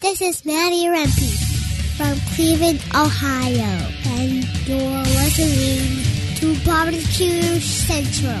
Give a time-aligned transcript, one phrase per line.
[0.00, 8.40] This is Maddie Rempe from Cleveland, Ohio, and you're listening to Barbecue Central.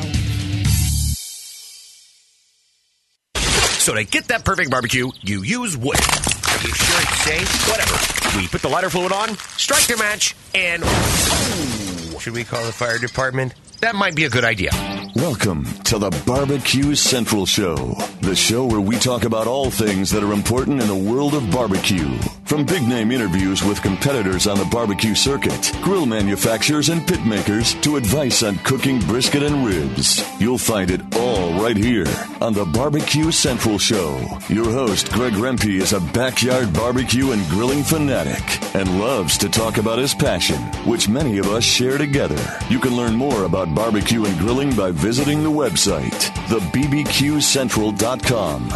[3.34, 5.98] So to get that perfect barbecue, you use wood.
[5.98, 7.68] Are you sure it's safe?
[7.68, 8.38] Whatever.
[8.38, 12.72] We put the lighter fluid on, strike the match, and oh, should we call the
[12.72, 13.54] fire department?
[13.80, 14.70] That might be a good idea.
[15.14, 17.76] Welcome to the Barbecue Central Show,
[18.20, 21.50] the show where we talk about all things that are important in the world of
[21.50, 22.18] barbecue.
[22.48, 27.74] From big name interviews with competitors on the barbecue circuit, grill manufacturers and pit makers,
[27.82, 30.24] to advice on cooking brisket and ribs.
[30.40, 32.06] You'll find it all right here
[32.40, 34.18] on the Barbecue Central Show.
[34.48, 38.40] Your host, Greg Rempe, is a backyard barbecue and grilling fanatic
[38.74, 42.42] and loves to talk about his passion, which many of us share together.
[42.70, 48.68] You can learn more about barbecue and grilling by visiting the website, thebbqcentral.com.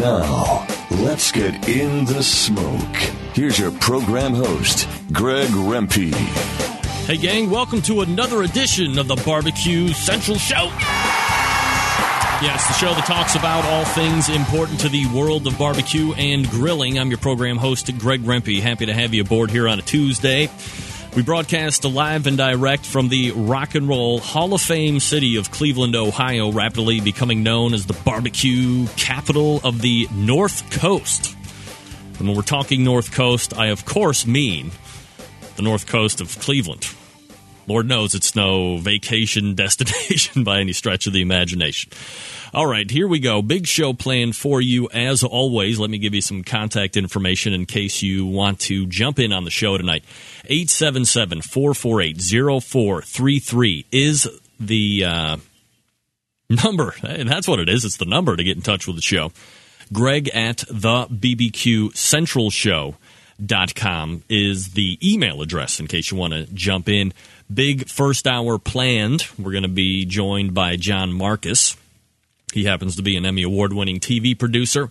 [0.00, 3.19] Now, let's get in the smoke.
[3.40, 6.12] Here's your program host, Greg Rempe.
[7.06, 10.70] Hey, gang, welcome to another edition of the Barbecue Central Show.
[12.42, 16.50] It's the show that talks about all things important to the world of barbecue and
[16.50, 16.98] grilling.
[16.98, 18.60] I'm your program host, Greg Rempe.
[18.60, 20.50] Happy to have you aboard here on a Tuesday.
[21.16, 25.50] We broadcast live and direct from the Rock and Roll Hall of Fame city of
[25.50, 31.36] Cleveland, Ohio, rapidly becoming known as the barbecue capital of the North Coast.
[32.20, 34.70] And when we're talking North Coast, I of course mean
[35.56, 36.86] the North Coast of Cleveland.
[37.66, 41.92] Lord knows it's no vacation destination by any stretch of the imagination.
[42.52, 43.42] All right, here we go.
[43.42, 45.78] Big show planned for you as always.
[45.78, 49.44] Let me give you some contact information in case you want to jump in on
[49.44, 50.04] the show tonight.
[50.44, 52.20] 877 448
[52.62, 55.36] 0433 is the uh,
[56.50, 56.94] number.
[57.02, 57.84] And that's what it is.
[57.84, 59.32] It's the number to get in touch with the show.
[59.92, 62.96] Greg at the BBQ Central Show
[63.44, 67.12] dot com is the email address in case you want to jump in.
[67.52, 69.26] Big first hour planned.
[69.38, 71.76] We're going to be joined by John Markus.
[72.52, 74.90] He happens to be an Emmy Award winning TV producer,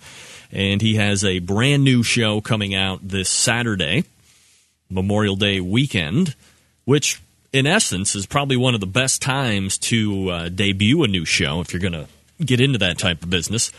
[0.52, 4.06] and he has a brand new show coming out this Saturday,
[4.90, 6.36] Memorial Day weekend,
[6.86, 7.22] which
[7.54, 11.62] in essence is probably one of the best times to uh, debut a new show
[11.62, 12.08] if you're going to
[12.44, 13.72] get into that type of business.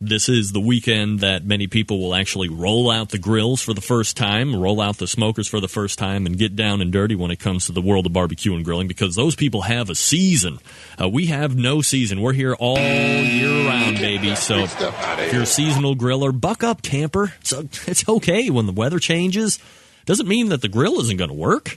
[0.00, 3.80] This is the weekend that many people will actually roll out the grills for the
[3.80, 7.16] first time, roll out the smokers for the first time, and get down and dirty
[7.16, 9.96] when it comes to the world of barbecue and grilling because those people have a
[9.96, 10.60] season.
[11.00, 12.20] Uh, we have no season.
[12.20, 14.36] We're here all year round, baby.
[14.36, 17.34] So if you're a seasonal griller, buck up, camper.
[17.42, 19.58] So it's okay when the weather changes.
[20.06, 21.76] Doesn't mean that the grill isn't going to work.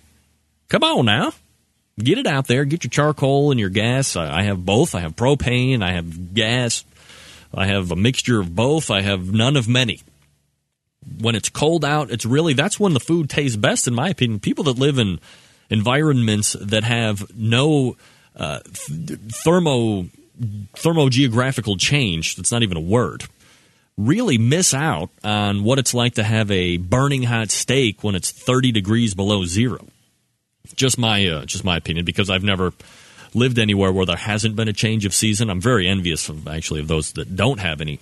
[0.69, 1.33] Come on now.
[1.97, 2.65] Get it out there.
[2.65, 4.15] Get your charcoal and your gas.
[4.15, 4.93] I have both.
[4.93, 5.81] I have propane.
[5.81, 6.85] I have gas.
[7.53, 8.89] I have a mixture of both.
[8.89, 10.01] I have none of many.
[11.19, 14.39] When it's cold out, it's really that's when the food tastes best, in my opinion.
[14.39, 15.19] People that live in
[15.69, 17.97] environments that have no
[18.35, 20.05] uh, thermo
[20.75, 23.25] thermogeographical change, that's not even a word,
[23.97, 28.31] really miss out on what it's like to have a burning hot steak when it's
[28.31, 29.85] 30 degrees below zero.
[30.75, 32.71] Just my uh, just my opinion because I've never
[33.33, 35.49] lived anywhere where there hasn't been a change of season.
[35.49, 37.99] I'm very envious of actually of those that don't have any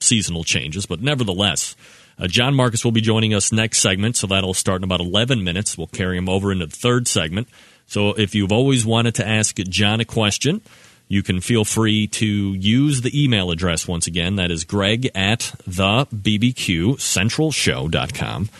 [0.00, 1.76] seasonal changes, but nevertheless,
[2.18, 5.42] uh, John Markus will be joining us next segment, so that'll start in about 11
[5.42, 5.78] minutes.
[5.78, 7.48] We'll carry him over into the third segment.
[7.86, 10.60] So if you've always wanted to ask John a question,
[11.08, 14.36] you can feel free to use the email address once again.
[14.36, 18.50] That is greg at the bbqcentralshow.com.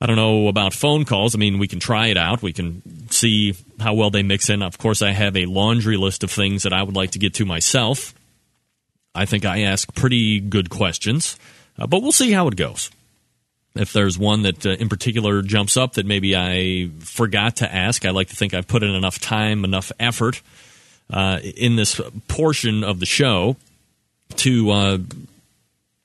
[0.00, 1.34] I don't know about phone calls.
[1.34, 2.42] I mean, we can try it out.
[2.42, 4.62] We can see how well they mix in.
[4.62, 7.34] Of course, I have a laundry list of things that I would like to get
[7.34, 8.14] to myself.
[9.14, 11.38] I think I ask pretty good questions,
[11.78, 12.90] uh, but we'll see how it goes.
[13.74, 18.04] If there's one that uh, in particular jumps up that maybe I forgot to ask,
[18.04, 20.42] I like to think I've put in enough time, enough effort
[21.10, 23.56] uh, in this portion of the show
[24.36, 24.98] to uh,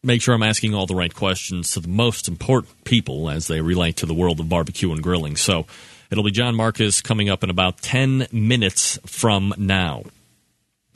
[0.04, 3.62] make sure I'm asking all the right questions to the most important people as they
[3.62, 5.36] relate to the world of barbecue and grilling.
[5.36, 5.66] So
[6.10, 10.04] it'll be John Markus coming up in about 10 minutes from now.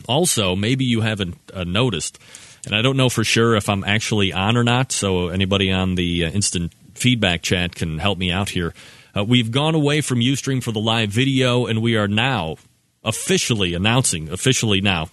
[0.08, 2.20] Also, maybe you haven't uh, noticed,
[2.66, 5.96] and I don't know for sure if I'm actually on or not, so anybody on
[5.96, 8.74] the uh, instant feedback chat can help me out here.
[9.16, 12.58] Uh, we've gone away from Ustream for the live video, and we are now
[13.04, 15.10] officially announcing, officially now,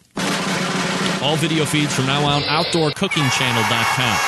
[1.22, 4.18] all video feeds from now on, outdoorcookingchannel.com.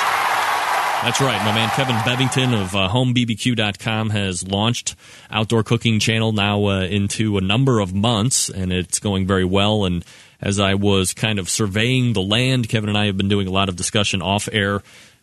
[1.02, 1.44] That's right.
[1.44, 4.94] My man Kevin Bevington of uh, homebbq.com has launched
[5.30, 9.84] Outdoor Cooking Channel now uh, into a number of months, and it's going very well.
[9.84, 10.04] And
[10.40, 13.50] as I was kind of surveying the land, Kevin and I have been doing a
[13.50, 14.80] lot of discussion off air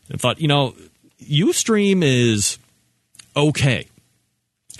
[0.09, 0.75] and thought, you know,
[1.21, 2.59] Ustream is
[3.35, 3.87] okay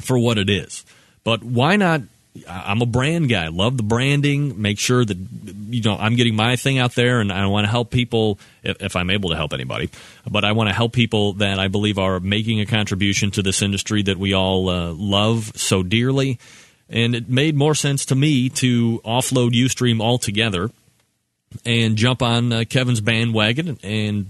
[0.01, 0.85] for what it is,
[1.23, 2.01] but why not?
[2.47, 3.49] I'm a brand guy.
[3.49, 4.61] Love the branding.
[4.61, 5.17] Make sure that
[5.69, 8.81] you know I'm getting my thing out there, and I want to help people if,
[8.81, 9.89] if I'm able to help anybody.
[10.29, 13.61] But I want to help people that I believe are making a contribution to this
[13.61, 16.39] industry that we all uh, love so dearly.
[16.89, 20.69] And it made more sense to me to offload Ustream altogether
[21.65, 24.27] and jump on uh, Kevin's bandwagon and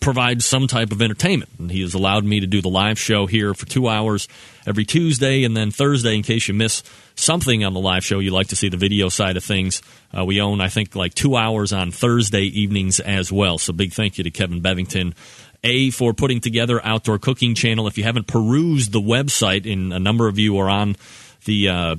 [0.00, 1.50] provide some type of entertainment.
[1.58, 4.28] And he has allowed me to do the live show here for two hours
[4.66, 6.82] every Tuesday and then Thursday in case you miss
[7.14, 8.18] something on the live show.
[8.18, 9.82] You like to see the video side of things.
[10.16, 13.58] Uh, we own, I think, like two hours on Thursday evenings as well.
[13.58, 15.14] So big thank you to Kevin Bevington.
[15.64, 17.86] A for putting together Outdoor Cooking Channel.
[17.86, 20.96] If you haven't perused the website, and a number of you are on
[21.44, 21.96] the uh,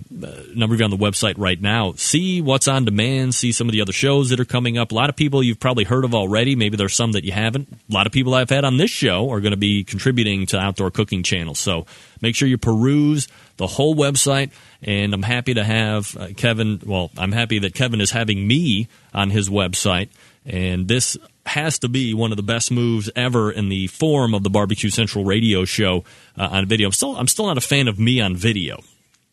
[0.56, 1.94] number of you on the website right now.
[1.94, 3.36] See what's on demand.
[3.36, 4.92] See some of the other shows that are coming up.
[4.92, 6.56] A lot of people you've probably heard of already.
[6.56, 7.68] Maybe there's some that you haven't.
[7.72, 10.60] A lot of people I've had on this show are going to be contributing to
[10.60, 11.56] Outdoor Cooking Channel.
[11.56, 11.86] So
[12.22, 14.52] make sure you peruse the whole website.
[14.82, 16.82] And I'm happy to have uh, Kevin.
[16.86, 20.10] Well, I'm happy that Kevin is having me on his website.
[20.46, 24.44] And this has to be one of the best moves ever in the form of
[24.44, 26.04] the Barbecue Central radio show
[26.38, 26.88] uh, on video.
[26.88, 28.80] I'm still I'm still not a fan of me on video.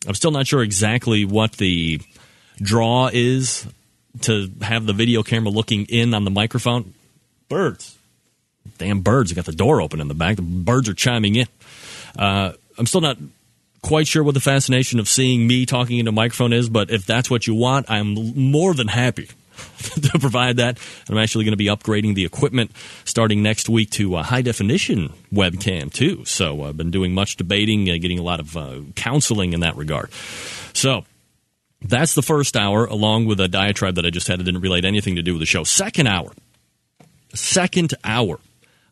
[0.07, 2.01] I'm still not sure exactly what the
[2.57, 3.67] draw is
[4.21, 6.93] to have the video camera looking in on the microphone.
[7.49, 7.97] Birds.
[8.77, 9.31] Damn birds.
[9.31, 10.35] I got the door open in the back.
[10.35, 11.47] The birds are chiming in.
[12.17, 13.17] Uh, I'm still not
[13.81, 17.05] quite sure what the fascination of seeing me talking into a microphone is, but if
[17.05, 19.29] that's what you want, I'm more than happy
[20.01, 20.79] to provide that.
[21.09, 22.71] I'm actually going to be upgrading the equipment
[23.05, 26.25] starting next week to a high definition webcam too.
[26.25, 29.75] So I've been doing much debating, uh, getting a lot of uh, counseling in that
[29.75, 30.11] regard.
[30.73, 31.05] So
[31.81, 34.85] that's the first hour, along with a diatribe that I just had that didn't relate
[34.85, 35.63] anything to do with the show.
[35.63, 36.31] Second hour.
[37.33, 38.39] Second hour.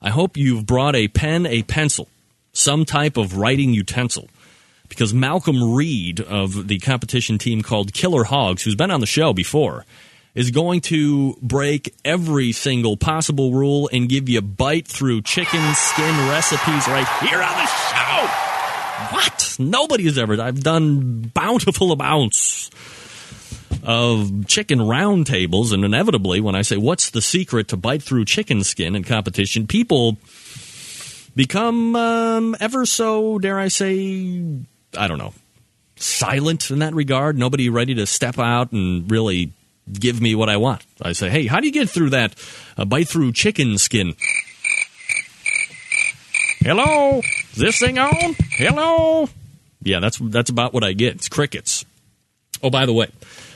[0.02, 2.08] I hope you've brought a pen, a pencil,
[2.54, 4.30] some type of writing utensil
[4.88, 9.34] because Malcom Reed of the competition team called Killer Hogs, who's been on the show
[9.34, 9.86] before,
[10.36, 16.30] is going to break every single possible rule and give you bite through chicken skin
[16.30, 19.16] recipes right here on the show.
[19.16, 19.56] What?
[19.60, 20.40] Nobody has ever.
[20.42, 22.70] I've done bountiful amounts
[23.84, 28.64] of chicken roundtables, and inevitably, when I say what's the secret to bite through chicken
[28.64, 30.18] skin in competition, people
[31.36, 34.44] become um, ever so, dare I say,
[34.98, 35.34] I don't know,
[35.96, 37.38] silent in that regard.
[37.38, 39.54] Nobody ready to step out and really
[39.92, 40.86] give me what I want.
[41.02, 42.36] I say, hey, how do you get through that
[42.78, 44.16] uh, bite through chicken skin?
[46.60, 48.36] Hello, is this thing on?
[48.52, 49.30] Hello.
[49.82, 51.16] Yeah, that's that's about what I get.
[51.16, 51.86] It's crickets.
[52.62, 53.10] Oh, by the way,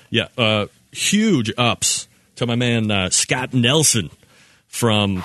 [0.10, 2.08] yeah, uh, huge ups
[2.38, 4.10] to my man uh, Scott Nelson
[4.68, 5.24] from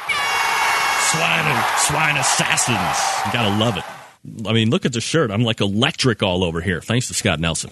[1.11, 3.27] Swine Swine Assassins.
[3.27, 3.85] You gotta love it.
[4.47, 5.31] I mean, look at the shirt.
[5.31, 6.81] I'm like electric all over here.
[6.81, 7.71] Thanks to Scott Nelson.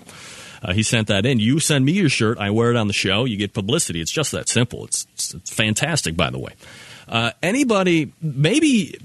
[0.63, 1.39] Uh, he sent that in.
[1.39, 2.39] You send me your shirt.
[2.39, 3.25] I wear it on the show.
[3.25, 4.01] You get publicity.
[4.01, 4.85] It's just that simple.
[4.85, 6.53] It's, it's, fantastic, by the way.
[7.09, 8.99] Uh, anybody, maybe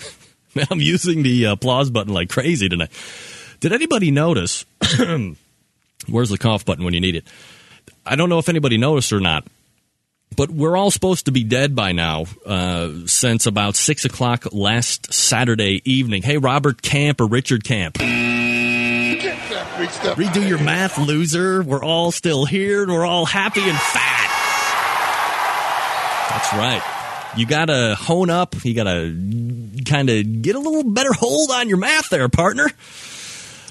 [0.70, 2.90] I'm using the applause button like crazy tonight.
[3.60, 4.64] Did anybody notice?
[6.08, 7.24] where's the cough button when you need it?
[8.04, 9.46] I don't know if anybody noticed or not,
[10.36, 15.12] but we're all supposed to be dead by now uh, since about six o'clock last
[15.12, 16.22] Saturday evening.
[16.22, 17.98] Hey, Robert Camp or Richard Camp.
[19.78, 21.62] Redo your math, loser.
[21.62, 24.24] We're all still here and we're all happy and fat.
[26.30, 26.82] That's right.
[27.36, 28.56] You got to hone up.
[28.64, 29.16] You got to
[29.84, 32.66] kind of get a little better hold on your math there, partner.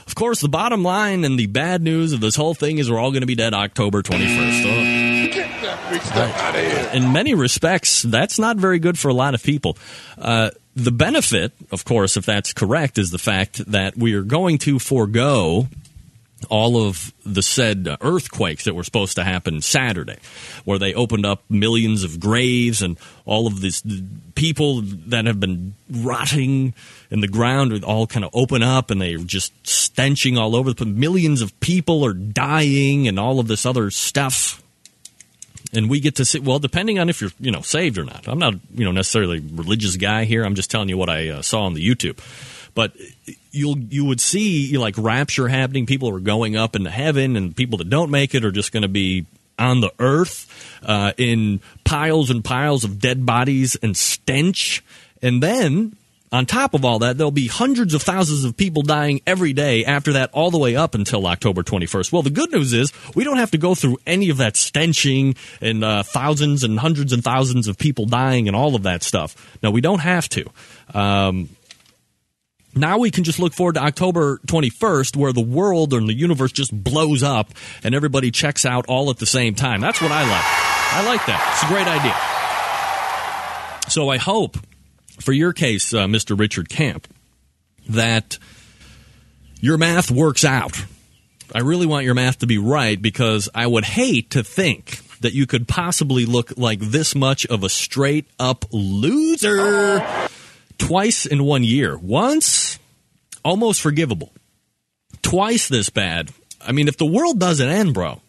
[0.07, 2.99] Of course, the bottom line and the bad news of this whole thing is we're
[2.99, 4.63] all going to be dead October 21st.
[4.65, 5.07] Oh.
[6.93, 9.77] In many respects, that's not very good for a lot of people.
[10.17, 14.57] Uh, the benefit, of course, if that's correct, is the fact that we are going
[14.59, 15.67] to forego
[16.49, 20.17] all of the said earthquakes that were supposed to happen Saturday,
[20.65, 23.83] where they opened up millions of graves and all of these
[24.35, 26.73] people that have been rotting
[27.09, 30.73] in the ground are all kind of open up and they're just stenching all over.
[30.85, 34.61] Millions of people are dying and all of this other stuff.
[35.73, 38.27] And we get to see, well, depending on if you're, you know, saved or not.
[38.27, 40.45] I'm not, you know, necessarily religious guy here.
[40.45, 42.19] I'm just telling you what I uh, saw on the YouTube.
[42.73, 42.95] But
[43.57, 45.85] you'll you would see like rapture happening.
[45.85, 48.83] People are going up into heaven, and people that don't make it are just going
[48.83, 49.25] to be
[49.59, 50.45] on the earth
[50.85, 54.83] uh, in piles and piles of dead bodies and stench.
[55.21, 55.97] And then
[56.29, 59.85] On top of all that, there'll be hundreds of thousands of people dying every day
[59.85, 62.11] after that, all the way up until October 21st.
[62.11, 65.35] Well, the good news is we don't have to go through any of that stenching
[65.61, 69.57] and uh, thousands and hundreds and thousands of people dying and all of that stuff.
[69.63, 70.49] No, we don't have to.
[70.93, 71.47] Um,
[72.77, 76.51] now we can just look forward to October 21st, where the world and the universe
[76.51, 77.53] just blows up
[77.83, 79.81] and everybody checks out all at the same time.
[79.81, 80.45] That's what I like.
[80.93, 81.41] I like that.
[81.53, 82.15] It's a great idea.
[83.89, 84.57] So I hope
[85.19, 86.37] for your case, uh, Mr.
[86.37, 87.07] Richard Camp,
[87.89, 88.37] that
[89.61, 90.85] your math works out.
[91.55, 95.33] I really want your math to be right because I would hate to think that
[95.33, 100.01] you could possibly look like this much of a straight up loser
[100.77, 101.97] twice in one year.
[101.97, 102.79] Once,
[103.43, 104.31] almost forgivable.
[105.21, 106.31] Twice this bad.
[106.61, 108.21] I mean, if the world doesn't end, bro,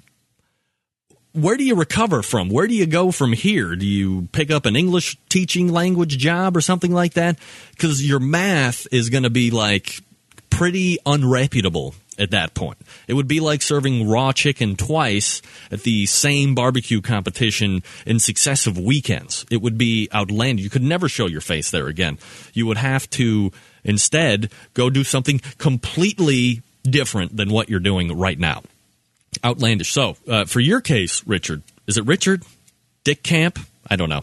[1.33, 2.49] where do you recover from?
[2.49, 3.77] Where do you go from here?
[3.77, 7.39] Do you pick up an English teaching language job or something like that?
[7.73, 10.01] Because your math is going to be like
[10.51, 12.79] pretty unreputable at that point.
[13.07, 18.79] It would be like serving raw chicken twice at the same barbecue competition in successive
[18.79, 19.47] weekends.
[19.51, 20.65] It would be outlandish.
[20.65, 22.19] You could never show your face there again.
[22.53, 23.53] You would have to
[23.85, 28.63] instead go do something completely different than what you're doing right now
[29.45, 29.93] outlandish.
[29.93, 32.45] So, uh, for your case, Richard, is it Richard
[33.05, 33.59] Dick Camp?
[33.89, 34.23] I don't know.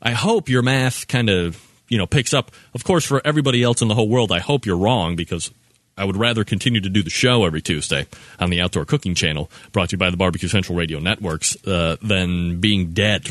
[0.00, 2.50] I hope your math kind of you know picks up.
[2.74, 5.50] Of course, for everybody else in the whole world, I hope you're wrong because
[5.96, 8.06] I would rather continue to do the show every Tuesday
[8.40, 11.96] on the Outdoor Cooking Channel, brought to you by the Barbecue Central Radio Networks, uh,
[12.02, 13.30] than being dead.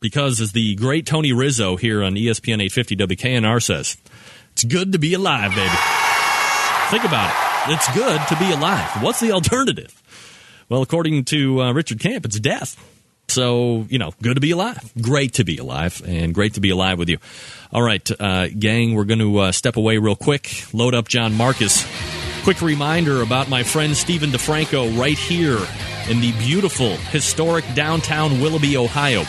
[0.00, 3.98] Because, as the great Tony Rizzo here on ESPN 850 WKNR says,
[4.52, 5.68] it's good to be alive, baby.
[6.90, 7.74] Think about it.
[7.74, 9.02] It's good to be alive.
[9.02, 10.02] What's the alternative?
[10.70, 12.76] Well, according to uh, Richard Camp, it's death.
[13.30, 14.92] So, you know, good to be alive.
[15.00, 17.18] Great to be alive, and great to be alive with you.
[17.72, 21.34] All right, uh, gang, we're going to uh, step away real quick, load up John
[21.34, 21.86] Markus.
[22.42, 25.58] Quick reminder about my friend Stephen DeFranco right here
[26.08, 29.22] in the beautiful, historic downtown Willoughby, Ohio.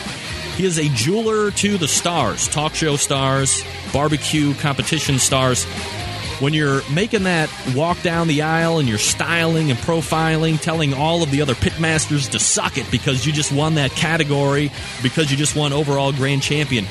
[0.55, 5.65] He is a jeweler to the stars, talk show stars, barbecue competition stars
[6.41, 11.21] when you're making that walk down the aisle and you're styling and profiling, telling all
[11.21, 14.71] of the other pitmasters to suck it because you just won that category,
[15.03, 16.85] because you just won overall grand champion,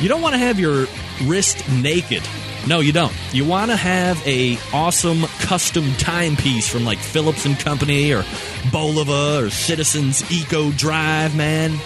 [0.00, 0.86] you don't want to have your
[1.24, 2.22] wrist naked.
[2.66, 3.12] No, you don't.
[3.32, 8.22] You want to have a awesome custom timepiece from like Phillips and Company or
[8.70, 11.78] Bulova or Citizens Eco Drive, man.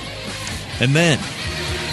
[0.81, 1.19] And then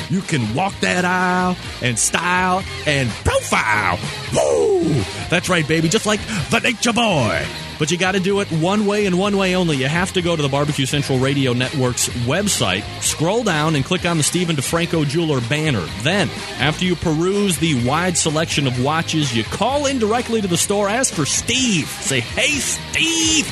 [0.09, 3.99] you can walk that aisle and style and profile.
[4.33, 5.03] Woo!
[5.29, 6.19] That's right, baby, just like
[6.49, 7.45] the Nature Boy.
[7.77, 9.77] But you got to do it one way and one way only.
[9.77, 14.05] You have to go to the Barbecue Central Radio Network's website, scroll down, and click
[14.05, 15.85] on the Stephen DeFranco Jeweler banner.
[16.01, 20.57] Then, after you peruse the wide selection of watches, you call in directly to the
[20.57, 21.87] store, ask for Steve.
[21.87, 23.47] Say, hey, Steve!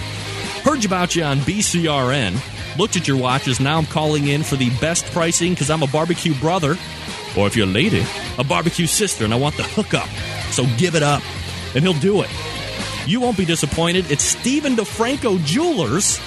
[0.63, 2.39] Heard about you on BCRN
[2.77, 3.59] looked at your watches.
[3.59, 6.77] Now I'm calling in for the best pricing because I'm a barbecue brother,
[7.37, 8.03] or if you're a lady,
[8.37, 10.07] a barbecue sister, and I want the hookup.
[10.51, 11.23] So give it up,
[11.75, 12.29] and he'll do it.
[13.05, 14.09] You won't be disappointed.
[14.09, 16.19] It's Stephen DeFranco Jewelers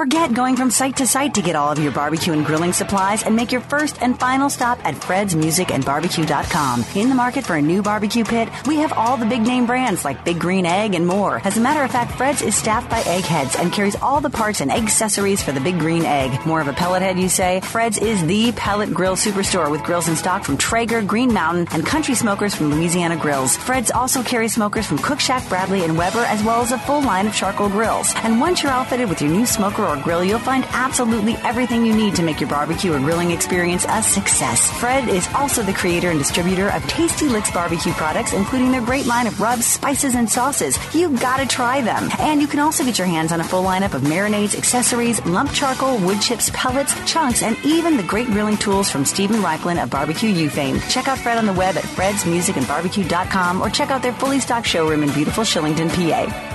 [0.00, 3.22] Forget going from site to site to get all of your barbecue and grilling supplies
[3.22, 6.86] and make your first and final stop at Fred's Music and Barbecue.com.
[6.94, 10.02] In the market for a new barbecue pit, we have all the big name brands
[10.02, 11.42] like Big Green Egg and more.
[11.44, 14.62] As a matter of fact, Fred's is staffed by eggheads and carries all the parts
[14.62, 16.46] and accessories for the Big Green Egg.
[16.46, 17.60] More of a pellet head, you say?
[17.60, 21.84] Fred's is the pellet grill superstore with grills in stock from Traeger, Green Mountain, and
[21.84, 23.54] Country Smokers from Louisiana Grills.
[23.54, 27.02] Fred's also carries smokers from Cook Shack, Bradley, and Weber, as well as a full
[27.02, 28.14] line of charcoal grills.
[28.24, 32.14] And once you're outfitted with your new smoker grill, you'll find absolutely everything you need
[32.16, 34.70] to make your barbecue or grilling experience a success.
[34.78, 39.06] Fred is also the creator and distributor of Tasty Licks barbecue products, including their great
[39.06, 40.78] line of rubs, spices, and sauces.
[40.94, 42.08] You gotta try them.
[42.18, 45.52] And you can also get your hands on a full lineup of marinades, accessories, lump
[45.52, 49.90] charcoal, wood chips, pellets, chunks, and even the great grilling tools from Steven Raichlen of
[49.90, 50.80] Barbecue U fame.
[50.88, 55.02] Check out Fred on the web at fredsmusicandbarbecue.com or check out their fully stocked showroom
[55.02, 56.49] in beautiful Shillington, PA.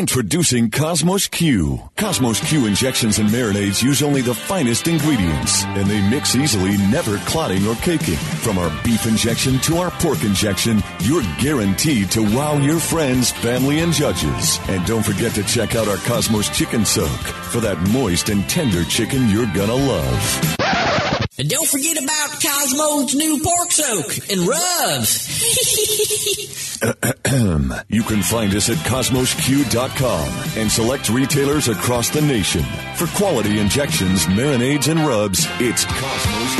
[0.00, 1.78] Introducing Cosmos Q.
[1.98, 7.18] Cosmos Q injections and marinades use only the finest ingredients, and they mix easily, never
[7.18, 8.16] clotting or caking.
[8.16, 13.80] From our beef injection to our pork injection, you're guaranteed to wow your friends, family,
[13.80, 14.58] and judges.
[14.68, 17.20] And don't forget to check out our Cosmos Chicken Soak
[17.52, 20.56] for that moist and tender chicken you're gonna love.
[21.40, 25.40] And don't forget about Cosmo's new pork soak and rubs.
[27.88, 30.28] you can find us at cosmosq.com
[30.60, 32.62] and select retailers across the nation.
[32.96, 36.56] For quality injections, marinades, and rubs, it's Cosmos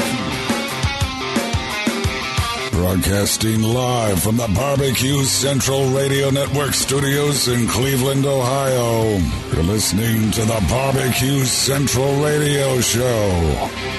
[2.70, 2.78] Q.
[2.80, 9.18] Broadcasting live from the Barbecue Central Radio Network studios in Cleveland, Ohio.
[9.52, 13.98] You're listening to the Barbecue Central Radio Show.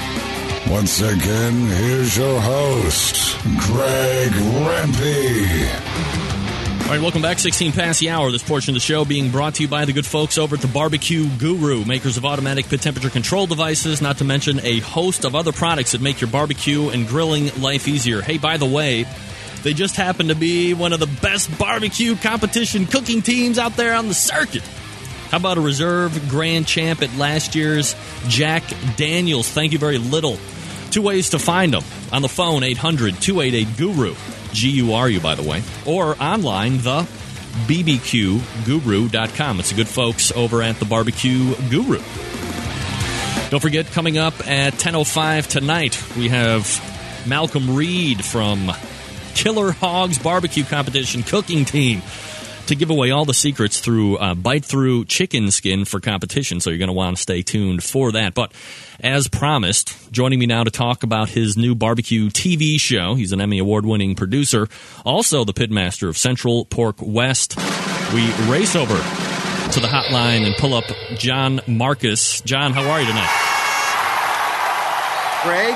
[0.69, 6.11] Once again, here's your host, Greg Rempe.
[6.83, 7.39] All right, welcome back.
[7.39, 8.31] 16 past the hour.
[8.31, 10.61] This portion of the show being brought to you by the good folks over at
[10.61, 15.25] the Barbecue Guru, makers of automatic pit temperature control devices, not to mention a host
[15.25, 18.21] of other products that make your barbecue and grilling life easier.
[18.21, 19.05] Hey, by the way,
[19.63, 23.93] they just happen to be one of the best barbecue competition cooking teams out there
[23.93, 24.63] on the circuit.
[25.31, 27.95] How about a reserve grand champ at last year's
[28.27, 28.63] Jack
[28.97, 29.47] Daniels?
[29.47, 30.37] Thank you very little.
[30.89, 34.13] Two ways to find them on the phone 800 288 Guru,
[34.51, 37.07] G U R U, by the way, or online, the
[37.67, 39.59] bbqguru.com.
[39.61, 42.01] It's the good folks over at the Barbecue Guru.
[43.49, 46.63] Don't forget, coming up at 10.05 tonight, we have
[47.23, 48.69] Malcom Reed from
[49.33, 52.01] Killer Hogs Barbecue Competition Cooking Team
[52.67, 56.59] to give away all the secrets through uh, bite through chicken skin for competition.
[56.59, 58.33] So you're going to want to stay tuned for that.
[58.33, 58.53] But
[58.99, 63.15] as promised, joining me now to talk about his new barbecue TV show.
[63.15, 64.67] He's an Emmy Award winning producer,
[65.05, 67.57] also the pitmaster of Central Pork West.
[68.13, 70.85] We race over to the hotline and pull up
[71.17, 72.41] John Markus.
[72.41, 73.29] John, how are you tonight?
[75.43, 75.75] Greg,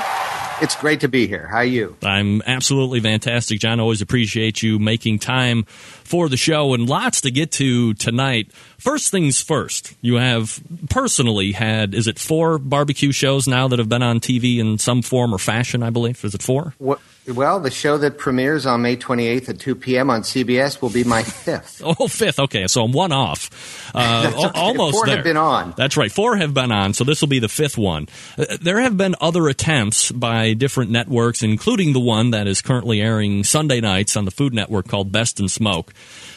[0.60, 1.46] it's great to be here.
[1.46, 1.96] How are you?
[2.02, 3.80] I'm absolutely fantastic, John.
[3.80, 8.52] Always appreciate you making time for the show and lots to get to tonight.
[8.78, 13.88] First things first, you have personally had, is it four barbecue shows now that have
[13.88, 16.24] been on TV in some form or fashion, I believe?
[16.24, 16.74] Is it four?
[16.78, 17.00] What?
[17.28, 20.10] Well, the show that premieres on May 28th at 2 p.m.
[20.10, 21.82] on CBS will be my fifth.
[21.84, 22.38] oh, fifth.
[22.38, 23.90] Okay, so I'm one off.
[23.94, 24.60] Uh, okay.
[24.60, 25.16] Almost Four there.
[25.16, 25.74] have been on.
[25.76, 26.10] That's right.
[26.12, 28.06] Four have been on, so this will be the fifth one.
[28.38, 33.00] Uh, there have been other attempts by different networks, including the one that is currently
[33.00, 35.92] airing Sunday nights on the Food Network called Best in Smoke.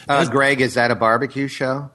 [0.08, 1.88] Uh, Greg, is that a barbecue show?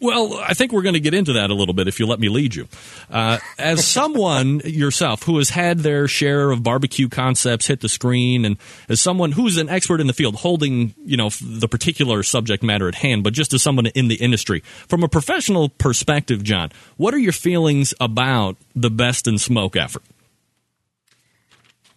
[0.00, 2.18] Well, I think we're going to get into that a little bit if you let
[2.18, 2.66] me lead you.
[3.10, 8.21] Uh, as someone yourself who has had their share of barbecue concepts hit the screen,
[8.44, 8.56] and
[8.88, 12.88] as someone who's an expert in the field, holding you know the particular subject matter
[12.88, 17.14] at hand, but just as someone in the industry, from a professional perspective, John, what
[17.14, 20.02] are your feelings about the Best in Smoke effort?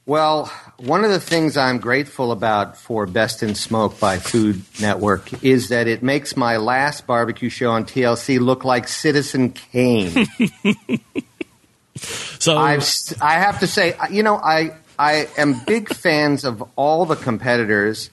[0.08, 5.44] Well, one of the things I'm grateful about for Best in Smoke by Food Network
[5.44, 10.28] is that it makes my last barbecue show on TLC look like Citizen Kane.
[11.96, 12.88] so I've,
[13.20, 18.10] I have to say, you know, I I am big fans of all the competitors.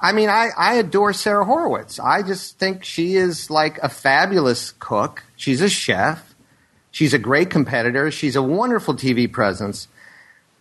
[0.00, 1.98] I mean, I, I adore Sarah Horowitz.
[1.98, 5.24] I just think she is like a fabulous cook.
[5.36, 6.34] She's a chef.
[6.90, 8.10] She's a great competitor.
[8.10, 9.88] She's a wonderful TV presence.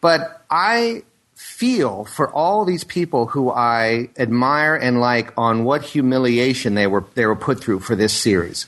[0.02, 1.04] But I
[1.36, 7.06] feel for all these people who I admire and like on what humiliation they were
[7.15, 8.67] they were put through for this series.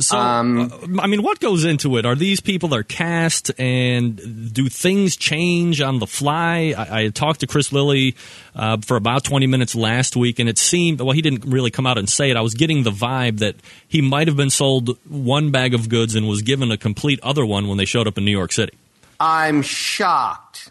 [0.00, 2.06] So, um, uh, I mean, what goes into it?
[2.06, 6.72] Are these people are cast, and do things change on the fly?
[6.76, 8.14] I, I talked to Chris Lilly
[8.54, 11.86] uh, for about 20 minutes last week, and it seemed, well, he didn't really come
[11.86, 12.36] out and say it.
[12.36, 13.56] I was getting the vibe that
[13.88, 17.44] he might have been sold one bag of goods and was given a complete other
[17.44, 18.74] one when they showed up in New York City.
[19.18, 20.70] I'm shocked.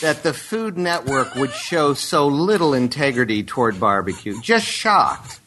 [0.00, 4.40] that the Food Network would show so little integrity toward barbecue.
[4.40, 5.38] Just shocked.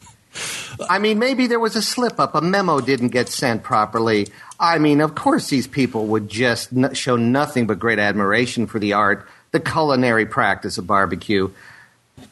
[0.88, 4.28] I mean, maybe there was a slip up, a memo didn't get sent properly.
[4.60, 8.92] I mean, of course, these people would just show nothing but great admiration for the
[8.94, 11.50] art, the culinary practice of barbecue.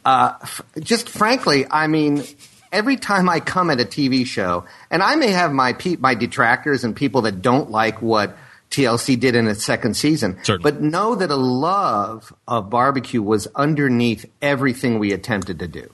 [0.03, 2.23] Uh, f- just frankly, I mean,
[2.71, 6.15] every time I come at a TV show, and I may have my pe- my
[6.15, 8.37] detractors and people that don't like what
[8.69, 10.37] TLC did in its second season.
[10.43, 10.71] Certainly.
[10.71, 15.89] But know that a love of barbecue was underneath everything we attempted to do.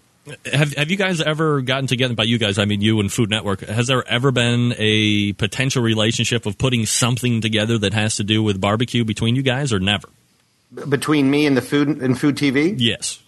[0.51, 2.13] Have Have you guys ever gotten together?
[2.13, 3.61] By you guys, I mean you and Food Network.
[3.61, 8.41] Has there ever been a potential relationship of putting something together that has to do
[8.41, 10.07] with barbecue between you guys, or never?
[10.87, 13.21] Between me and the food and Food TV, yes.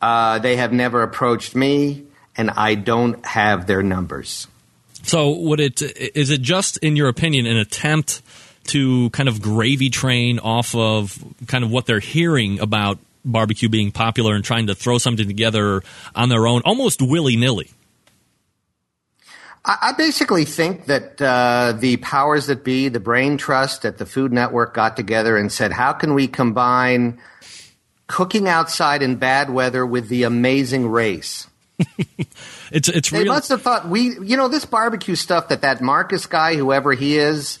[0.00, 4.46] Uh, they have never approached me, and I don't have their numbers.
[5.02, 8.22] So, would it is it just, in your opinion, an attempt
[8.68, 13.92] to kind of gravy train off of kind of what they're hearing about barbecue being
[13.92, 15.82] popular and trying to throw something together
[16.14, 17.70] on their own, almost willy nilly?
[19.62, 24.32] I basically think that uh, the powers that be, the brain trust at the Food
[24.32, 27.20] Network, got together and said, "How can we combine
[28.06, 31.46] cooking outside in bad weather with the amazing race?"
[32.72, 33.34] it's it's they real.
[33.34, 37.18] must have thought we, you know, this barbecue stuff that that Markus guy, whoever he
[37.18, 37.58] is,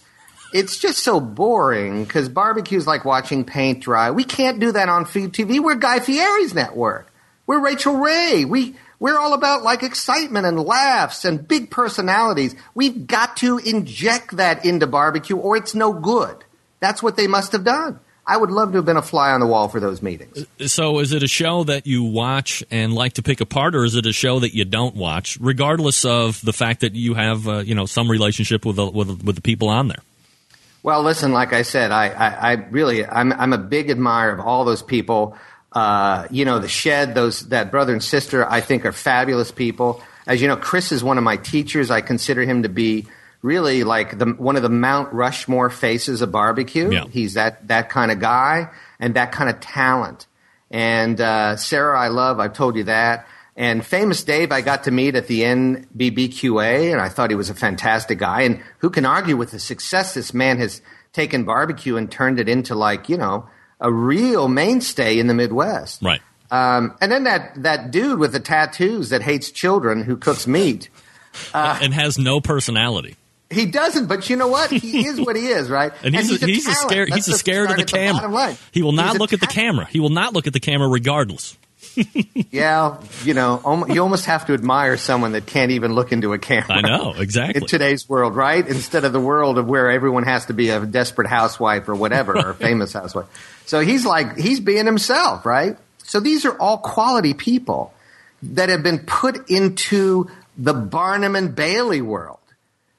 [0.52, 4.10] it's just so boring because barbecue's like watching paint dry.
[4.10, 5.60] We can't do that on Food TV.
[5.60, 7.10] We're Guy Fieri's network.
[7.46, 8.44] We're Rachael Ray.
[8.44, 12.54] We we're all about like excitement and laughs and big personalities.
[12.74, 16.44] We've got to inject that into barbecue or it's no good.
[16.80, 17.98] That's what they must have done.
[18.26, 20.46] I would love to have been a fly on the wall for those meetings.
[20.66, 23.96] So, is it a show that you watch and like to pick apart, or is
[23.96, 27.58] it a show that you don't watch, regardless of the fact that you have, uh,
[27.58, 29.98] you know, some relationship with the, with, with the people on there?
[30.82, 34.40] Well, listen, like I said, I, I, I really, I'm, I'm a big admirer of
[34.40, 35.36] all those people.
[35.72, 40.02] Uh, you know, the shed, those that brother and sister, I think are fabulous people.
[40.26, 41.90] As you know, Chris is one of my teachers.
[41.90, 43.06] I consider him to be
[43.42, 46.90] really like the, one of the Mount Rushmore faces of barbecue.
[46.90, 47.04] Yeah.
[47.10, 50.26] He's that that kind of guy and that kind of talent.
[50.70, 52.38] And uh, Sarah, I love.
[52.40, 53.26] I've told you that.
[53.60, 57.50] And famous Dave, I got to meet at the NBBQA, and I thought he was
[57.50, 58.40] a fantastic guy.
[58.40, 60.80] And who can argue with the success this man has
[61.12, 63.46] taken barbecue and turned it into like you know
[63.78, 66.00] a real mainstay in the Midwest.
[66.00, 66.22] Right.
[66.50, 70.88] Um, and then that that dude with the tattoos that hates children who cooks meat.
[71.54, 73.14] Uh, and has no personality.
[73.50, 74.68] He doesn't, but you know what?
[74.68, 75.92] He is what he is, right?
[76.02, 77.14] And he's, and a, he's a, scared.
[77.14, 78.56] He's a scared of the camera.
[78.72, 79.86] He will not look at the camera.
[79.86, 81.56] He will not look at the camera regardless.
[82.50, 86.38] yeah, you know, you almost have to admire someone that can't even look into a
[86.38, 86.78] camera.
[86.78, 88.66] I know exactly in today's world, right?
[88.66, 92.36] Instead of the world of where everyone has to be a desperate housewife or whatever,
[92.36, 93.26] or a famous housewife.
[93.66, 95.76] So he's like he's being himself, right?
[96.04, 97.92] So these are all quality people
[98.42, 102.40] that have been put into the Barnum and Bailey world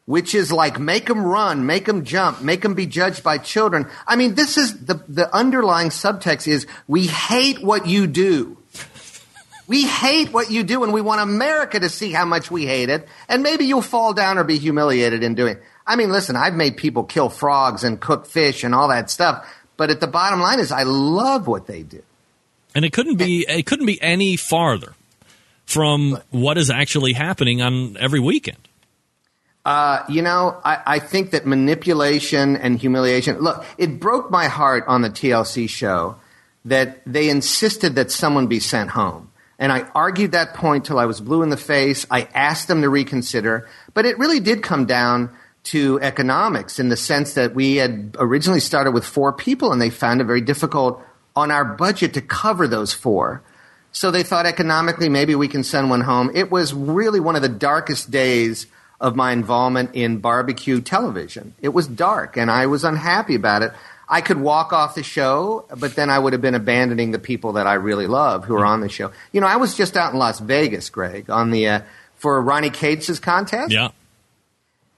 [0.05, 3.87] which is like make them run, make them jump, make them be judged by children.
[4.05, 8.57] I mean, this is the, the underlying subtext is we hate what you do.
[9.71, 12.89] We hate what you do and we want America to see how much we hate
[12.89, 13.07] it.
[13.29, 15.63] And maybe you'll fall down or be humiliated in doing it.
[15.87, 19.49] I mean, listen, I've made people kill frogs and cook fish and all that stuff.
[19.77, 22.03] But at the bottom line is I love what they do.
[22.75, 24.93] And it couldn't be, it couldn't be any farther
[25.63, 28.67] from what is actually happening on every weekend.
[29.63, 33.39] Uh, you know, I, I, think that manipulation and humiliation.
[33.39, 36.17] Look, it broke my heart on the TLC show
[36.65, 39.30] that they insisted that someone be sent home.
[39.61, 42.07] And I argued that point till I was blue in the face.
[42.09, 43.69] I asked them to reconsider.
[43.93, 45.29] But it really did come down
[45.65, 49.91] to economics in the sense that we had originally started with four people and they
[49.91, 50.99] found it very difficult
[51.35, 53.43] on our budget to cover those four.
[53.91, 56.31] So they thought economically maybe we can send one home.
[56.33, 58.65] It was really one of the darkest days
[58.99, 61.53] of my involvement in barbecue television.
[61.61, 63.73] It was dark and I was unhappy about it.
[64.11, 67.53] I could walk off the show, but then I would have been abandoning the people
[67.53, 69.11] that I really love who are on the show.
[69.31, 71.81] You know, I was just out in Las Vegas, Greg, on the uh,
[72.17, 73.71] for Ronnie Cates' contest.
[73.71, 73.89] Yeah.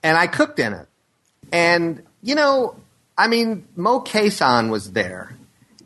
[0.02, 0.88] And I cooked in it.
[1.52, 2.76] And, you know,
[3.18, 5.38] I mean, Mo Cason was there.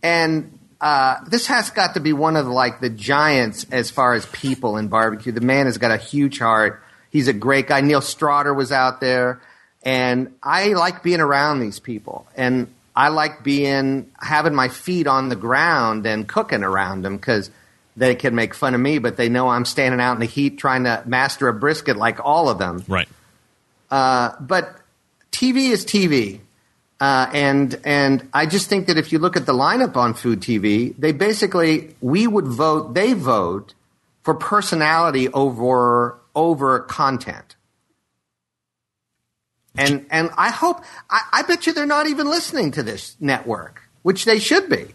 [0.01, 4.13] And uh, this has got to be one of the, like the giants as far
[4.13, 5.33] as people in barbecue.
[5.33, 7.81] The man has got a huge heart He's a great guy.
[7.81, 9.41] Neil Strawder was out there,
[9.83, 15.29] and I like being around these people, and I like being having my feet on
[15.29, 17.51] the ground and cooking around them because
[17.95, 20.57] they can make fun of me, but they know I'm standing out in the heat
[20.57, 22.83] trying to master a brisket like all of them.
[22.87, 23.07] Right.
[23.91, 24.75] Uh, but
[25.31, 26.39] TV is TV.
[26.99, 30.41] Uh, and and I just think that if you look at the lineup on Food
[30.41, 32.95] TV, they basically we would vote.
[32.95, 33.75] They vote
[34.23, 37.56] for personality over over content.
[39.77, 43.81] And and I hope I, I bet you they're not even listening to this network,
[44.01, 44.85] which they should be.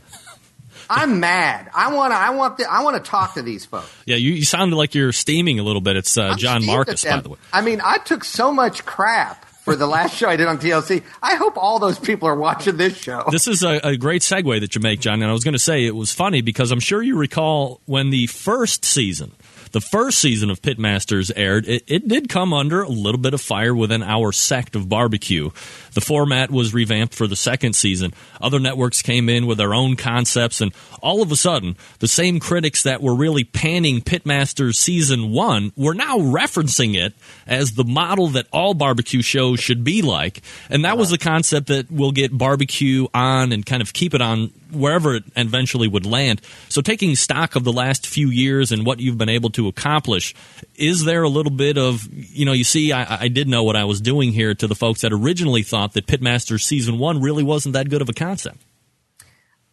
[0.90, 1.71] I'm mad.
[1.75, 2.16] I want to.
[2.16, 2.59] I want.
[2.59, 3.90] The, I want to talk to these folks.
[4.05, 5.97] Yeah, you, you sounded like you're steaming a little bit.
[5.97, 7.38] It's uh, John Markus, by the way.
[7.53, 11.03] I mean, I took so much crap for the last show I did on TLC.
[11.23, 13.25] I hope all those people are watching this show.
[13.31, 15.23] This is a, a great segue that you make, John.
[15.23, 18.11] And I was going to say it was funny because I'm sure you recall when
[18.11, 19.33] the first season,
[19.73, 23.41] the first season of Pitmasters aired, it, it did come under a little bit of
[23.41, 25.51] fire within our sect of barbecue.
[25.95, 28.15] The format was revamped for the second season.
[28.41, 32.41] Other networks came in with their own concepts, and all of a sudden, the same
[32.41, 37.15] critics that were really panning Pitmasters season one were now referencing it
[37.47, 40.43] as the model that all barbecue shows should be like.
[40.71, 44.23] And that was the concept that will get barbecue on and kind of keep it
[44.23, 46.41] on wherever it eventually would land.
[46.69, 50.35] So, taking stock of the last few years and what you've been able to accomplish,
[50.75, 53.77] is there a little bit of, you know, you see, I, I did know what
[53.77, 57.42] I was doing here to the folks that originally thought that Pitmasters season one really
[57.42, 58.59] wasn't that good of a concept?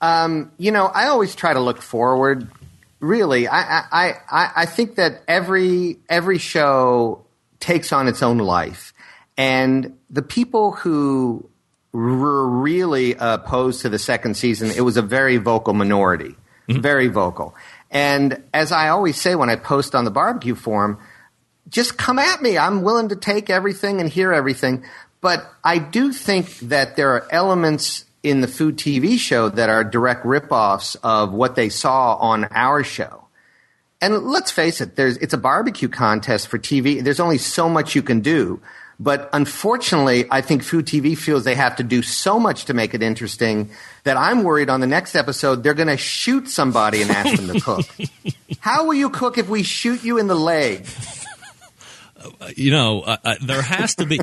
[0.02, 2.48] Um, you know, I always try to look forward.
[3.00, 7.26] Really, I, I, I, I think that every every show
[7.62, 8.94] takes on its own life,
[9.38, 11.50] and the people who
[11.94, 16.36] were really opposed to the second season, it was a very vocal minority,
[16.68, 17.56] very vocal.
[17.92, 21.00] And as I always say when I post on the barbecue forum,
[21.70, 22.58] just come at me.
[22.58, 24.84] I'm willing to take everything and hear everything.
[25.22, 29.84] But I do think that there are elements in the food TV show that are
[29.84, 33.26] direct ripoffs of what they saw on our show.
[34.02, 37.04] And let's face it, there's, it's a barbecue contest for TV.
[37.04, 38.62] There's only so much you can do.
[39.00, 42.94] But unfortunately, I think Food TV feels they have to do so much to make
[42.94, 43.70] it interesting
[44.04, 47.48] that I'm worried on the next episode they're going to shoot somebody and ask them
[47.48, 47.86] to cook.
[48.60, 50.86] How will you cook if we shoot you in the leg?
[52.56, 54.20] you know, uh, uh, there has to be.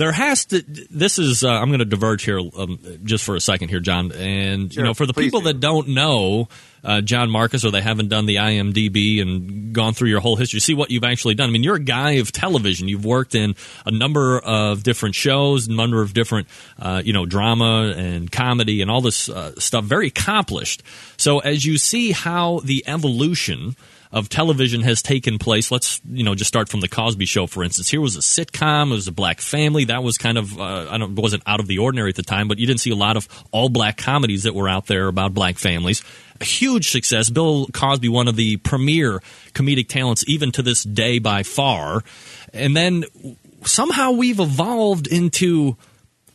[0.00, 0.62] There has to.
[0.62, 1.44] This is.
[1.44, 4.12] Uh, I'm going to diverge here um, just for a second here, John.
[4.12, 5.48] And you know, for the people do.
[5.48, 6.48] that don't know
[6.82, 10.58] uh, John Markus, or they haven't done the IMDb and gone through your whole history,
[10.60, 11.50] see what you've actually done.
[11.50, 12.88] I mean, you're a guy of television.
[12.88, 17.26] You've worked in a number of different shows, a number of different, uh, you know,
[17.26, 19.84] drama and comedy and all this uh, stuff.
[19.84, 20.82] Very accomplished.
[21.18, 23.76] So as you see how the evolution
[24.12, 25.70] of television has taken place.
[25.70, 27.88] Let's you know just start from the Cosby Show, for instance.
[27.90, 28.88] Here was a sitcom.
[28.88, 29.84] It was a black family.
[29.84, 32.48] That was kind of uh, I don't wasn't out of the ordinary at the time,
[32.48, 35.34] but you didn't see a lot of all black comedies that were out there about
[35.34, 36.02] black families.
[36.40, 37.30] A huge success.
[37.30, 42.02] Bill Cosby, one of the premier comedic talents, even to this day by far.
[42.52, 43.04] And then
[43.64, 45.76] somehow we've evolved into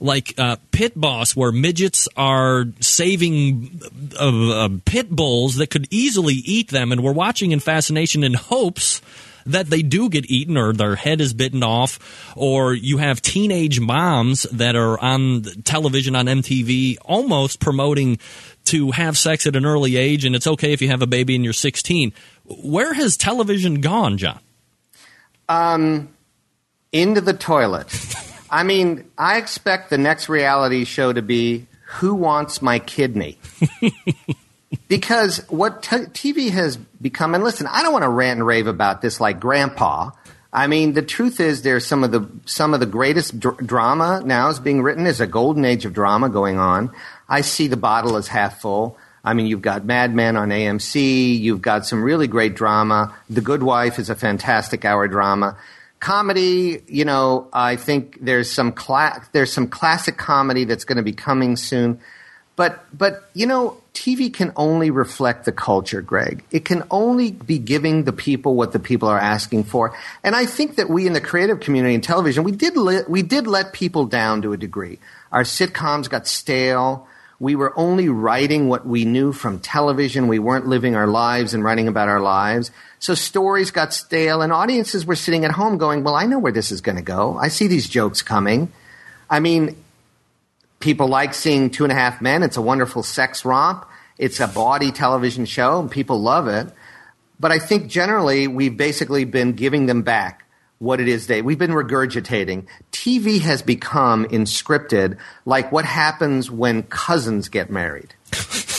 [0.06, 3.82] like uh, pit boss where midgets are saving
[4.20, 6.92] uh, uh, pit bulls that could easily eat them.
[6.92, 9.02] And we're watching in fascination in hopes
[9.48, 12.34] that they do get eaten or their head is bitten off.
[12.36, 18.18] Or you have teenage moms that are on television on MTV almost promoting
[18.66, 20.26] to have sex at an early age.
[20.26, 22.14] And it's okay if you have a baby and you're 16
[22.46, 24.40] where has television gone john?
[25.48, 26.10] Um,
[26.92, 27.88] into the toilet.
[28.56, 33.38] I mean, I expect the next reality show to be Who Wants My Kidney?
[34.88, 38.68] because what t- TV has become, and listen, I don't want to rant and rave
[38.68, 40.12] about this like grandpa.
[40.54, 44.22] I mean, the truth is, there's some of the some of the greatest dr- drama
[44.24, 45.04] now is being written.
[45.04, 46.96] There's a golden age of drama going on.
[47.28, 48.98] I see the bottle as half full.
[49.22, 51.42] I mean, you've got Mad Men on AMC.
[51.42, 53.14] You've got some really great drama.
[53.30, 55.58] The Good Wife is a fantastic hour drama.
[56.06, 61.04] Comedy, you know, I think there's some cla- there's some classic comedy that's going to
[61.04, 62.00] be coming soon.
[62.56, 66.44] But but you know, TV can only reflect the culture, Greg.
[66.52, 69.98] It can only be giving the people what the people are asking for.
[70.24, 72.76] And I think that we in the creative community in television, we did
[73.08, 75.00] we did let people down to a degree.
[75.32, 77.08] Our sitcoms got stale.
[77.40, 80.28] We were only writing what we knew from television.
[80.28, 82.70] We weren't living our lives and writing about our lives.
[83.06, 86.52] So stories got stale and audiences were sitting at home going, "Well, I know where
[86.52, 87.38] this is going to go.
[87.38, 88.72] I see these jokes coming."
[89.30, 89.76] I mean,
[90.80, 92.42] people like seeing Two and a Half Men.
[92.42, 93.86] It's a wonderful sex romp.
[94.18, 96.74] It's a bawdy television show, and people love it.
[97.40, 100.44] But I think generally we've basically been giving them back
[100.80, 102.66] what it is they we've been regurgitating.
[102.92, 108.16] TV has become inscripted like what happens when cousins get married.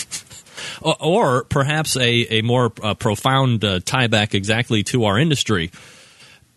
[0.87, 5.70] or, or perhaps a, a more uh, profound uh, tie back exactly to our industry.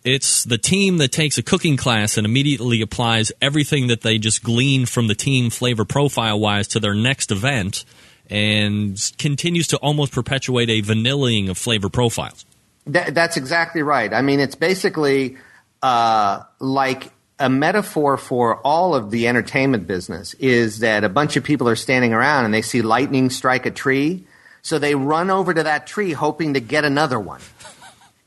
[0.03, 4.43] It's the team that takes a cooking class and immediately applies everything that they just
[4.43, 7.83] glean from the team flavor profile wise to their next event
[8.29, 12.45] and continues to almost perpetuate a vanillaing of flavor profiles.
[12.85, 14.13] That, that's exactly right.
[14.13, 15.37] I mean, it's basically
[15.81, 21.43] uh, like a metaphor for all of the entertainment business is that a bunch of
[21.43, 24.25] people are standing around and they see lightning strike a tree,
[24.61, 27.41] so they run over to that tree hoping to get another one.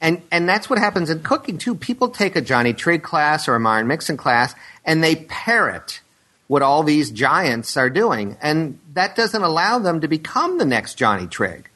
[0.00, 1.74] And and that's what happens in cooking too.
[1.74, 6.00] People take a Johnny Trigg class or a Myron Mixon class and they parrot
[6.48, 10.94] what all these giants are doing, and that doesn't allow them to become the next
[10.94, 11.68] Johnny Trigg.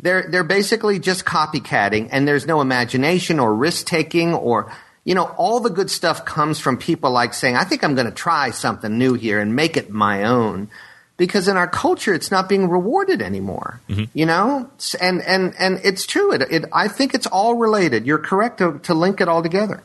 [0.00, 4.72] They're they're basically just copycatting, and there's no imagination or risk taking or
[5.04, 8.06] you know all the good stuff comes from people like saying, "I think I'm going
[8.06, 10.68] to try something new here and make it my own."
[11.16, 14.04] because in our culture it's not being rewarded anymore mm-hmm.
[14.14, 14.68] you know
[15.00, 18.78] and and and it's true it, it i think it's all related you're correct to,
[18.80, 19.82] to link it all together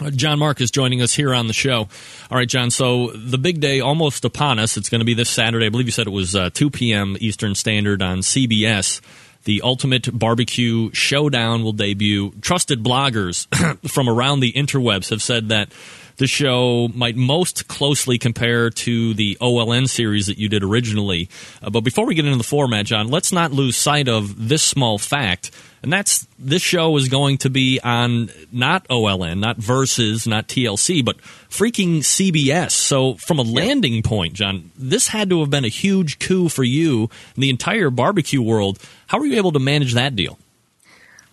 [0.00, 1.86] uh, John Mark is joining us here on the show.
[2.28, 2.72] All right, John.
[2.72, 4.76] So the big day almost upon us.
[4.76, 5.66] It's going to be this Saturday.
[5.66, 7.16] I believe you said it was uh, 2 p.m.
[7.20, 9.00] Eastern Standard on CBS.
[9.44, 12.32] The Ultimate Barbecue Showdown will debut.
[12.40, 13.46] Trusted bloggers
[13.90, 15.70] from around the interwebs have said that
[16.16, 21.28] the show might most closely compare to the OLN series that you did originally.
[21.62, 24.62] Uh, but before we get into the format, John, let's not lose sight of this
[24.62, 25.50] small fact.
[25.82, 31.04] And that's this show is going to be on not OLN, not Versus, not TLC,
[31.04, 31.18] but
[31.50, 32.70] freaking CBS.
[32.70, 36.64] So, from a landing point, John, this had to have been a huge coup for
[36.64, 38.78] you in the entire barbecue world.
[39.08, 40.38] How were you able to manage that deal?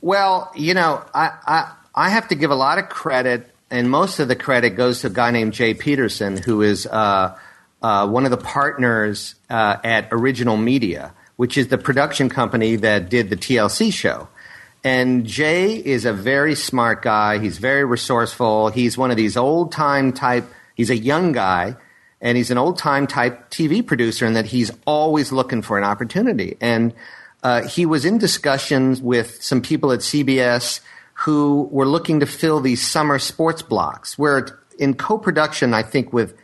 [0.01, 4.19] Well, you know, I, I, I have to give a lot of credit and most
[4.19, 7.37] of the credit goes to a guy named Jay Peterson, who is uh,
[7.81, 13.09] uh, one of the partners uh, at Original Media, which is the production company that
[13.09, 14.27] did the TLC show.
[14.83, 17.39] And Jay is a very smart guy.
[17.39, 18.69] He's very resourceful.
[18.69, 20.45] He's one of these old time type.
[20.75, 21.75] He's a young guy,
[22.19, 25.83] and he's an old time type TV producer, in that he's always looking for an
[25.83, 26.57] opportunity.
[26.59, 26.93] And
[27.41, 30.81] uh, he was in discussions with some people at CBS
[31.23, 36.35] who were looking to fill these summer sports blocks, where in co-production, I think with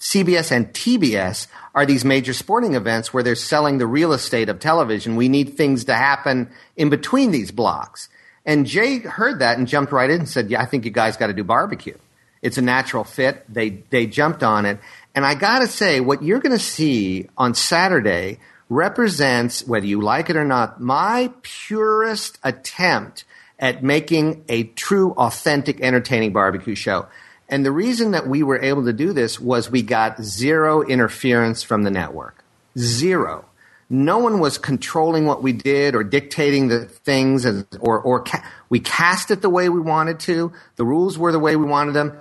[0.00, 4.58] CBS and TBS are these major sporting events where they're selling the real estate of
[4.58, 5.16] television.
[5.16, 8.08] We need things to happen in between these blocks.
[8.46, 11.16] And Jay heard that and jumped right in and said, "Yeah, I think you guys
[11.16, 11.96] got to do barbecue.
[12.40, 14.80] It's a natural fit." They they jumped on it,
[15.14, 20.00] and I got to say, what you're going to see on Saturday represents, whether you
[20.00, 23.24] like it or not, my purest attempt
[23.62, 27.06] at making a true, authentic, entertaining barbecue show.
[27.48, 31.62] And the reason that we were able to do this was we got zero interference
[31.62, 32.44] from the network.
[32.76, 33.44] Zero.
[33.88, 38.44] No one was controlling what we did or dictating the things, as, or, or ca-
[38.68, 40.52] we cast it the way we wanted to.
[40.76, 42.18] The rules were the way we wanted them.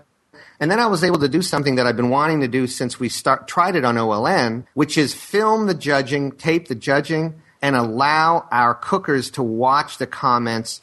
[0.59, 2.99] And then I was able to do something that I've been wanting to do since
[2.99, 7.75] we start, tried it on OLN, which is film the judging, tape the judging, and
[7.75, 10.81] allow our cookers to watch the comments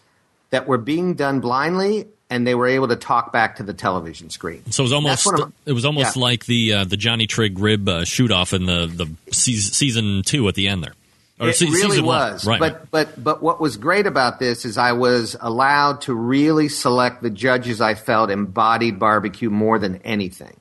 [0.51, 4.31] that were being done blindly and they were able to talk back to the television
[4.31, 4.63] screen.
[4.71, 5.29] So it was almost
[5.65, 6.23] it was almost yeah.
[6.23, 10.23] like the uh, the Johnny Trigg rib uh, shoot off in the the season, season
[10.23, 10.95] two at the end there.
[11.41, 12.59] Or it se- really was, right.
[12.59, 17.23] but but but what was great about this is I was allowed to really select
[17.23, 20.59] the judges I felt embodied barbecue more than anything.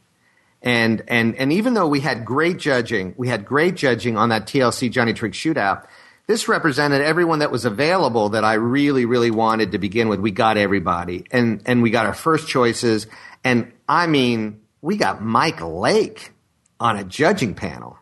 [0.62, 4.46] And and and even though we had great judging, we had great judging on that
[4.46, 5.88] TLC Johnny Trigg shootout
[6.28, 10.20] this represented everyone that was available that I really, really wanted to begin with.
[10.20, 13.08] We got everybody, and and we got our first choices,
[13.44, 16.34] and I mean, we got Mike Lake
[16.80, 17.98] on a judging panel.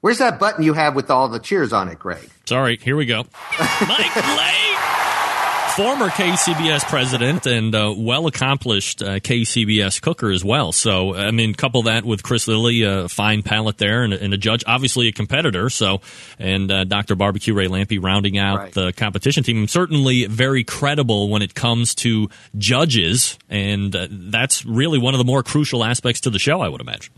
[0.00, 2.28] Where's that button you have with all the cheers on it, Greg?
[2.44, 3.24] Sorry, here we go.
[3.88, 4.68] Mike Lake
[5.78, 10.72] former KCBS president and uh, well accomplished uh, KCBS cooker as well.
[10.72, 14.36] So, I mean, couple that with Chris Lilly, a fine palate there, and, and a
[14.36, 15.70] judge, obviously a competitor.
[15.70, 16.00] So,
[16.36, 17.14] and uh, Dr.
[17.14, 18.72] Barbecue Ray Lampe rounding out right.
[18.72, 19.68] the competition team.
[19.68, 25.24] Certainly very credible when it comes to judges, and uh, that's really one of the
[25.24, 27.14] more crucial aspects to the show, I would imagine.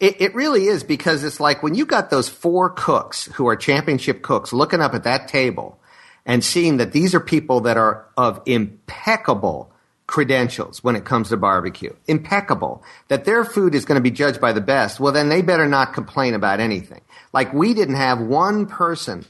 [0.00, 3.56] It, it, really is because it's like when you got those four cooks who are
[3.56, 5.78] championship cooks looking up at that table
[6.24, 9.70] and seeing that these are people that are of impeccable
[10.06, 14.40] credentials when it comes to barbecue, impeccable, that their food is going to be judged
[14.40, 17.00] by the best, well, then they better not complain about anything.
[17.32, 19.24] Like we didn't have one person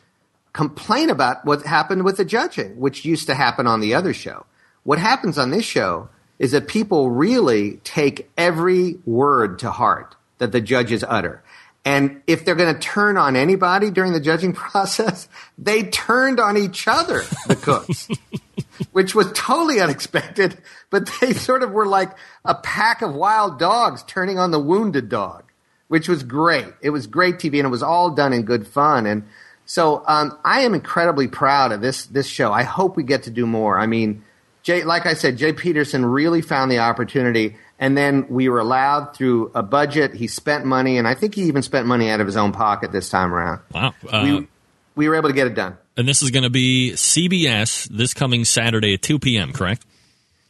[0.53, 4.45] complain about what happened with the judging, which used to happen on the other show.
[4.85, 10.51] What happens on this show is that people really take every word to heart that
[10.51, 11.43] the judges utter.
[11.85, 15.29] And if they're going to turn on anybody during the judging process,
[15.59, 18.09] they turned on each other, the cooks,
[18.93, 20.59] which was totally unexpected.
[20.91, 25.09] But they sort of were like a pack of wild dogs turning on the wounded
[25.09, 25.45] dog,
[25.89, 26.73] which was great.
[26.81, 29.07] It was great TV, and it was all done in good fun.
[29.07, 29.25] And
[29.67, 32.53] so um, I am incredibly proud of this this show.
[32.53, 33.79] I hope we get to do more.
[33.79, 34.23] I mean,
[34.63, 39.13] Jay, like I said, Jay Peterson really found the opportunity, and then we were allowed
[39.17, 40.15] through a budget.
[40.15, 42.93] He spent money, and I think he even spent money out of his own pocket
[42.93, 43.61] this time around.
[43.75, 43.93] Wow.
[44.09, 44.49] Uh, we,
[44.95, 45.77] we were able to get it done.
[45.97, 49.85] and this is going to be CBS this coming Saturday at 2 p.m., correct?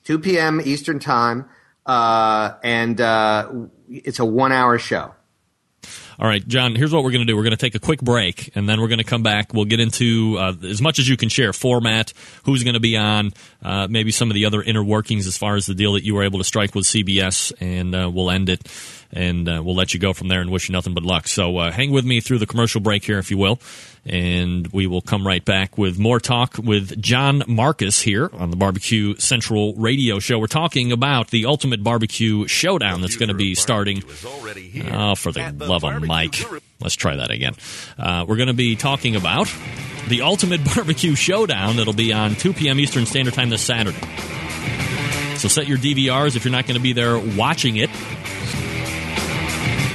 [0.05, 0.61] 2 p.m.
[0.63, 1.49] Eastern Time,
[1.87, 3.51] uh, and uh,
[3.89, 5.15] it's a one hour show.
[6.23, 7.37] All right, John, here's what we're going to do.
[7.37, 9.53] We're going to take a quick break, and then we're going to come back.
[9.53, 12.13] We'll get into uh, as much as you can share format,
[12.45, 15.57] who's going to be on, uh, maybe some of the other inner workings as far
[15.57, 18.51] as the deal that you were able to strike with CBS, and uh, we'll end
[18.51, 18.61] it,
[19.13, 21.29] and uh, we'll let you go from there and wish you nothing but luck.
[21.29, 23.61] So uh, hang with me through the commercial break here, if you will,
[24.07, 28.57] and we will come right back with more talk with John Markus here on the
[28.57, 30.39] Barbecue Central Radio Show.
[30.39, 34.03] We're talking about the Ultimate Barbecue Showdown that's going to be starting.
[34.91, 36.37] Oh, for the love of Mike.
[36.81, 37.55] Let's try that again.
[37.99, 39.53] Uh, we're going to be talking about
[40.09, 42.81] the Ultimate Barbecue Showdown that'll be on 2 p.m.
[42.81, 43.99] Eastern Standard Time this Saturday.
[45.37, 47.91] So set your DVRs if you're not going to be there watching it.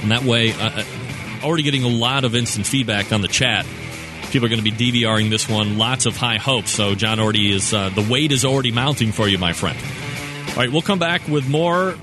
[0.07, 0.83] And that way, uh, uh,
[1.43, 3.65] already getting a lot of instant feedback on the chat.
[4.31, 5.77] People are going to be DVRing this one.
[5.77, 6.71] Lots of high hopes.
[6.71, 9.77] So John already is, uh, the weight is already mounting for you, my friend.
[10.51, 11.97] All right, we'll come back with more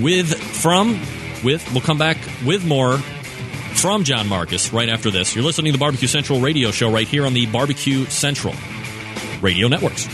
[0.00, 1.00] with, from,
[1.42, 5.34] with, we'll come back with more from John Markus right after this.
[5.34, 8.54] You're listening to the Barbecue Central radio show right here on the Barbecue Central
[9.42, 10.06] radio networks.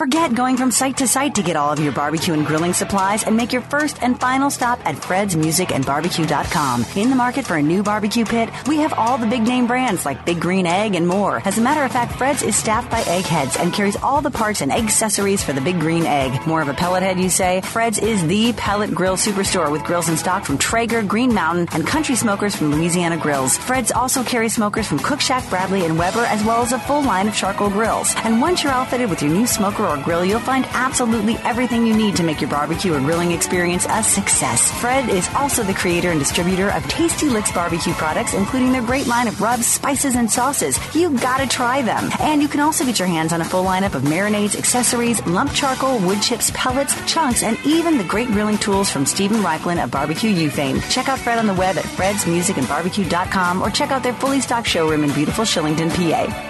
[0.00, 3.22] Forget going from site to site to get all of your barbecue and grilling supplies
[3.24, 6.86] and make your first and final stop at Fred's Music and Barbecue.com.
[6.96, 10.06] In the market for a new barbecue pit, we have all the big name brands
[10.06, 11.42] like Big Green Egg and more.
[11.44, 14.62] As a matter of fact, Fred's is staffed by eggheads and carries all the parts
[14.62, 16.46] and accessories for the Big Green Egg.
[16.46, 17.60] More of a pellet head, you say?
[17.60, 21.86] Fred's is the pellet grill superstore with grills in stock from Traeger, Green Mountain, and
[21.86, 23.58] country smokers from Louisiana Grills.
[23.58, 27.02] Fred's also carries smokers from Cook Shack, Bradley, and Weber, as well as a full
[27.02, 28.14] line of charcoal grills.
[28.24, 32.16] And once you're outfitted with your new smoker grill, you'll find absolutely everything you need
[32.16, 34.70] to make your barbecue or grilling experience a success.
[34.80, 39.06] Fred is also the creator and distributor of Tasty Licks barbecue products, including their great
[39.06, 40.78] line of rubs, spices, and sauces.
[40.94, 42.10] You gotta try them.
[42.20, 45.52] And you can also get your hands on a full lineup of marinades, accessories, lump
[45.52, 49.90] charcoal, wood chips, pellets, chunks, and even the great grilling tools from Steven Raichlen of
[49.90, 50.80] Barbecue U fame.
[50.90, 55.04] Check out Fred on the web at fredsmusicandbarbecue.com or check out their fully stocked showroom
[55.04, 56.49] in beautiful Shillington, PA.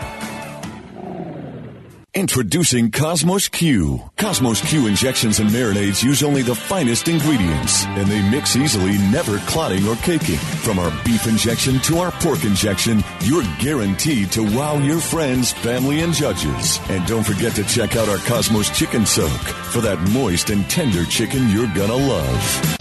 [2.20, 3.98] Introducing Cosmos Q.
[4.18, 9.38] Cosmos Q injections and marinades use only the finest ingredients, and they mix easily, never
[9.46, 10.36] clotting or caking.
[10.36, 16.02] From our beef injection to our pork injection, you're guaranteed to wow your friends, family,
[16.02, 16.78] and judges.
[16.90, 19.40] And don't forget to check out our Cosmos Chicken Soak
[19.72, 22.76] for that moist and tender chicken you're gonna love.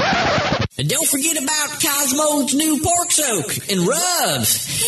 [0.80, 4.80] And don't forget about Cosmo's new pork soak and rubs.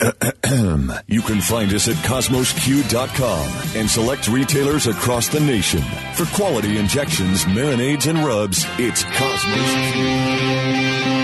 [1.06, 5.82] you can find us at cosmosq.com and select retailers across the nation.
[6.14, 11.17] For quality injections, marinades, and rubs, it's Cosmos Q.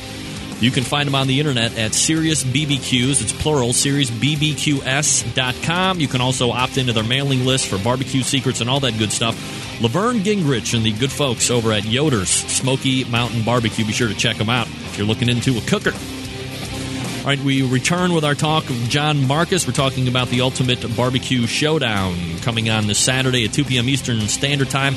[0.61, 3.21] You can find them on the internet at Serious BBQs.
[3.21, 6.01] It's plural, SeriousBBQS.com.
[6.01, 9.13] You can also opt into their mailing list for barbecue secrets and all that good
[9.13, 9.37] stuff.
[9.83, 13.85] Laverne Gingrich and the good folks over at Yoder's Smoky Mountain Barbecue.
[13.85, 15.93] Be sure to check them out if you're looking into a cooker.
[15.93, 19.67] All right, we return with our talk of John Markus.
[19.67, 23.89] We're talking about the Ultimate Barbecue Showdown coming on this Saturday at 2 p.m.
[23.89, 24.95] Eastern Standard Time.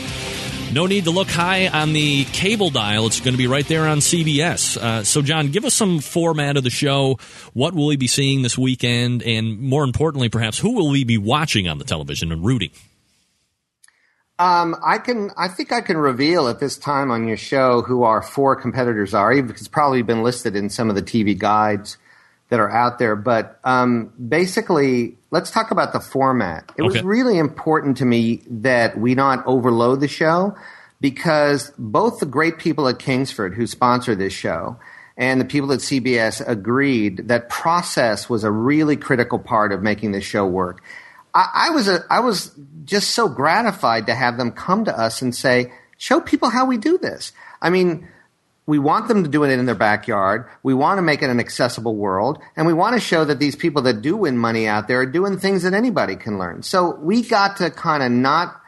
[0.71, 3.07] No need to look high on the cable dial.
[3.07, 4.77] It's going to be right there on CBS.
[4.77, 7.17] Uh, so, John, give us some format of the show.
[7.53, 9.23] What will we be seeing this weekend?
[9.23, 12.69] And more importantly, perhaps, who will we be watching on the television and rooting?
[14.37, 15.31] Um, I can.
[15.37, 19.13] I think I can reveal at this time on your show who our four competitors
[19.13, 19.33] are.
[19.33, 21.97] It's probably been listed in some of the TV guides
[22.49, 23.15] that are out there.
[23.15, 26.63] But um, basically, let's talk about the format.
[26.77, 26.87] It Okay.
[26.87, 30.55] was really important to me that we not overload the show
[31.01, 34.77] because both the great people at Kingsford who sponsor this show
[35.17, 40.11] and the people at CBS agreed that process was a really critical part of making
[40.11, 40.81] this show work.
[41.33, 42.51] I, I was a, I was
[42.85, 46.77] just so gratified to have them come to us and say, show people how we
[46.77, 47.33] do this.
[47.61, 48.07] I mean,
[48.69, 50.45] we want them to do it in their backyard.
[50.61, 52.37] We want to make it an accessible world.
[52.55, 55.07] And we want to show that these people that do win money out there are
[55.07, 56.61] doing things that anybody can learn.
[56.61, 58.61] So we got to kind of not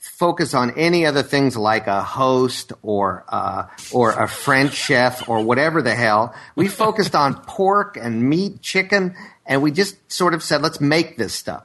[0.00, 5.44] focus on any other things like a host or uh, or a French chef or
[5.44, 6.34] whatever the hell.
[6.56, 9.14] We focused on pork and meat, chicken,
[9.46, 11.64] and we just sort of said, let's make this stuff.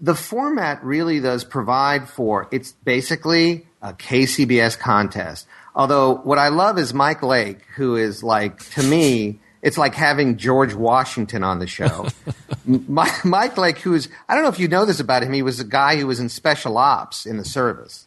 [0.00, 5.46] The format really does provide for it's basically a KCBS contest.
[5.76, 10.38] Although what I love is Mike Lake, who is like to me, it's like having
[10.38, 12.08] George Washington on the show.
[12.64, 15.60] Mike, Mike Lake, who's I don't know if you know this about him, he was
[15.60, 18.06] a guy who was in special ops in the service.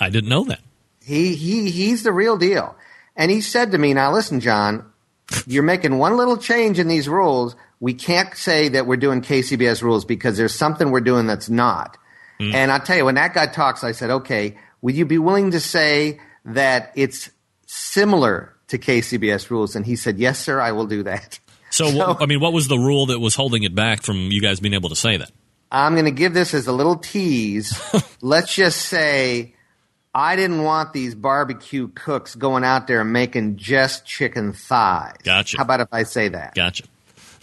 [0.00, 0.60] I didn't know that.
[1.00, 2.74] He he he's the real deal.
[3.14, 4.84] And he said to me, "Now listen, John,
[5.46, 7.54] you're making one little change in these rules.
[7.78, 11.96] We can't say that we're doing KCBS rules because there's something we're doing that's not."
[12.40, 12.52] Mm.
[12.52, 15.52] And I tell you, when that guy talks, I said, "Okay, would you be willing
[15.52, 17.30] to say that it's
[17.66, 21.38] similar to KCBS rules?" And he said, "Yes, sir, I will do that."
[21.72, 24.42] So, wh- I mean, what was the rule that was holding it back from you
[24.42, 25.30] guys being able to say that?
[25.70, 27.80] I'm going to give this as a little tease.
[28.20, 29.54] Let's just say
[30.14, 35.18] I didn't want these barbecue cooks going out there and making just chicken thighs.
[35.22, 35.58] Gotcha.
[35.58, 36.54] How about if I say that?
[36.54, 36.84] Gotcha.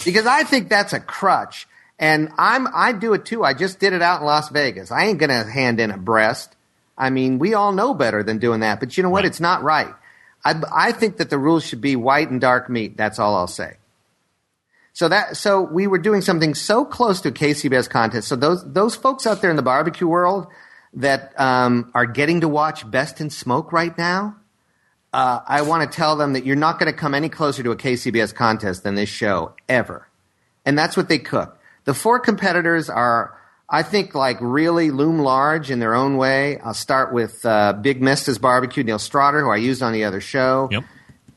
[0.04, 1.68] Because I think that's a crutch.
[1.98, 3.44] And I'm I do it too.
[3.44, 4.92] I just did it out in Las Vegas.
[4.92, 6.54] I ain't going to hand in a breast.
[6.98, 8.80] I mean, we all know better than doing that.
[8.80, 9.20] But you know what?
[9.20, 9.26] Right.
[9.26, 9.94] It's not right.
[10.44, 12.98] I, I think that the rules should be white and dark meat.
[12.98, 13.78] That's all I'll say.
[14.94, 18.28] So that so we were doing something so close to a KCBS contest.
[18.28, 20.48] So those those folks out there in the barbecue world
[20.94, 24.36] that um, are getting to watch Best in Smoke right now,
[25.14, 27.72] uh, I want to tell them that you're not going to come any closer to
[27.72, 30.08] a KCBS contest than this show ever.
[30.66, 31.60] And that's what they cook.
[31.86, 33.38] The four competitors are,
[33.70, 36.58] I think, like really loom large in their own way.
[36.60, 40.22] I'll start with uh, Big Mista's Barbecue, Neil Strawder, who I used on the other
[40.22, 40.70] show.
[40.72, 40.84] Yep.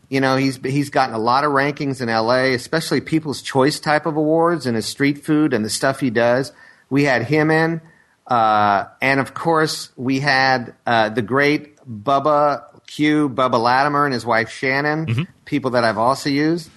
[0.08, 4.06] You know, he's he's gotten a lot of rankings in LA, especially People's Choice type
[4.06, 6.52] of awards and his street food and the stuff he does.
[6.88, 7.80] We had him in,
[8.26, 14.26] uh, and of course we had uh, the great Bubba Q, Bubba Latimer and his
[14.26, 16.70] wife Shannon, people that I've also used.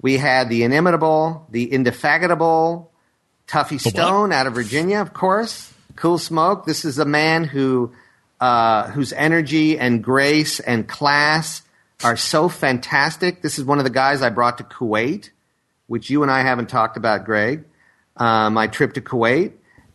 [0.00, 2.87] We had the inimitable, the indefatigable
[3.48, 3.80] Tuffy?
[3.80, 5.72] Stone out of Virginia, of course.
[5.96, 6.66] Cool Smoke.
[6.66, 7.92] This is a man who
[8.40, 11.62] uh, whose energy and grace and class
[12.04, 13.42] are so fantastic.
[13.42, 15.30] This is one of the guys I brought to Kuwait,
[15.88, 17.64] which you and I haven't talked about, Greg.
[18.16, 19.52] Uh, my trip to Kuwait.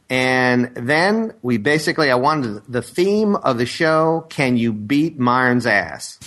[0.10, 5.66] And then we basically, I wanted the theme of the show Can you beat Myron's
[5.66, 6.20] ass?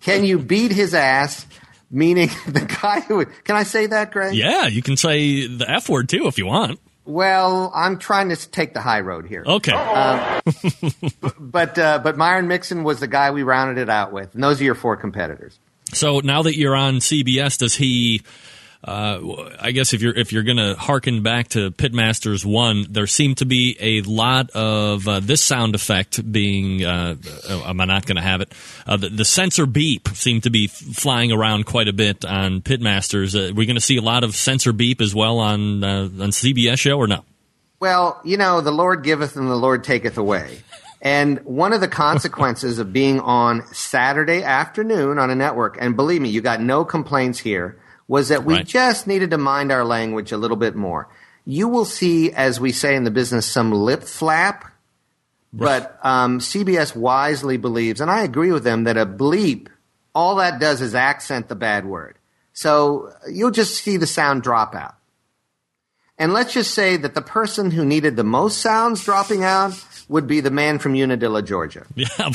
[0.00, 1.46] Can you beat his ass?
[1.90, 4.34] Meaning the guy who, can I say that, Greg?
[4.34, 6.78] Yeah, you can say the F word too if you want.
[7.04, 9.42] Well, I'm trying to take the high road here.
[9.46, 9.72] Okay.
[11.40, 14.60] But uh, but Myron Mixon was the guy we rounded it out with, and those
[14.60, 15.58] are your four competitors.
[15.94, 18.22] So now that you're on CBS, does he
[18.84, 23.08] uh, I guess if you're if you're going to harken back to Pitmasters one, there
[23.08, 26.84] seemed to be a lot of uh, this sound effect being.
[26.84, 27.16] Uh,
[27.48, 28.52] uh am I not going to have it?
[28.86, 33.34] Uh, the, the, censor beep seemed to be flying around quite a bit on Pitmasters.
[33.34, 36.78] Uh, we're going to see a lot of censor beep as well on on CBS
[36.78, 37.24] show or no?
[37.80, 40.60] Well, you know, the Lord giveth and the Lord taketh away.
[41.02, 46.20] And one of the consequences of being on Saturday afternoon on a network, and believe
[46.20, 48.66] me, you got no complaints here was that we right.
[48.66, 51.08] just needed to mind our language a little bit more.
[51.44, 54.72] You will see, as we say in the business, some lip flap,
[55.52, 59.68] but um, CBS wisely believes, and I agree with them, that a bleep,
[60.14, 62.18] all that does is accent the bad word.
[62.52, 64.96] So you'll just see the sound drop out.
[66.18, 69.72] And let's just say that the person who needed the most sounds dropping out
[70.08, 71.84] would be the man from Unadilla, Georgia.
[71.94, 72.30] Yeah.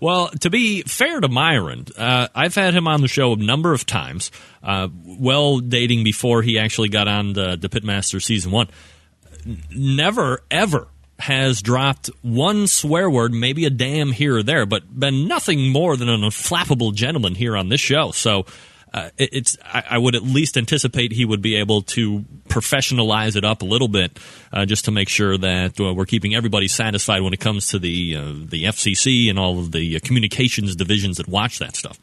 [0.00, 3.72] Well, to be fair to Myron, uh, I've had him on the show a number
[3.72, 4.30] of times,
[4.62, 8.68] uh, well dating before he actually got on the, the Pitmaster season one.
[9.70, 15.26] Never, ever has dropped one swear word, maybe a damn here or there, but been
[15.26, 18.12] nothing more than an unflappable gentleman here on this show.
[18.12, 18.46] So
[18.92, 23.36] uh, it, it's I, I, would at least anticipate he would be able to professionalize
[23.36, 24.18] it up a little bit,
[24.52, 27.78] uh, just to make sure that uh, we're keeping everybody satisfied when it comes to
[27.78, 31.98] the uh, the FCC and all of the uh, communications divisions that watch that stuff.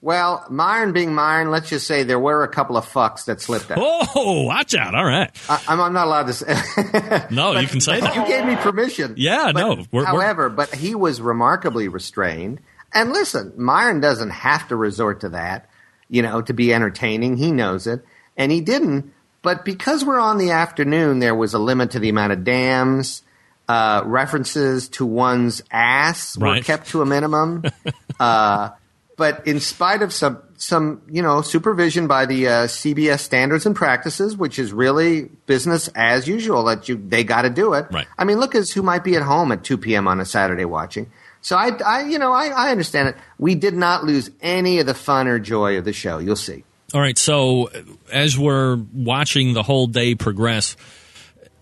[0.00, 3.70] Well, Myron being Myron, let's just say there were a couple of fucks that slipped
[3.70, 3.78] out.
[3.80, 4.94] Oh, watch out!
[4.94, 6.46] All right, I, am not allowed to say.
[7.30, 8.14] no, but, you can say that.
[8.14, 9.14] You gave me permission.
[9.16, 9.84] Yeah, but, no.
[9.90, 10.54] We're, however, we're...
[10.54, 12.60] but he was remarkably restrained.
[12.92, 15.68] And listen, Myron doesn't have to resort to that
[16.08, 17.36] you know, to be entertaining.
[17.36, 18.04] He knows it.
[18.36, 19.12] And he didn't.
[19.42, 23.22] But because we're on the afternoon, there was a limit to the amount of damns.
[23.68, 26.64] Uh, references to one's ass were right.
[26.64, 27.62] kept to a minimum.
[28.20, 28.70] uh,
[29.18, 33.76] but in spite of some, some, you know, supervision by the uh, CBS standards and
[33.76, 37.86] practices, which is really business as usual, that you they got to do it.
[37.90, 38.06] Right.
[38.16, 40.08] I mean, look at who might be at home at 2 p.m.
[40.08, 41.10] on a Saturday watching.
[41.48, 43.16] So I, I you know, I, I understand it.
[43.38, 46.18] We did not lose any of the fun or joy of the show.
[46.18, 46.62] You'll see.
[46.92, 47.16] All right.
[47.16, 47.70] So
[48.12, 50.76] as we're watching the whole day progress,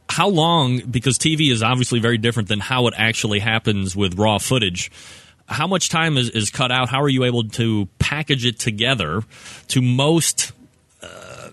[0.08, 0.80] how long?
[0.80, 4.90] Because TV is obviously very different than how it actually happens with raw footage.
[5.46, 6.88] How much time is, is cut out?
[6.88, 9.22] How are you able to package it together
[9.68, 10.50] to most
[11.00, 11.50] uh,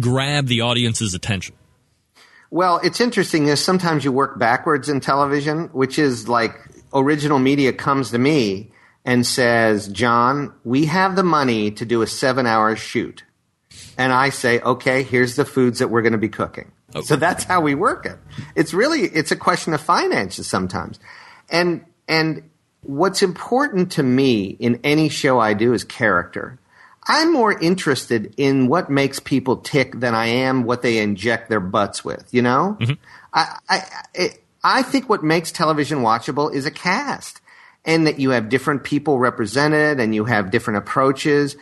[0.00, 1.54] grab the audience's attention?
[2.50, 6.54] Well, it's interesting is sometimes you work backwards in television, which is like
[6.94, 8.70] original media comes to me
[9.04, 13.24] and says, John, we have the money to do a seven hour shoot.
[13.98, 16.72] And I say, okay, here's the foods that we're going to be cooking.
[16.94, 17.04] Okay.
[17.04, 18.18] So that's how we work it.
[18.54, 20.98] It's really, it's a question of finances sometimes.
[21.50, 22.48] And, and
[22.82, 26.58] what's important to me in any show I do is character.
[27.06, 31.60] I'm more interested in what makes people tick than I am what they inject their
[31.60, 32.78] butts with, you know?
[32.80, 32.92] Mm-hmm.
[33.32, 33.82] I, I,
[34.14, 37.42] it, I think what makes television watchable is a cast
[37.84, 41.56] and that you have different people represented and you have different approaches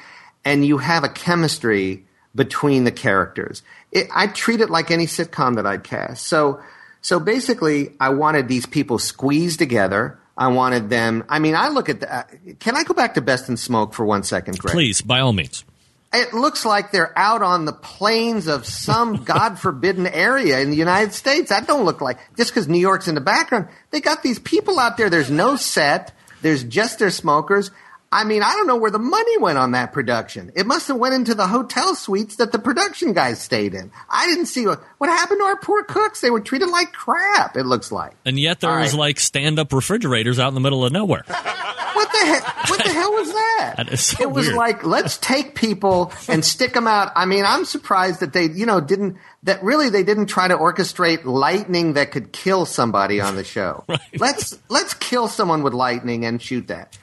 [0.45, 3.63] and you have a chemistry between the characters.
[3.91, 6.27] It, I treat it like any sitcom that I'd cast.
[6.27, 6.63] So,
[7.01, 10.19] so basically, I wanted these people squeezed together.
[10.39, 11.25] I wanted them.
[11.29, 12.15] I mean, I look at the.
[12.15, 12.23] Uh,
[12.59, 14.73] can I go back to Best in Smoke for one second, Greg?
[14.73, 15.65] Please, by all means
[16.13, 20.77] it looks like they're out on the plains of some God forbidden area in the
[20.77, 21.51] United States.
[21.51, 23.69] That don't look like just because New York's in the background.
[23.91, 25.11] They got these people out there.
[25.11, 26.13] There's no set.
[26.43, 27.71] There's just their smokers.
[28.13, 30.53] I mean, I don't know where the money went on that production.
[30.55, 33.91] It must have went into the hotel suites that the production guys stayed in.
[34.11, 36.21] I didn't see what, what happened to our poor cooks.
[36.21, 37.57] They were treated like crap.
[37.57, 38.13] It looks like.
[38.27, 38.99] And yet there All was right.
[38.99, 41.23] like stand up refrigerators out in the middle of nowhere.
[41.27, 42.69] what the heck?
[42.69, 43.85] What the hell was that?
[43.99, 44.59] so it was weird.
[44.59, 47.13] like let's take people and stick them out.
[47.17, 50.57] I mean, I'm surprised that they, you know, didn't that really they didn't try to
[50.57, 53.85] orchestrate lightning that could kill somebody on the show.
[53.89, 54.01] right.
[54.19, 56.99] Let's let's kill someone with lightning and shoot that.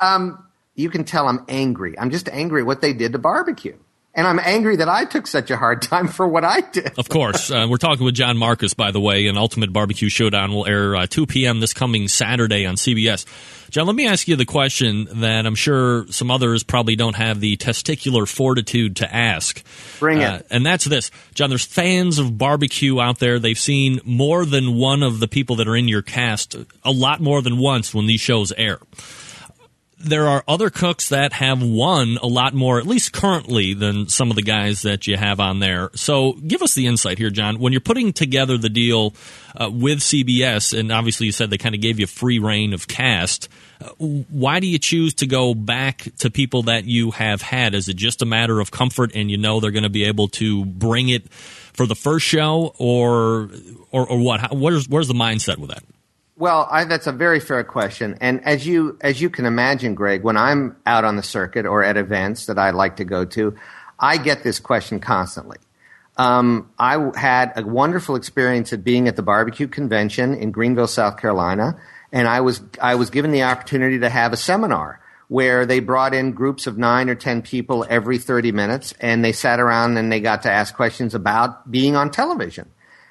[0.00, 1.98] Um, you can tell I'm angry.
[1.98, 3.76] I'm just angry at what they did to barbecue.
[4.14, 6.98] And I'm angry that I took such a hard time for what I did.
[6.98, 7.50] Of course.
[7.50, 10.94] Uh, we're talking with John Markus, by the way, and Ultimate Barbecue Showdown will air
[10.94, 11.60] uh, 2 p.m.
[11.60, 13.24] this coming Saturday on CBS.
[13.70, 17.40] John, let me ask you the question that I'm sure some others probably don't have
[17.40, 19.64] the testicular fortitude to ask.
[19.98, 20.24] Bring it.
[20.24, 21.10] Uh, and that's this.
[21.34, 23.38] John, there's fans of barbecue out there.
[23.38, 26.54] They've seen more than one of the people that are in your cast
[26.84, 28.78] a lot more than once when these shows air
[30.02, 34.30] there are other cooks that have won a lot more, at least currently, than some
[34.30, 35.90] of the guys that you have on there.
[35.94, 37.58] So give us the insight here, John.
[37.58, 39.14] When you're putting together the deal
[39.54, 42.88] uh, with CBS, and obviously you said they kind of gave you free reign of
[42.88, 43.48] cast,
[43.80, 47.74] uh, why do you choose to go back to people that you have had?
[47.74, 50.28] Is it just a matter of comfort and you know they're going to be able
[50.28, 53.50] to bring it for the first show, or
[53.90, 54.40] or, or what?
[54.40, 55.82] How, where's, where's the mindset with that?
[56.42, 60.24] Well, I, that's a very fair question, and as you as you can imagine, Greg,
[60.24, 63.54] when I'm out on the circuit or at events that I like to go to,
[63.96, 65.58] I get this question constantly.
[66.16, 71.16] Um, I had a wonderful experience at being at the barbecue convention in Greenville, South
[71.16, 71.80] Carolina,
[72.10, 76.12] and I was I was given the opportunity to have a seminar where they brought
[76.12, 80.10] in groups of nine or ten people every 30 minutes, and they sat around and
[80.10, 82.68] they got to ask questions about being on television.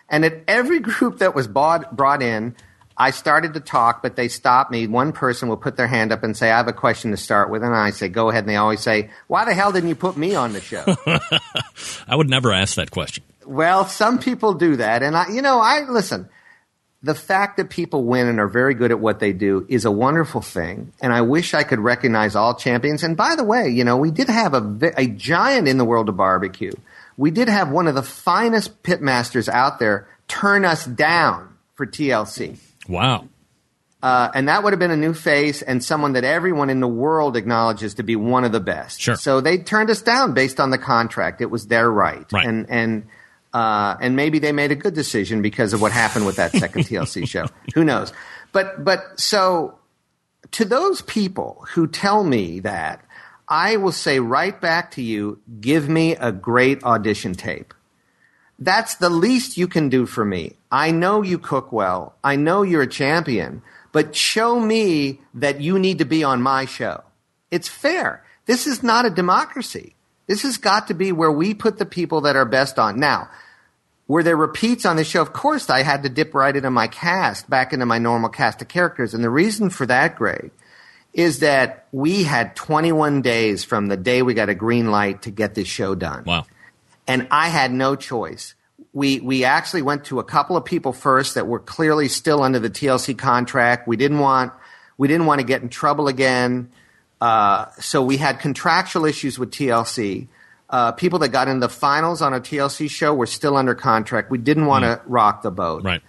[0.09, 2.57] And at every group that was bought, brought in,
[3.01, 4.85] I started to talk, but they stopped me.
[4.85, 7.49] One person will put their hand up and say, I have a question to start
[7.49, 7.63] with.
[7.63, 8.43] And I say, go ahead.
[8.43, 10.85] And they always say, why the hell didn't you put me on the show?
[12.07, 13.23] I would never ask that question.
[13.43, 15.01] Well, some people do that.
[15.01, 16.29] And I, you know, I listen,
[17.01, 19.91] the fact that people win and are very good at what they do is a
[19.91, 20.93] wonderful thing.
[21.01, 23.01] And I wish I could recognize all champions.
[23.01, 26.07] And by the way, you know, we did have a, a giant in the world
[26.07, 26.73] of barbecue.
[27.17, 32.59] We did have one of the finest pitmasters out there turn us down for TLC.
[32.87, 33.27] Wow.
[34.03, 36.87] Uh, and that would have been a new face and someone that everyone in the
[36.87, 38.99] world acknowledges to be one of the best.
[38.99, 39.15] Sure.
[39.15, 41.39] So they turned us down based on the contract.
[41.41, 42.25] It was their right.
[42.31, 42.45] Right.
[42.45, 43.07] And and
[43.53, 46.83] uh, and maybe they made a good decision because of what happened with that second
[46.87, 47.45] TLC show.
[47.75, 48.11] Who knows?
[48.51, 49.77] But but so
[50.51, 53.05] to those people who tell me that,
[53.47, 57.73] I will say right back to you, give me a great audition tape.
[58.61, 60.55] That's the least you can do for me.
[60.71, 62.15] I know you cook well.
[62.23, 66.65] I know you're a champion, but show me that you need to be on my
[66.65, 67.03] show.
[67.49, 68.23] It's fair.
[68.45, 69.95] This is not a democracy.
[70.27, 72.99] This has got to be where we put the people that are best on.
[72.99, 73.29] Now,
[74.07, 75.23] were there repeats on the show?
[75.23, 78.61] Of course, I had to dip right into my cast, back into my normal cast
[78.61, 79.15] of characters.
[79.15, 80.51] And the reason for that, Greg,
[81.13, 85.31] is that we had 21 days from the day we got a green light to
[85.31, 86.25] get this show done.
[86.25, 86.45] Wow.
[87.11, 88.55] And I had no choice.
[88.93, 92.57] We, we actually went to a couple of people first that were clearly still under
[92.57, 93.87] the TLC contract.
[93.87, 94.53] We didn't want,
[94.97, 96.71] we didn't want to get in trouble again.
[97.19, 100.27] Uh, so we had contractual issues with TLC.
[100.69, 104.31] Uh, people that got in the finals on a TLC show were still under contract.
[104.31, 105.83] We didn't want to rock the boat.
[105.83, 106.01] Right.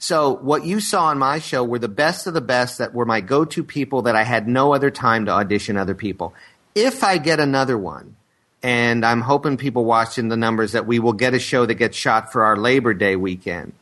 [0.00, 3.04] So what you saw on my show were the best of the best that were
[3.04, 6.34] my go-to people that I had no other time to audition other people.
[6.74, 8.16] If I get another one,
[8.62, 11.96] and I'm hoping people watching the numbers that we will get a show that gets
[11.96, 13.72] shot for our Labor Day weekend.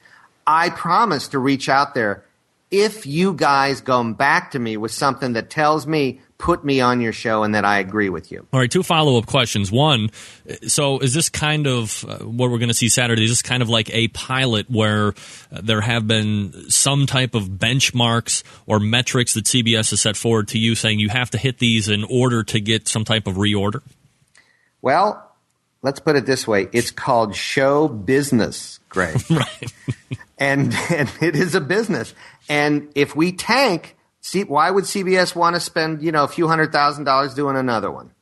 [0.47, 2.25] I promise to reach out there
[2.71, 7.01] if you guys come back to me with something that tells me put me on
[7.01, 8.47] your show and that I agree with you.
[8.53, 9.73] All right, two follow up questions.
[9.73, 10.11] One,
[10.67, 13.25] so is this kind of uh, what we're going to see Saturday?
[13.25, 17.45] Is this kind of like a pilot where uh, there have been some type of
[17.45, 21.59] benchmarks or metrics that CBS has set forward to you saying you have to hit
[21.59, 23.83] these in order to get some type of reorder?
[24.87, 25.33] Well,
[25.83, 29.21] let's put it this way it's called show business, Greg.
[29.31, 29.73] right.
[30.39, 32.15] and, and it is a business.
[32.49, 36.47] And if we tank, see, why would CBS want to spend, you know, a few
[36.47, 38.13] hundred thousand dollars doing another one?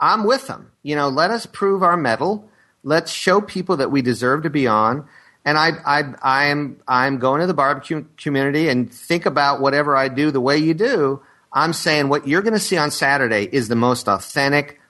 [0.00, 0.72] I'm with them.
[0.82, 2.48] You know, let us prove our mettle.
[2.82, 5.06] Let's show people that we deserve to be on.
[5.44, 9.94] And I, I, I am, I'm going to the barbecue community and think about whatever
[9.94, 11.20] I do the way you do.
[11.52, 14.80] I'm saying what you're going to see on Saturday is the most authentic,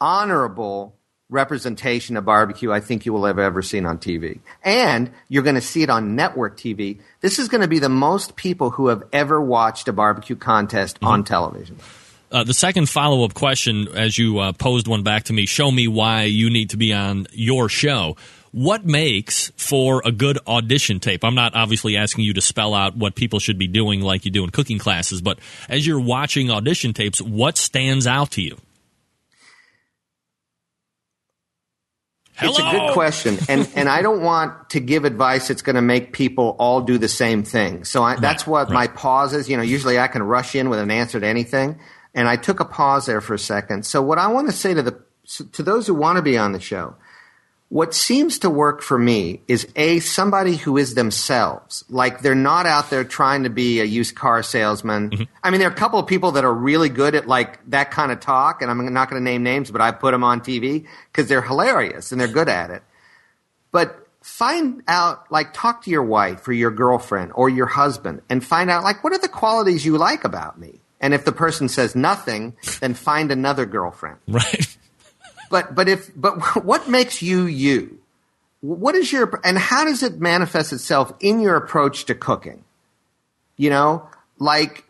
[0.00, 0.96] honorable
[1.30, 4.40] representation of barbecue I think you will have ever seen on TV.
[4.62, 7.00] And you're going to see it on network TV.
[7.20, 10.96] This is going to be the most people who have ever watched a barbecue contest
[10.96, 11.06] mm-hmm.
[11.06, 11.78] on television.
[12.30, 15.70] Uh, the second follow up question, as you uh, posed one back to me, show
[15.70, 18.16] me why you need to be on your show.
[18.50, 21.24] What makes for a good audition tape?
[21.24, 24.30] I'm not obviously asking you to spell out what people should be doing like you
[24.30, 25.38] do in cooking classes, but
[25.68, 28.56] as you're watching audition tapes, what stands out to you?
[32.36, 32.50] Hello.
[32.50, 35.82] It's a good question, and and I don't want to give advice that's going to
[35.82, 37.84] make people all do the same thing.
[37.84, 38.74] So I, that's what right.
[38.74, 39.48] my pause is.
[39.48, 41.78] You know, usually I can rush in with an answer to anything,
[42.12, 43.86] and I took a pause there for a second.
[43.86, 45.00] So what I want to say to the
[45.52, 46.96] to those who want to be on the show,
[47.74, 52.66] what seems to work for me is a somebody who is themselves like they're not
[52.66, 55.22] out there trying to be a used car salesman mm-hmm.
[55.42, 57.90] i mean there are a couple of people that are really good at like that
[57.90, 60.40] kind of talk and i'm not going to name names but i put them on
[60.40, 62.84] tv because they're hilarious and they're good at it
[63.72, 68.44] but find out like talk to your wife or your girlfriend or your husband and
[68.44, 71.68] find out like what are the qualities you like about me And if the person
[71.68, 74.16] says nothing, then find another girlfriend.
[74.26, 74.78] Right.
[75.54, 78.00] But but if but what makes you you?
[78.60, 82.64] What is your and how does it manifest itself in your approach to cooking?
[83.56, 84.08] You know,
[84.40, 84.82] like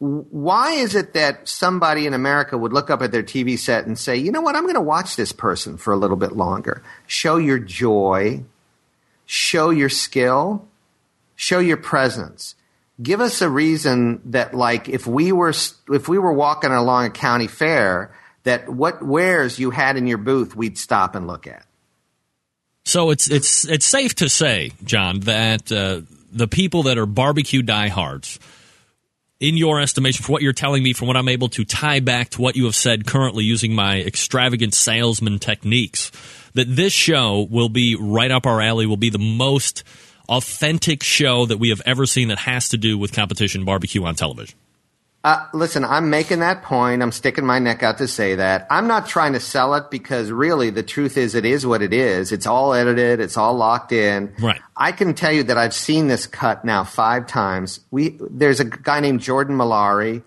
[0.00, 3.96] why is it that somebody in America would look up at their TV set and
[3.96, 4.56] say, "You know what?
[4.56, 8.42] I'm going to watch this person for a little bit longer." Show your joy,
[9.24, 10.66] show your skill,
[11.36, 12.56] show your presence.
[13.00, 15.54] Give us a reason that like if we were
[15.90, 18.10] if we were walking along a county fair
[18.46, 21.66] that what wares you had in your booth we'd stop and look at.
[22.84, 27.62] So it's it's it's safe to say, John, that uh, the people that are barbecue
[27.62, 28.38] diehards,
[29.40, 32.30] in your estimation, for what you're telling me, from what I'm able to tie back
[32.30, 36.12] to what you have said currently using my extravagant salesman techniques,
[36.54, 38.86] that this show will be right up our alley.
[38.86, 39.82] Will be the most
[40.28, 44.14] authentic show that we have ever seen that has to do with competition barbecue on
[44.14, 44.56] television.
[45.26, 47.02] Uh, listen, I'm making that point.
[47.02, 48.64] I'm sticking my neck out to say that.
[48.70, 51.92] I'm not trying to sell it because really the truth is it is what it
[51.92, 52.30] is.
[52.30, 53.18] It's all edited.
[53.18, 54.32] It's all locked in.
[54.38, 54.60] Right.
[54.76, 57.80] I can tell you that I've seen this cut now five times.
[57.90, 60.22] We, there's a guy named Jordan Malari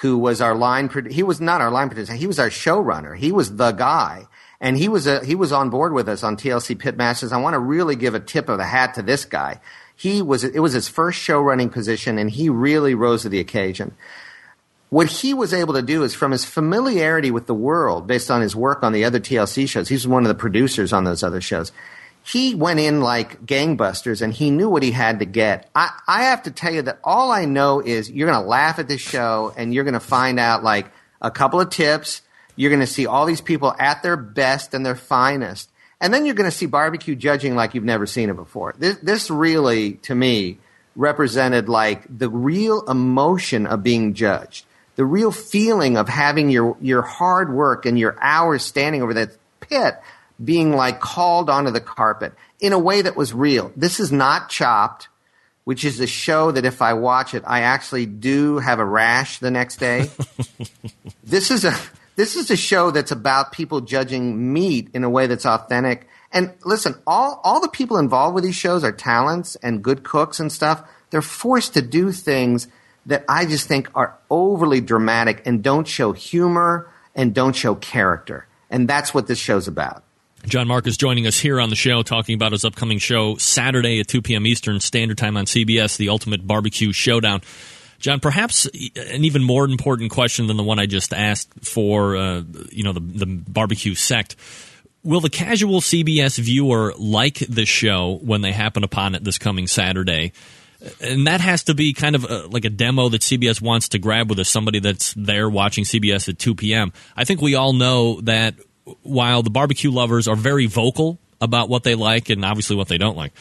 [0.00, 2.14] who was our line, he was not our line producer.
[2.14, 3.16] He was our showrunner.
[3.16, 4.26] He was the guy.
[4.60, 7.30] And he was a, he was on board with us on TLC Pitmasters.
[7.30, 9.60] I want to really give a tip of the hat to this guy.
[9.94, 13.38] He was, it was his first show running position and he really rose to the
[13.38, 13.94] occasion
[14.90, 18.42] what he was able to do is from his familiarity with the world based on
[18.42, 21.40] his work on the other TLC shows, he's one of the producers on those other
[21.40, 21.70] shows.
[22.22, 25.70] He went in like gangbusters and he knew what he had to get.
[25.74, 28.78] I, I have to tell you that all I know is you're going to laugh
[28.80, 30.90] at this show and you're going to find out like
[31.22, 32.22] a couple of tips.
[32.56, 35.70] You're going to see all these people at their best and their finest.
[36.00, 38.74] And then you're going to see barbecue judging like you've never seen it before.
[38.76, 40.58] This, this really, to me,
[40.96, 44.66] represented like the real emotion of being judged
[45.00, 49.30] the real feeling of having your, your hard work and your hours standing over that
[49.60, 49.98] pit
[50.44, 53.72] being like called onto the carpet in a way that was real.
[53.74, 55.08] This is not chopped,
[55.64, 59.38] which is a show that if I watch it, I actually do have a rash
[59.38, 60.10] the next day.
[61.24, 61.74] this is a,
[62.16, 66.08] this is a show that's about people judging meat in a way that's authentic.
[66.30, 70.40] And listen, all, all the people involved with these shows are talents and good cooks
[70.40, 70.86] and stuff.
[71.08, 72.68] They're forced to do things
[73.06, 78.46] that I just think are overly dramatic and don't show humor and don't show character.
[78.70, 80.04] And that's what this show's about.
[80.46, 84.00] John Mark is joining us here on the show talking about his upcoming show Saturday
[84.00, 84.46] at 2 p.m.
[84.46, 87.42] Eastern Standard Time on CBS, The Ultimate Barbecue Showdown.
[87.98, 92.42] John, perhaps an even more important question than the one I just asked for, uh,
[92.70, 94.36] you know, the, the barbecue sect.
[95.04, 99.66] Will the casual CBS viewer like the show when they happen upon it this coming
[99.66, 100.32] Saturday?
[101.00, 103.98] And that has to be kind of a, like a demo that CBS wants to
[103.98, 106.92] grab with us, somebody that's there watching CBS at 2 p.m.
[107.16, 108.54] I think we all know that
[109.02, 112.98] while the barbecue lovers are very vocal about what they like and obviously what they
[112.98, 113.32] don't like,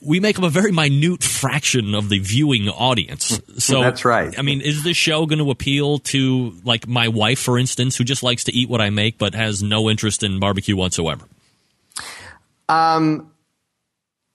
[0.00, 3.40] we make up a very minute fraction of the viewing audience.
[3.58, 4.38] So that's right.
[4.38, 8.04] I mean, is this show going to appeal to like my wife, for instance, who
[8.04, 11.24] just likes to eat what I make but has no interest in barbecue whatsoever?
[12.68, 13.32] Um,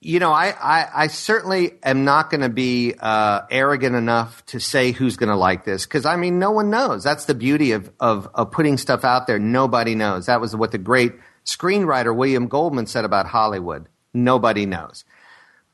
[0.04, 4.60] you know, I, I, I, certainly am not going to be uh, arrogant enough to
[4.60, 7.02] say who's going to like this because I mean, no one knows.
[7.02, 9.38] That's the beauty of, of, of putting stuff out there.
[9.38, 10.26] Nobody knows.
[10.26, 11.14] That was what the great
[11.46, 13.88] screenwriter William Goldman said about Hollywood.
[14.12, 15.04] Nobody knows.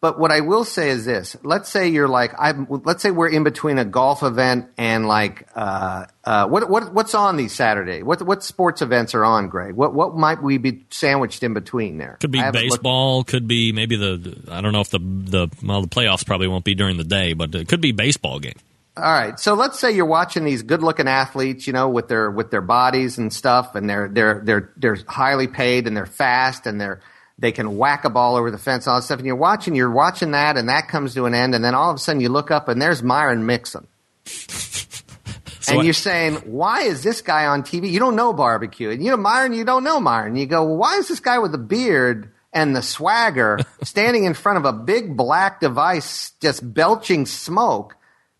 [0.01, 3.29] But what I will say is this: Let's say you're like, I'm, let's say we're
[3.29, 8.03] in between a golf event and like, uh, uh, what what what's on these Saturday?
[8.03, 9.75] What what sports events are on, Greg?
[9.75, 12.17] What what might we be sandwiched in between there?
[12.19, 13.19] Could be baseball.
[13.19, 13.31] Looked.
[13.31, 16.65] Could be maybe the I don't know if the the well the playoffs probably won't
[16.65, 18.57] be during the day, but it could be baseball game.
[18.97, 19.39] All right.
[19.39, 23.19] So let's say you're watching these good-looking athletes, you know, with their with their bodies
[23.19, 27.01] and stuff, and they're they're they're they're highly paid and they're fast and they're
[27.41, 29.19] they can whack a ball over the fence, all that stuff.
[29.19, 31.91] And you're watching, you're watching that, and that comes to an end, and then all
[31.91, 33.89] of a sudden you look up and there's Myron Mixon.
[34.27, 37.91] so and you're saying, why is this guy on TV?
[37.91, 38.91] You don't know barbecue.
[38.91, 40.37] And you know, Myron, you don't know Myron.
[40.37, 44.35] You go, well, why is this guy with the beard and the swagger standing in
[44.35, 47.97] front of a big black device just belching smoke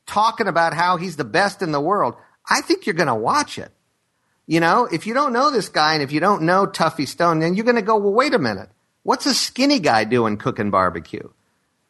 [0.07, 2.15] talking about how he's the best in the world?
[2.49, 3.73] I think you're going to watch it.
[4.47, 7.39] You know, if you don't know this guy and if you don't know Tuffy Stone,
[7.39, 8.69] then you're going to go, well, wait a minute.
[9.03, 11.29] What's a skinny guy doing cooking barbecue?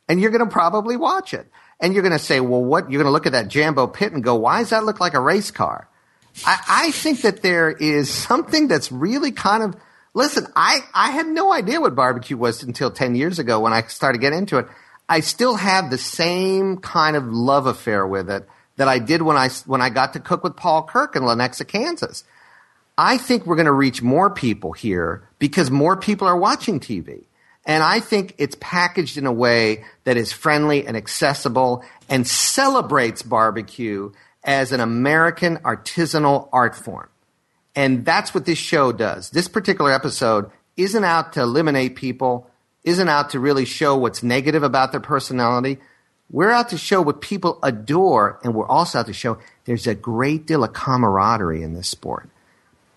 [0.09, 1.47] And you're going to probably watch it.
[1.81, 2.91] And you're going to say, well, what?
[2.91, 5.15] You're going to look at that Jambo pit and go, why does that look like
[5.15, 5.89] a race car?
[6.45, 9.77] I, I think that there is something that's really kind of,
[10.15, 13.83] listen, I, I had no idea what barbecue was until 10 years ago when I
[13.83, 14.67] started getting into it.
[15.09, 19.37] I still have the same kind of love affair with it that I did when
[19.37, 22.25] I when I got to cook with Paul Kirk in Lenexa, Kansas.
[23.03, 27.25] I think we're going to reach more people here because more people are watching TV.
[27.65, 33.23] And I think it's packaged in a way that is friendly and accessible and celebrates
[33.23, 34.13] barbecue
[34.45, 37.09] as an American artisanal art form.
[37.75, 39.31] And that's what this show does.
[39.31, 42.51] This particular episode isn't out to eliminate people,
[42.85, 45.79] isn't out to really show what's negative about their personality.
[46.29, 49.95] We're out to show what people adore, and we're also out to show there's a
[49.95, 52.29] great deal of camaraderie in this sport.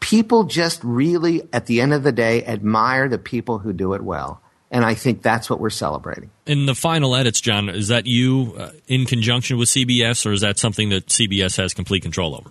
[0.03, 4.01] People just really, at the end of the day, admire the people who do it
[4.01, 4.41] well.
[4.69, 6.29] And I think that's what we're celebrating.
[6.45, 10.41] In the final edits, John, is that you uh, in conjunction with CBS, or is
[10.41, 12.49] that something that CBS has complete control over?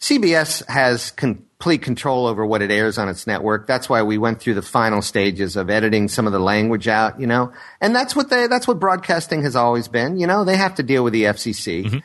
[0.00, 3.68] CBS has complete control over what it airs on its network.
[3.68, 7.20] That's why we went through the final stages of editing some of the language out,
[7.20, 7.52] you know.
[7.80, 10.42] And that's what they that's what broadcasting has always been, you know.
[10.42, 11.98] They have to deal with the FCC mm-hmm.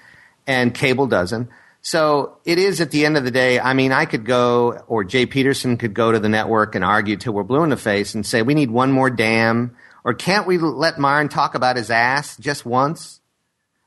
[0.45, 1.49] and cable doesn't.
[1.85, 3.59] So it is at the end of the day.
[3.59, 7.15] I mean, I could go, or Jay Peterson could go to the network and argue
[7.15, 10.47] till we're blue in the face and say, we need one more damn, or can't
[10.47, 13.21] we let Myron talk about his ass just once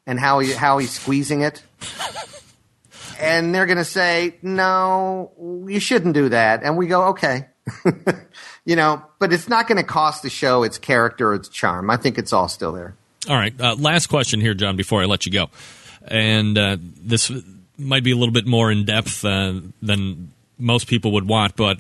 [0.07, 1.65] and how he, how he's squeezing it?
[3.19, 5.33] and they're going to say, no,
[5.67, 6.63] you shouldn't do that.
[6.63, 7.49] And we go, okay.
[8.65, 11.91] you know, but it's not going to cost the show its character, its charm.
[11.91, 12.95] I think it's all still there.
[13.29, 13.61] All right.
[13.61, 15.51] Uh, last question here, John, before I let you go.
[16.07, 17.29] And uh, this
[17.79, 21.79] might be a little bit more in depth uh, than most people would want, but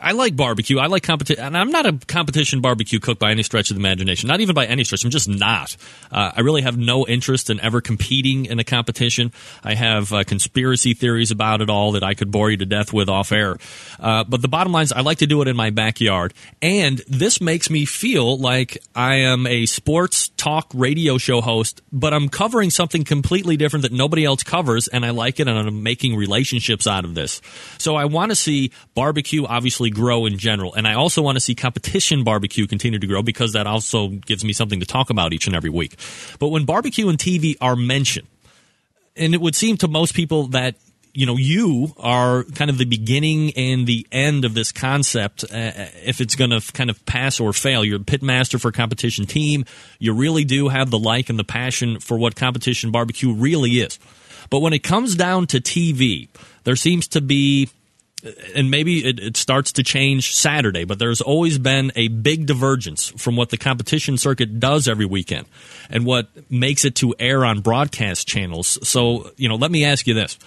[0.00, 0.78] I like barbecue.
[0.78, 3.80] I like competition, and I'm not a competition barbecue cook by any stretch of the
[3.80, 4.28] imagination.
[4.28, 5.04] Not even by any stretch.
[5.04, 5.76] I'm just not.
[6.10, 9.32] Uh, I really have no interest in ever competing in a competition.
[9.62, 12.92] I have uh, conspiracy theories about it all that I could bore you to death
[12.92, 13.56] with off air.
[14.00, 17.00] Uh, but the bottom line is, I like to do it in my backyard, and
[17.06, 22.28] this makes me feel like I am a sports talk radio show host, but I'm
[22.28, 26.16] covering something completely different that nobody else covers, and I like it, and I'm making
[26.16, 27.40] relationships out of this.
[27.78, 30.74] So I want to see barbecue, obviously grow in general.
[30.74, 34.44] And I also want to see competition barbecue continue to grow because that also gives
[34.44, 35.96] me something to talk about each and every week.
[36.38, 38.28] But when barbecue and TV are mentioned,
[39.16, 40.76] and it would seem to most people that
[41.12, 45.72] you know you are kind of the beginning and the end of this concept uh,
[46.04, 48.72] if it's going to kind of pass or fail you're a pit master for a
[48.72, 49.64] competition team
[50.00, 53.98] you really do have the like and the passion for what competition barbecue really is
[54.50, 56.28] but when it comes down to tv
[56.64, 57.70] there seems to be
[58.54, 63.10] and maybe it, it, starts to change Saturday, but there's always been a big divergence
[63.10, 65.46] from what the competition circuit does every weekend
[65.90, 68.78] and what makes it to air on broadcast channels.
[68.86, 70.38] So, you know, let me ask you this.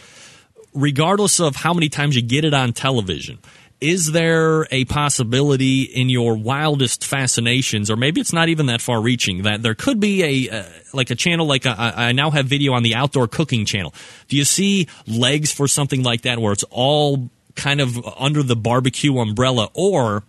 [0.73, 3.39] Regardless of how many times you get it on television,
[3.80, 8.99] is there a possibility in your wildest fascinations, or maybe it's not even that far
[8.99, 10.63] reaching, that there could be a uh,
[10.93, 13.93] like a channel like a, I now have video on the outdoor cooking channel?
[14.30, 18.55] Do you see legs for something like that where it's all kind of under the
[18.55, 20.24] barbecue umbrella or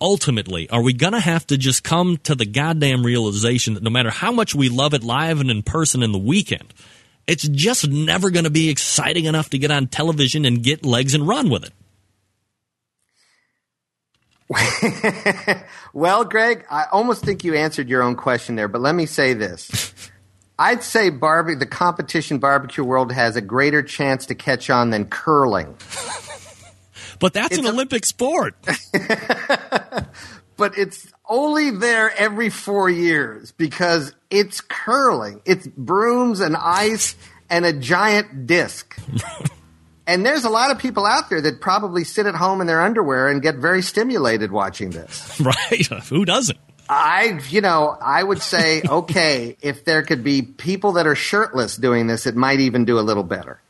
[0.00, 3.90] ultimately are we going to have to just come to the goddamn realization that no
[3.90, 6.74] matter how much we love it live and in person in the weekend
[7.26, 11.14] it's just never going to be exciting enough to get on television and get legs
[11.14, 11.72] and run with it?
[15.94, 19.32] Well greg i almost think you answered your own question there but let me say
[19.32, 19.94] this.
[20.58, 25.06] I'd say barbie the competition barbecue world has a greater chance to catch on than
[25.06, 25.76] curling
[27.24, 28.54] but that's an a, Olympic sport.
[30.58, 35.40] but it's only there every four years because it's curling.
[35.46, 37.16] It's brooms and ice
[37.48, 38.94] and a giant disc.
[40.06, 42.82] and there's a lot of people out there that probably sit at home in their
[42.82, 45.40] underwear and get very stimulated watching this.
[45.40, 45.86] Right.
[46.10, 46.58] Who doesn't?
[46.90, 51.78] I, you know, I would say, okay, if there could be people that are shirtless
[51.78, 53.62] doing this, it might even do a little better.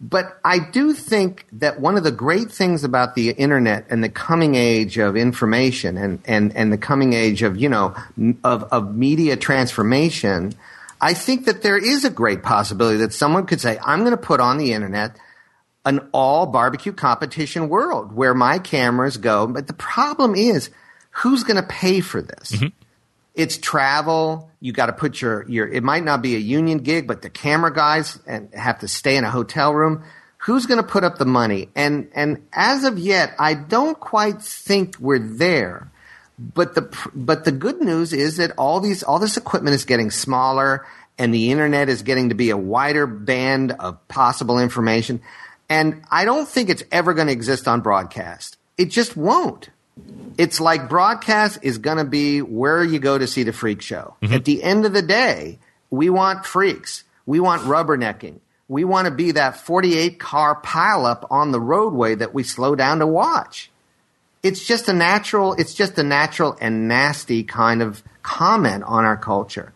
[0.00, 4.08] But I do think that one of the great things about the internet and the
[4.08, 7.94] coming age of information and, and, and the coming age of, you know,
[8.42, 10.52] of, of media transformation,
[11.00, 14.16] I think that there is a great possibility that someone could say, I'm going to
[14.16, 15.16] put on the internet
[15.86, 19.46] an all barbecue competition world where my cameras go.
[19.46, 20.70] But the problem is,
[21.10, 22.52] who's going to pay for this?
[22.52, 22.83] Mm-hmm
[23.34, 24.50] it's travel.
[24.60, 25.66] You got to put your your.
[25.66, 29.16] It might not be a union gig, but the camera guys and have to stay
[29.16, 30.04] in a hotel room.
[30.38, 31.68] Who's going to put up the money?
[31.74, 35.90] And and as of yet, I don't quite think we're there.
[36.38, 36.82] But the
[37.14, 40.86] but the good news is that all these all this equipment is getting smaller,
[41.18, 45.20] and the internet is getting to be a wider band of possible information.
[45.68, 48.58] And I don't think it's ever going to exist on broadcast.
[48.76, 49.70] It just won't
[50.36, 54.16] it's like broadcast is going to be where you go to see the freak show.
[54.22, 54.34] Mm-hmm.
[54.34, 55.58] At the end of the day,
[55.90, 57.04] we want freaks.
[57.26, 58.40] We want rubbernecking.
[58.68, 62.98] We want to be that 48 car pileup on the roadway that we slow down
[62.98, 63.70] to watch.
[64.42, 69.16] It's just a natural, it's just a natural and nasty kind of comment on our
[69.16, 69.72] culture.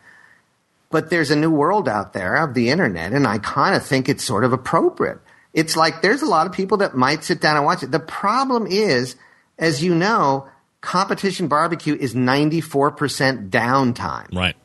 [0.90, 4.08] But there's a new world out there of the internet, and I kind of think
[4.08, 5.18] it's sort of appropriate.
[5.52, 7.90] It's like there's a lot of people that might sit down and watch it.
[7.90, 9.16] The problem is,
[9.59, 10.48] as you know,
[10.80, 14.34] competition barbecue is 94% downtime.
[14.34, 14.56] Right.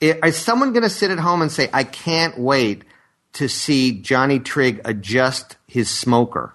[0.00, 2.84] Is someone going to sit at home and say, I can't wait
[3.34, 6.54] to see Johnny Trigg adjust his smoker?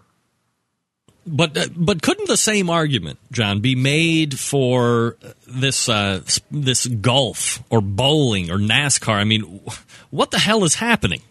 [1.25, 5.15] But uh, but couldn't the same argument, John, be made for
[5.47, 9.13] this uh, this golf or bowling or NASCAR?
[9.13, 9.61] I mean,
[10.09, 11.21] what the hell is happening?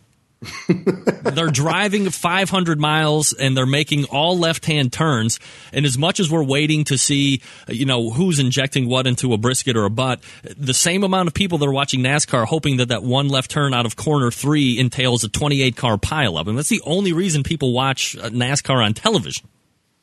[0.69, 5.39] They're driving 500 miles and they're making all left-hand turns.
[5.73, 9.39] And as much as we're waiting to see, you know, who's injecting what into a
[9.39, 10.21] brisket or a butt,
[10.57, 13.75] the same amount of people that are watching NASCAR hoping that that one left turn
[13.75, 16.49] out of corner three entails a 28 car pileup.
[16.49, 19.49] And that's the only reason people watch uh, NASCAR on television.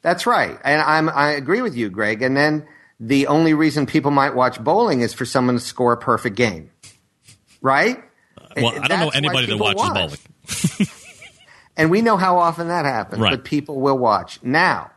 [0.01, 2.21] That's right, and I'm I agree with you, Greg.
[2.21, 2.65] And then
[2.99, 6.69] the only reason people might watch bowling is for someone to score a perfect game,
[7.61, 8.01] right?
[8.56, 9.93] Well, I don't know anybody that watches watch.
[9.93, 10.89] bowling.
[11.78, 13.32] and we know how often that happens, right.
[13.32, 14.41] but people will watch.
[14.43, 14.91] Now,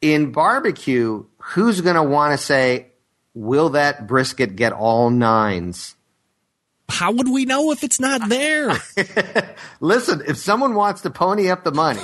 [0.00, 2.86] in barbecue, who's going to want to say,
[3.34, 5.94] will that brisket get all nines?
[6.88, 8.72] How would we know if it's not there?
[9.80, 12.00] Listen, if someone wants to pony up the money,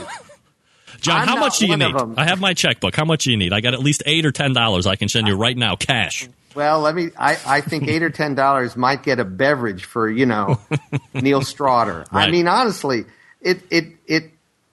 [1.00, 1.94] John, I'm how much do you need?
[2.16, 2.94] I have my checkbook.
[2.94, 3.52] How much do you need?
[3.52, 6.28] I got at least eight or ten dollars I can send you right now, cash.
[6.54, 7.10] Well, let me.
[7.18, 10.60] I, I think eight or ten dollars might get a beverage for you know
[11.14, 12.10] Neil Strawder.
[12.12, 12.28] Right.
[12.28, 13.04] I mean, honestly,
[13.40, 14.30] it it it,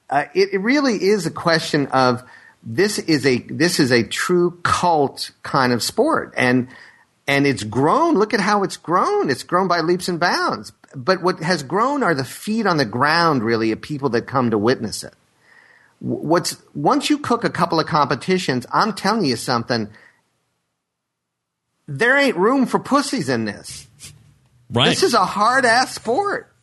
[0.10, 2.24] uh, it it really is a question of
[2.64, 6.68] this is a this is a true cult kind of sport, and
[7.28, 8.16] and it's grown.
[8.16, 9.30] Look at how it's grown.
[9.30, 10.72] It's grown by leaps and bounds.
[10.94, 14.52] But what has grown are the feet on the ground, really, of people that come
[14.52, 15.14] to witness it
[16.02, 19.90] what's once you cook a couple of competitions, I'm telling you something.
[21.98, 23.88] There ain't room for pussies in this.
[24.70, 24.90] Right.
[24.90, 26.54] This is a hard ass sport.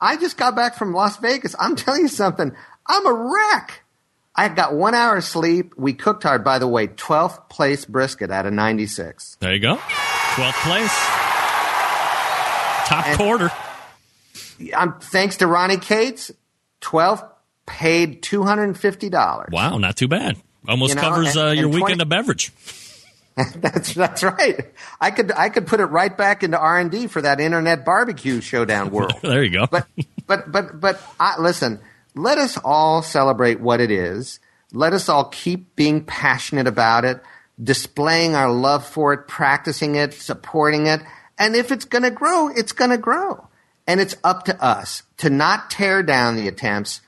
[0.00, 1.54] I just got back from Las Vegas.
[1.58, 2.54] I'm telling you something.
[2.86, 3.80] I'm a wreck.
[4.36, 5.72] I got one hour of sleep.
[5.78, 6.88] We cooked hard, by the way.
[6.88, 9.36] 12th place brisket out of 96.
[9.40, 9.76] There you go.
[9.76, 10.90] 12th place.
[12.88, 13.50] Top And- quarter.
[14.76, 16.30] I'm thanks to Ronnie Cates.
[16.82, 17.26] 12th
[17.66, 19.50] paid $250.
[19.50, 20.36] Wow, not too bad.
[20.68, 22.52] Almost You know, covers and- uh, your and 20 weekend of beverage.
[23.56, 24.72] That's that's right.
[25.00, 27.84] I could I could put it right back into R and D for that internet
[27.84, 29.14] barbecue showdown world.
[29.22, 29.66] there you go.
[29.66, 29.88] But
[30.28, 31.80] but but but I, listen,
[32.14, 34.38] let us all celebrate what it is.
[34.72, 37.22] Let us all keep being passionate about it,
[37.60, 41.00] displaying our love for it, practicing it, supporting it.
[41.36, 43.48] And if it's going to grow, it's going to grow.
[43.86, 47.00] And it's up to us to not tear down the attempts.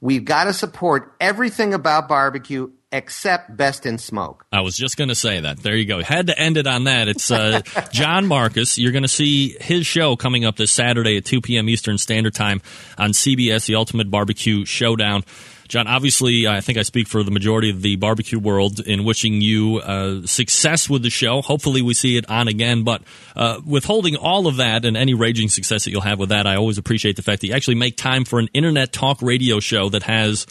[0.00, 4.46] We've got to support everything about barbecue except best in smoke.
[4.50, 5.58] I was just going to say that.
[5.58, 6.02] There you go.
[6.02, 7.08] Had to end it on that.
[7.08, 7.60] It's uh,
[7.92, 8.78] John Markus.
[8.78, 11.68] You're going to see his show coming up this Saturday at 2 p.m.
[11.68, 12.62] Eastern Standard Time
[12.96, 15.24] on CBS, the Ultimate Barbecue Showdown.
[15.68, 19.40] John, obviously, I think I speak for the majority of the barbecue world in wishing
[19.40, 21.42] you uh, success with the show.
[21.42, 22.84] Hopefully, we see it on again.
[22.84, 23.02] But
[23.34, 26.56] uh, withholding all of that and any raging success that you'll have with that, I
[26.56, 29.88] always appreciate the fact that you actually make time for an internet talk radio show
[29.90, 30.46] that has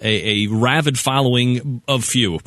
[0.00, 2.40] a, a rabid following of few.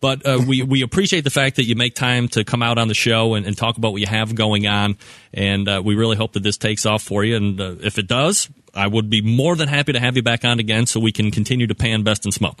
[0.00, 2.88] But uh, we we appreciate the fact that you make time to come out on
[2.88, 4.96] the show and, and talk about what you have going on,
[5.34, 7.36] and uh, we really hope that this takes off for you.
[7.36, 10.44] And uh, if it does, I would be more than happy to have you back
[10.44, 12.58] on again, so we can continue to pan best and smoke.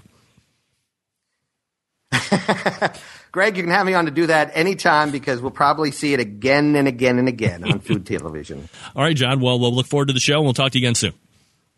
[3.32, 6.20] Greg, you can have me on to do that anytime because we'll probably see it
[6.20, 8.68] again and again and again on food television.
[8.96, 9.40] All right, John.
[9.40, 11.14] Well, we'll look forward to the show, and we'll talk to you again soon.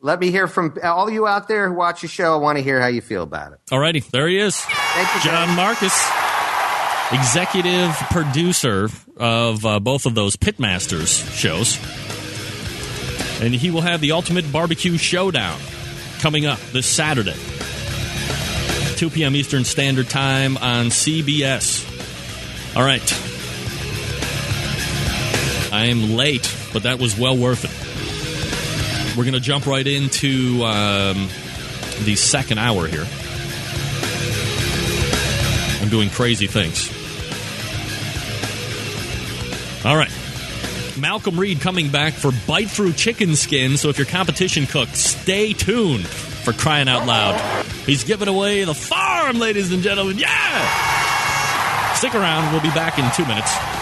[0.04, 2.34] Let me hear from all you out there who watch the show.
[2.34, 3.60] I want to hear how you feel about it.
[3.70, 5.56] All righty, there he is, Thank you, John Greg.
[5.56, 6.10] Markus,
[7.12, 11.78] executive producer of uh, both of those Pitmasters shows,
[13.40, 15.60] and he will have the Ultimate Barbecue Showdown
[16.18, 17.36] coming up this Saturday,
[18.96, 19.36] 2 p.m.
[19.36, 21.86] Eastern Standard Time on CBS.
[22.76, 23.00] All right,
[25.72, 27.81] I am late, but that was well worth it.
[29.16, 31.28] We're going to jump right into um,
[32.04, 33.06] the second hour here.
[35.82, 36.88] I'm doing crazy things.
[39.84, 40.08] All right.
[40.94, 43.76] Malcom Reed coming back for Bite Through Chicken Skin.
[43.76, 47.64] So if you're competition cook, stay tuned for crying out loud.
[47.84, 50.18] He's giving away the farm, ladies and gentlemen.
[50.18, 51.94] Yeah!
[51.94, 52.52] Stick around.
[52.52, 53.81] We'll be back in two minutes.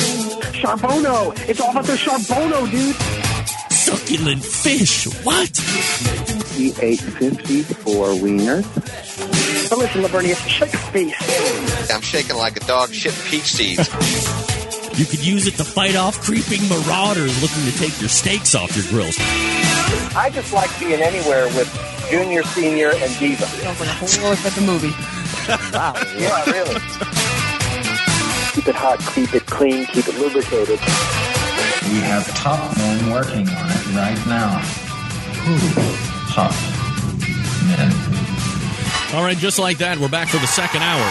[0.61, 1.33] Charbono!
[1.49, 2.95] It's all about the Charbono, dude!
[3.71, 5.05] Succulent fish.
[5.25, 5.57] What?
[6.53, 9.69] He ate 54 wieners.
[9.71, 11.91] But listen, Lavernia, shake a face.
[11.91, 13.89] I'm shaking like a dog shit peach seeds.
[14.99, 18.75] You could use it to fight off creeping marauders looking to take your steaks off
[18.77, 19.15] your grills.
[20.15, 21.69] I just like being anywhere with
[22.11, 23.45] Junior, Senior, and Diva.
[23.45, 24.91] Sounds like a whole at the movie.
[25.73, 25.93] wow.
[26.19, 27.40] Yeah, really.
[28.61, 30.79] Keep it hot, keep it clean, keep it lubricated.
[31.89, 34.59] We have top men working on it right now.
[35.41, 35.57] Who?
[36.31, 36.51] Top
[37.65, 37.91] men.
[39.15, 41.01] All right, just like that, we're back for the second hour.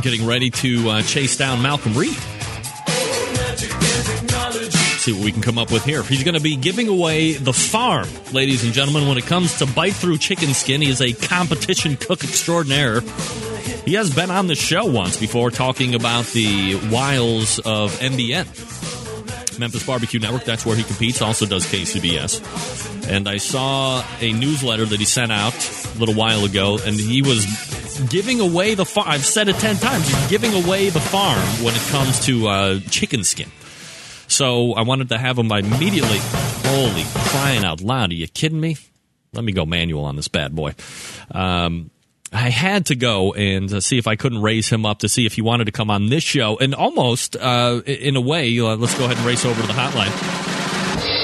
[0.00, 2.16] Getting ready to uh, chase down Malcom Reed.
[5.00, 6.02] See what we can come up with here.
[6.02, 9.08] He's going to be giving away the farm, ladies and gentlemen.
[9.08, 13.00] When it comes to bite through chicken skin, he is a competition cook extraordinaire.
[13.86, 19.58] He has been on the show once before talking about the wiles of MBN.
[19.58, 23.08] Memphis Barbecue Network, that's where he competes, also does KCBS.
[23.08, 25.54] And I saw a newsletter that he sent out
[25.94, 27.46] a little while ago, and he was
[28.10, 29.08] giving away the farm.
[29.08, 30.06] I've said it 10 times.
[30.06, 33.48] He's giving away the farm when it comes to uh, chicken skin.
[34.30, 36.18] So I wanted to have him immediately.
[36.20, 38.10] Holy crying out loud.
[38.10, 38.76] Are you kidding me?
[39.32, 40.74] Let me go manual on this bad boy.
[41.32, 41.90] Um,
[42.32, 45.26] I had to go and uh, see if I couldn't raise him up to see
[45.26, 46.56] if he wanted to come on this show.
[46.58, 49.72] And almost, uh, in a way, uh, let's go ahead and race over to the
[49.72, 50.10] hotline.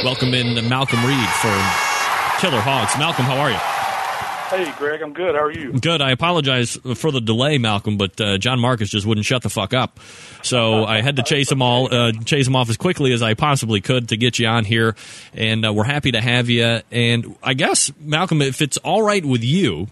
[0.04, 2.92] Welcome in Malcom Reed for Killer Hogs.
[2.92, 3.75] Malcom, how are you?
[4.48, 5.34] Hey, Greg, I'm good.
[5.34, 5.72] How are you?
[5.72, 6.00] Good.
[6.00, 9.74] I apologize for the delay, Malcom, but uh, John Markus just wouldn't shut the fuck
[9.74, 9.98] up.
[10.42, 13.34] So I had to chase them all, uh, chase him off as quickly as I
[13.34, 14.94] possibly could to get you on here.
[15.34, 16.80] And uh, we're happy to have you.
[16.92, 19.88] And I guess, Malcom, if it's all right with you,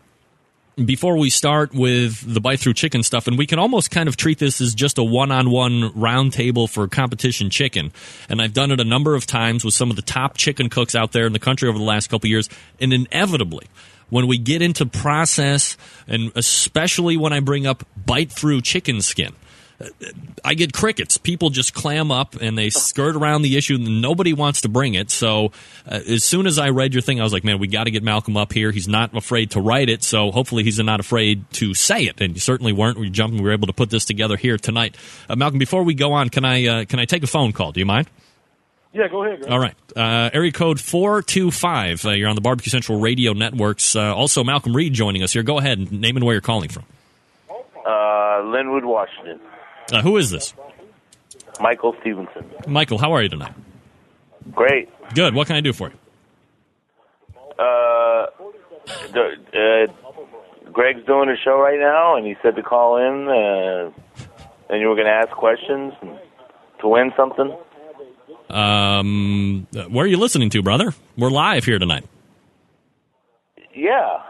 [0.77, 4.17] before we start with the bite through chicken stuff, and we can almost kind of
[4.17, 7.93] treat this as just a one on one roundtable for competition chicken.
[8.29, 10.95] And I've done it a number of times with some of the top chicken cooks
[10.95, 12.49] out there in the country over the last couple years.
[12.81, 13.67] And inevitably,
[14.11, 15.77] when we get into process,
[16.07, 19.35] and especially when I bring up bite through chicken skin,
[20.45, 21.19] I get crickets.
[21.19, 23.77] People just clam up and they skirt around the issue.
[23.77, 25.11] Nobody wants to bring it.
[25.11, 25.53] So
[25.87, 27.91] uh, as soon as I read your thing, I was like, man, we got to
[27.91, 28.71] get Malcom up here.
[28.71, 30.03] He's not afraid to write it.
[30.03, 32.21] So hopefully he's not afraid to say it.
[32.21, 32.99] And you certainly weren't.
[32.99, 33.37] We jumped.
[33.37, 34.97] We were able to put this together here tonight.
[35.29, 37.73] Uh, Malcom, before we go on, can I uh, can I take a phone call?
[37.73, 38.09] Do you mind?
[38.95, 39.41] Yeah, go ahead.
[39.41, 39.51] Greg.
[39.51, 39.75] All right.
[39.97, 42.07] Uh, area code 425.
[42.07, 43.97] Uh, you're on the Barbecue Central radio networks.
[43.97, 45.43] Uh, also, Malcom Reed joining us here.
[45.43, 45.79] Go ahead.
[45.79, 46.85] And name and where you're calling from.
[47.51, 47.91] Uh,
[48.45, 49.41] Lynnwood, Washington.
[49.93, 50.55] Uh, who is this?
[51.61, 52.49] Michael Stevenson.
[52.69, 53.53] Michael, how are you tonight?
[54.53, 54.89] Great.
[55.15, 55.35] Good.
[55.35, 55.95] What can I do for you?
[57.59, 58.27] Uh,
[59.13, 63.91] the, uh, Greg's doing a show right now, and he said to call in, uh,
[64.69, 66.19] and you were going to ask questions and
[66.81, 67.57] to win something.
[68.51, 70.93] Um, where are you listening to, brother?
[71.17, 72.05] We're live here tonight.
[73.75, 74.23] Yeah,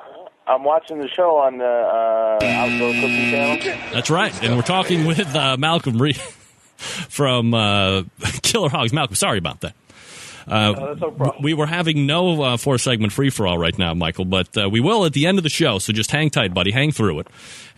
[0.46, 3.78] I'm watching the show on the uh, Outdoor Cooking Channel.
[3.92, 6.16] That's right, and we're talking with uh, Malcom Reed
[6.76, 8.04] from uh,
[8.42, 8.92] Killer Hogs.
[8.92, 9.74] Malcom, sorry about that.
[10.46, 14.24] Uh, no we were having no uh, four segment free for all right now, Michael,
[14.24, 15.78] but uh, we will at the end of the show.
[15.78, 16.70] So just hang tight, buddy.
[16.70, 17.28] Hang through it,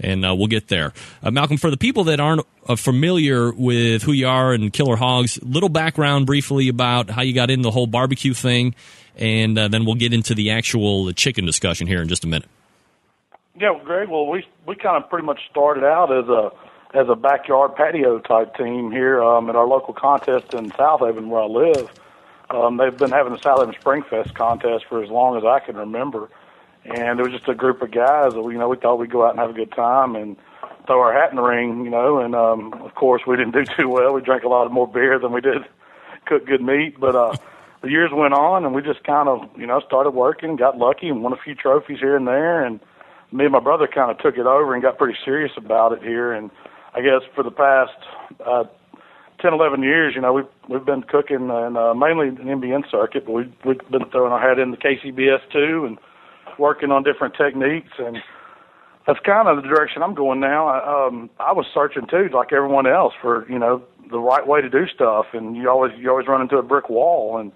[0.01, 0.93] and uh, we'll get there.
[1.22, 4.97] Uh, Malcom, for the people that aren't uh, familiar with who you are and Killer
[4.97, 8.74] Hogs, little background briefly about how you got into the whole barbecue thing,
[9.16, 12.48] and then we'll get into the actual chicken discussion here in just a minute.
[13.59, 14.09] Yeah, well, Greg.
[14.09, 16.51] Well, we we kind of pretty much started out as a
[16.97, 21.43] as a backyard patio type team here um, at our local contest in Southaven where
[21.43, 21.90] I live.
[22.51, 25.77] Um, they've been having the Southaven Spring Fest contest for as long as I can
[25.77, 26.28] remember,
[26.85, 29.10] and it was just a group of guys that we, you know we thought we'd
[29.10, 30.36] go out and have a good time and
[30.86, 32.20] throw our hat in the ring, you know.
[32.20, 34.12] And um, of course, we didn't do too well.
[34.12, 35.64] We drank a lot more beer than we did
[36.27, 37.36] cook good meat, but uh,
[37.82, 41.09] the years went on, and we just kind of you know started working, got lucky,
[41.09, 42.81] and won a few trophies here and there, and
[43.32, 46.02] me and my brother kind of took it over and got pretty serious about it
[46.02, 46.32] here.
[46.32, 46.51] And
[46.94, 47.93] I guess for the past
[48.44, 48.64] uh,
[49.40, 53.26] 10, 11 years, you know, we've we've been cooking and uh, mainly the MBN circuit,
[53.26, 55.98] but we've we've been throwing our head in the KCBS too and
[56.58, 57.92] working on different techniques.
[57.98, 58.18] And
[59.06, 60.66] that's kind of the direction I'm going now.
[60.66, 64.60] I, um, I was searching too, like everyone else, for you know the right way
[64.60, 67.52] to do stuff, and you always you always run into a brick wall, and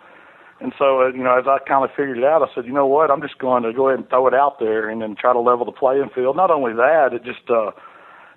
[0.61, 2.73] and so uh, you know as I kind of figured it out, I said, you
[2.73, 5.16] know what, I'm just going to go ahead and throw it out there, and then
[5.16, 6.36] try to level the playing field.
[6.36, 7.73] Not only that, it just uh,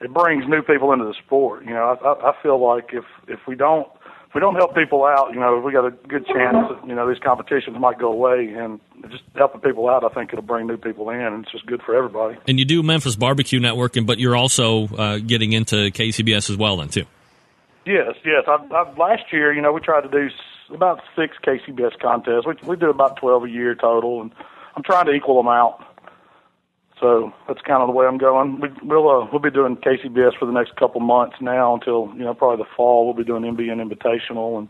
[0.04, 1.64] it brings new people into the sport.
[1.66, 3.88] You know, I, I, I feel like if if we don't
[4.34, 6.96] if we don't help people out, you know, we got a good chance that, you
[6.96, 8.52] know, these competitions might go away.
[8.58, 8.80] And
[9.12, 11.84] just helping people out, I think it'll bring new people in, and it's just good
[11.84, 12.40] for everybody.
[12.48, 16.78] And you do Memphis Barbecue networking, but you're also uh, getting into KCBS as well,
[16.78, 17.06] then, too.
[17.86, 18.46] Yes, yes.
[18.48, 20.30] I, I, last year, you know, we tried to do
[20.74, 22.48] about six KCBS contests.
[22.48, 24.32] We, we do about 12 a year total, and
[24.76, 25.86] I'm trying to equal them out.
[27.04, 28.62] So that's kind of the way I'm going.
[28.62, 32.24] We, we'll uh, we'll be doing KCBS for the next couple months now until you
[32.24, 33.04] know probably the fall.
[33.04, 34.70] We'll be doing MBN Invitational and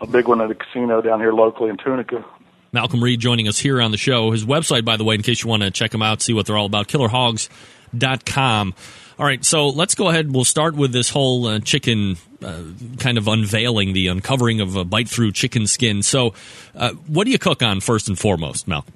[0.00, 2.24] a big one at a casino down here locally in Tunica.
[2.72, 4.30] Malcom Reed joining us here on the show.
[4.30, 6.46] His website, by the way, in case you want to check him out, see what
[6.46, 8.74] they're all about, killerhogs.com.
[9.18, 10.32] All right, so let's go ahead.
[10.32, 12.62] We'll start with this whole uh, chicken uh,
[12.98, 16.04] kind of unveiling, the uncovering of a bite through chicken skin.
[16.04, 16.34] So,
[16.76, 18.92] uh, what do you cook on first and foremost, Malcom?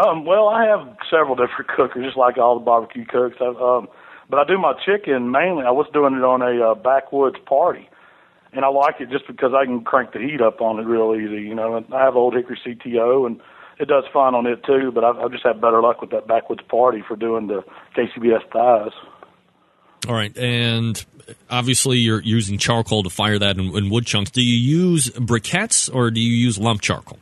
[0.00, 3.36] Um, well, I have several different cookers, just like all the barbecue cooks.
[3.40, 3.88] I, um,
[4.28, 5.64] but I do my chicken mainly.
[5.64, 7.88] I was doing it on a uh, backwoods party,
[8.52, 11.14] and I like it just because I can crank the heat up on it real
[11.14, 11.42] easy.
[11.46, 13.40] You know, and I have old hickory CTO, and
[13.78, 14.92] it does fine on it too.
[14.94, 17.64] But I've, I've just had better luck with that backwoods party for doing the
[17.96, 18.92] KCBS thighs.
[20.08, 21.04] All right, and
[21.50, 24.30] obviously you're using charcoal to fire that in, in wood chunks.
[24.30, 27.18] Do you use briquettes or do you use lump charcoal?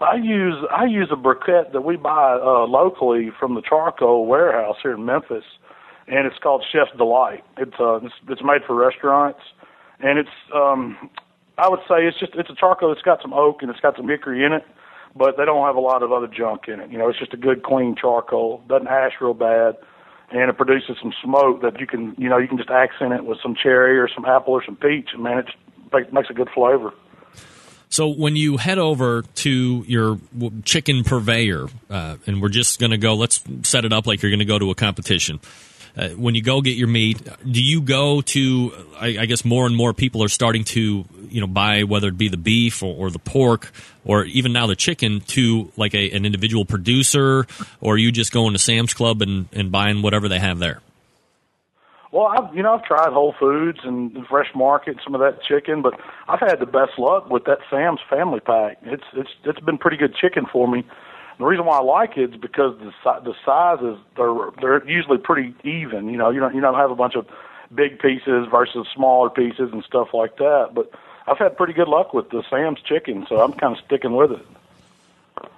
[0.00, 4.76] I use I use a briquette that we buy uh, locally from the charcoal warehouse
[4.82, 5.44] here in Memphis,
[6.06, 7.44] and it's called Chef's Delight.
[7.56, 9.40] It's uh it's, it's made for restaurants,
[10.00, 11.10] and it's um
[11.56, 13.96] I would say it's just it's a charcoal that's got some oak and it's got
[13.96, 14.64] some hickory in it,
[15.16, 16.90] but they don't have a lot of other junk in it.
[16.90, 18.62] You know, it's just a good clean charcoal.
[18.68, 19.76] Doesn't ash real bad,
[20.30, 23.24] and it produces some smoke that you can you know you can just accent it
[23.24, 26.34] with some cherry or some apple or some peach, and man, it just makes a
[26.34, 26.92] good flavor.
[27.88, 30.18] So when you head over to your
[30.64, 34.30] chicken purveyor, uh, and we're just going to go, let's set it up like you're
[34.30, 35.40] going to go to a competition.
[35.96, 38.72] Uh, when you go get your meat, do you go to?
[39.00, 42.18] I, I, guess more and more people are starting to, you know, buy whether it
[42.18, 43.72] be the beef or, or the pork
[44.04, 47.46] or even now the chicken to like a, an individual producer,
[47.80, 50.80] or you just going to Sam's Club and, and buying whatever they have there?
[52.12, 55.82] Well, I've you know I've tried Whole Foods and Fresh Market, some of that chicken,
[55.82, 55.94] but
[56.28, 58.78] I've had the best luck with that Sam's Family Pack.
[58.82, 60.84] It's it's it's been pretty good chicken for me.
[61.38, 62.92] The reason why I like it is because the
[63.24, 66.08] the sizes they're they're usually pretty even.
[66.08, 67.26] You know, you don't you don't have a bunch of
[67.74, 70.70] big pieces versus smaller pieces and stuff like that.
[70.74, 70.90] But
[71.26, 74.32] I've had pretty good luck with the Sam's chicken, so I'm kind of sticking with
[74.32, 74.46] it.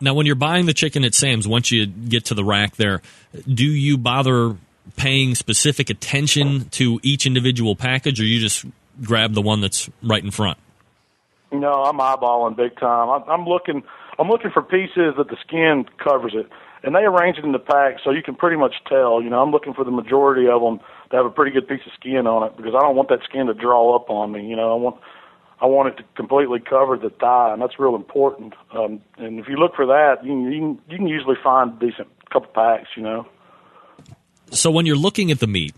[0.01, 3.03] Now, when you're buying the chicken at Sam's, once you get to the rack there,
[3.47, 4.57] do you bother
[4.97, 8.65] paying specific attention to each individual package, or you just
[9.03, 10.59] grab the one that's right in front?
[11.53, 13.09] No, I'm eyeballing big time.
[13.09, 13.83] I'm, I'm looking.
[14.19, 16.49] I'm looking for pieces that the skin covers it,
[16.83, 19.23] and they arrange it in the pack so you can pretty much tell.
[19.23, 21.81] You know, I'm looking for the majority of them to have a pretty good piece
[21.87, 24.47] of skin on it because I don't want that skin to draw up on me.
[24.47, 24.97] You know, I want
[25.61, 28.55] I want it to completely cover the thigh, and that's real important.
[28.73, 31.79] Um, and if you look for that, you can, you can you can usually find
[31.79, 32.89] decent couple packs.
[32.97, 33.27] You know.
[34.51, 35.75] So when you're looking at the meat,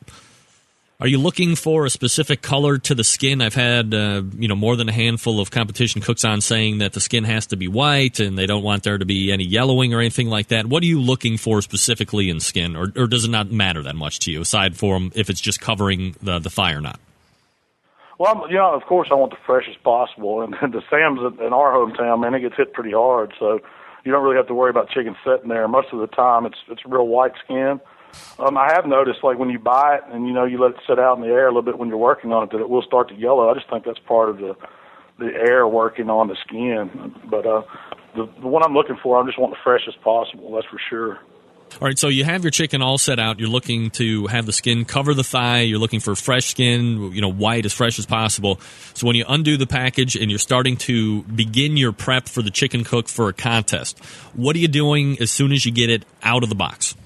[1.01, 3.41] are you looking for a specific color to the skin?
[3.41, 6.93] I've had uh, you know more than a handful of competition cooks on saying that
[6.93, 9.95] the skin has to be white and they don't want there to be any yellowing
[9.95, 10.67] or anything like that.
[10.67, 13.97] What are you looking for specifically in skin, or, or does it not matter that
[13.97, 17.01] much to you aside from if it's just covering the the thigh or not?
[18.19, 21.73] Well, you know, of course, I want the freshest possible, and the Sam's in our
[21.73, 23.61] hometown, man, it gets hit pretty hard, so
[24.05, 25.67] you don't really have to worry about chicken sitting there.
[25.67, 27.81] Most of the time, it's it's real white skin.
[28.39, 30.79] Um, I have noticed, like when you buy it and you know you let it
[30.89, 32.69] sit out in the air a little bit when you're working on it, that it
[32.69, 33.51] will start to yellow.
[33.51, 34.57] I just think that's part of the
[35.19, 37.15] the air working on the skin.
[37.31, 37.63] But uh,
[38.17, 40.53] the, the one I'm looking for, I just want the freshest possible.
[40.55, 41.19] That's for sure.
[41.75, 43.39] All right, so you have your chicken all set out.
[43.39, 45.61] You're looking to have the skin cover the thigh.
[45.61, 48.61] You're looking for fresh skin, you know, white as fresh as possible.
[48.95, 52.51] So when you undo the package and you're starting to begin your prep for the
[52.51, 54.01] chicken cook for a contest,
[54.35, 56.97] what are you doing as soon as you get it out of the box?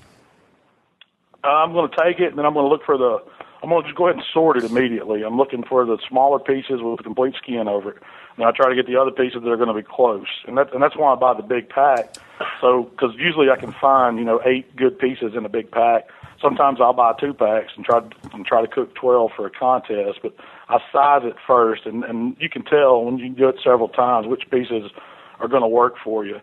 [1.45, 3.19] I'm going to take it and then I'm going to look for the.
[3.63, 5.23] I'm going to just go ahead and sort it immediately.
[5.23, 8.03] I'm looking for the smaller pieces with the complete skin over it.
[8.37, 10.59] And I try to get the other pieces that are going to be close, and
[10.59, 12.17] that's and that's why I buy the big pack.
[12.61, 16.09] So because usually I can find you know eight good pieces in a big pack.
[16.43, 18.01] Sometimes I'll buy two packs and try
[18.33, 20.19] and try to cook twelve for a contest.
[20.21, 20.35] But
[20.69, 24.27] I size it first, and and you can tell when you do it several times
[24.27, 24.91] which pieces
[25.39, 26.41] are going to work for you.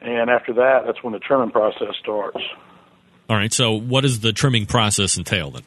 [0.00, 2.40] And after that, that's when the trimming process starts.
[3.28, 3.52] All right.
[3.52, 5.62] So, what does the trimming process entail then?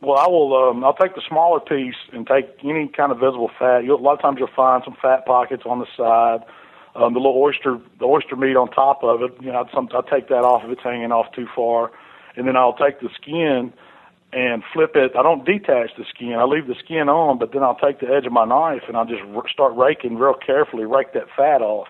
[0.00, 0.54] Well, I will.
[0.54, 3.84] Um, I'll take the smaller piece and take any kind of visible fat.
[3.84, 6.46] You'll, a lot of times you'll find some fat pockets on the side.
[6.94, 9.32] Um, the little oyster, the oyster meat on top of it.
[9.40, 11.90] You know, I'd I'll take that off if it's hanging off too far,
[12.36, 13.72] and then I'll take the skin
[14.34, 15.12] and flip it.
[15.16, 16.34] I don't detach the skin.
[16.34, 18.96] I leave the skin on, but then I'll take the edge of my knife and
[18.96, 21.86] I'll just r- start raking real carefully, rake that fat off,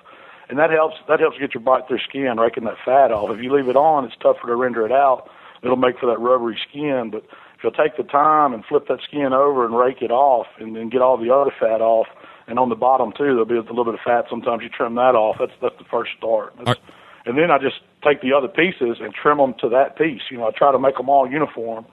[0.48, 0.96] and that helps.
[1.08, 3.30] That helps get your bite through skin, raking that fat off.
[3.30, 5.28] If you leave it on, it's tougher to render it out.
[5.62, 7.24] It'll make for that rubbery skin, but
[7.56, 10.76] if you'll take the time and flip that skin over and rake it off, and
[10.76, 12.06] then get all the other fat off,
[12.46, 14.26] and on the bottom too, there'll be a little bit of fat.
[14.28, 15.36] Sometimes you trim that off.
[15.38, 16.54] That's that's the first start.
[16.58, 16.78] That's,
[17.24, 20.20] and then I just take the other pieces and trim them to that piece.
[20.30, 21.86] You know, I try to make them all uniform.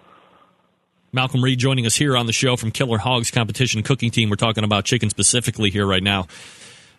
[1.16, 4.30] Malcom Reed joining us here on the show from Killer Hogs Competition Cooking Team.
[4.30, 6.28] We're talking about chicken specifically here right now.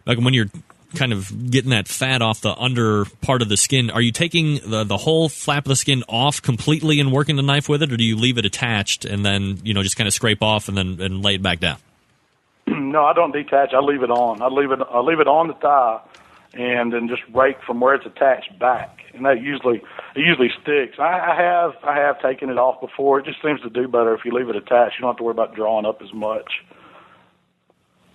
[0.06, 0.50] Malcom, when you're
[0.94, 4.60] kind of getting that fat off the under part of the skin, are you taking
[4.68, 7.92] the, the whole flap of the skin off completely and working the knife with it,
[7.92, 10.68] or do you leave it attached and then, you know, just kind of scrape off
[10.68, 11.78] and then and lay it back down?
[12.66, 13.72] no, I don't detach.
[13.72, 14.42] I leave it on.
[14.42, 14.80] I leave it.
[14.90, 16.00] I leave it on the thigh,
[16.54, 19.78] and then just rake from where it's attached back, and that usually
[20.14, 20.98] it usually sticks.
[20.98, 23.18] I, I have I have taken it off before.
[23.18, 24.96] It just seems to do better if you leave it attached.
[24.98, 26.50] You don't have to worry about drawing up as much.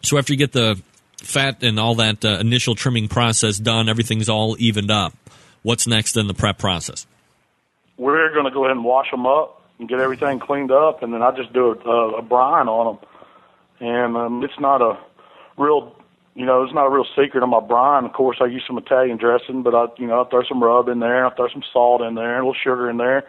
[0.02, 0.82] So after you get the
[1.18, 5.14] fat and all that uh, initial trimming process done, everything's all evened up.
[5.64, 7.06] What's next in the prep process?
[7.98, 11.14] We're going to go ahead and wash them up and get everything cleaned up, and
[11.14, 13.10] then I just do a, a, brine on them.
[13.80, 14.98] And um, it's not a
[15.58, 15.96] real,
[16.36, 18.06] you know, it's not a real secret on my brine.
[18.06, 20.88] Of course, I use some Italian dressing, but I, you know, I throw some rub
[20.88, 23.28] in there, I throw some salt in there, a little sugar in there,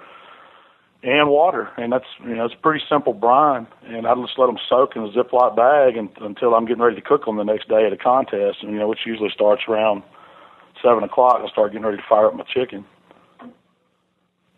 [1.03, 1.71] and water.
[1.77, 3.67] And that's, you know, it's a pretty simple brine.
[3.87, 6.97] And I just let them soak in a Ziploc bag and, until I'm getting ready
[6.97, 8.59] to cook them the next day at a contest.
[8.63, 10.03] And you know, which usually starts around
[10.83, 11.41] seven o'clock.
[11.45, 12.85] I start getting ready to fire up my chicken.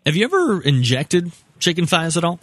[0.05, 2.39] Have you ever injected chicken thighs at all?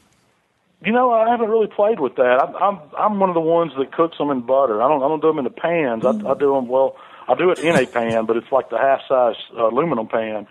[0.84, 2.38] You know, I haven't really played with that.
[2.40, 4.80] I'm I'm I'm one of the ones that cooks them in butter.
[4.80, 6.04] I don't I don't do them in the pans.
[6.06, 6.96] I, I do them well.
[7.26, 10.46] I do it in a pan, but it's like the half size uh, aluminum pan,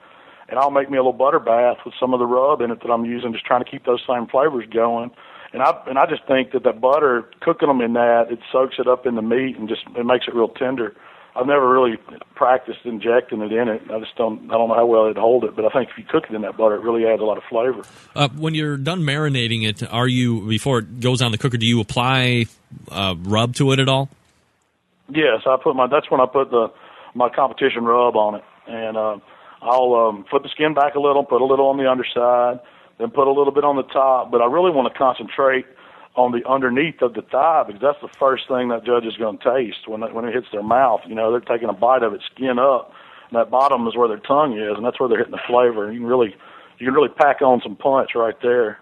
[0.50, 2.82] and I'll make me a little butter bath with some of the rub in it
[2.82, 5.12] that I'm using, just trying to keep those same flavors going.
[5.54, 8.76] And I and I just think that that butter cooking them in that it soaks
[8.80, 10.96] it up in the meat and just it makes it real tender.
[11.38, 11.98] I've never really
[12.36, 13.82] practiced injecting it in it.
[13.92, 14.46] I just don't.
[14.46, 16.36] I don't know how well it'd hold it, but I think if you cook it
[16.36, 17.84] in that butter, it really adds a lot of flavor.
[18.16, 21.58] Uh, when you're done marinating it, are you before it goes on the cooker?
[21.58, 22.46] Do you apply
[22.92, 24.10] uh, rub to it at all?
[25.10, 25.88] Yes, I put my.
[25.88, 26.72] That's when I put the
[27.14, 29.18] my competition rub on it, and uh,
[29.62, 32.60] I'll um, flip the skin back a little, put a little on the underside,
[33.00, 34.32] then put a little bit on the top.
[34.32, 35.66] But I really want to concentrate
[36.16, 39.38] on the underneath of the thigh because that's the first thing that judge is going
[39.38, 41.02] to taste when it, when it hits their mouth.
[41.08, 42.92] You know, they're taking a bite of it, skin up,
[43.30, 45.86] and that bottom is where their tongue is, and that's where they're hitting the flavor.
[45.86, 46.36] And you can really
[46.80, 48.80] you can really pack on some punch right there.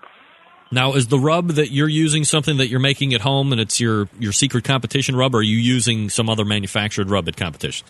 [0.72, 3.80] Now, is the rub that you're using something that you're making at home, and it's
[3.80, 7.88] your your secret competition rub, or are you using some other manufactured rub at competition?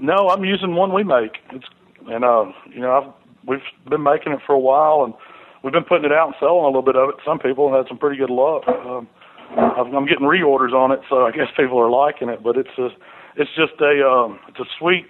[0.00, 1.38] No, I'm using one we make.
[1.50, 1.66] It's
[2.08, 3.12] and uh, you know, I've,
[3.46, 5.14] we've been making it for a while, and
[5.62, 7.76] we've been putting it out and selling a little bit of it some people, and
[7.76, 8.66] had some pretty good luck.
[8.68, 9.08] Um,
[9.56, 12.42] I'm getting reorders on it, so I guess people are liking it.
[12.42, 12.88] But it's a,
[13.36, 15.06] it's just a, um, it's a sweet.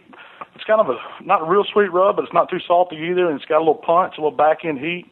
[0.55, 3.29] It's kind of a not a real sweet rub, but it's not too salty either,
[3.29, 5.07] and it's got a little punch, a little back end heat,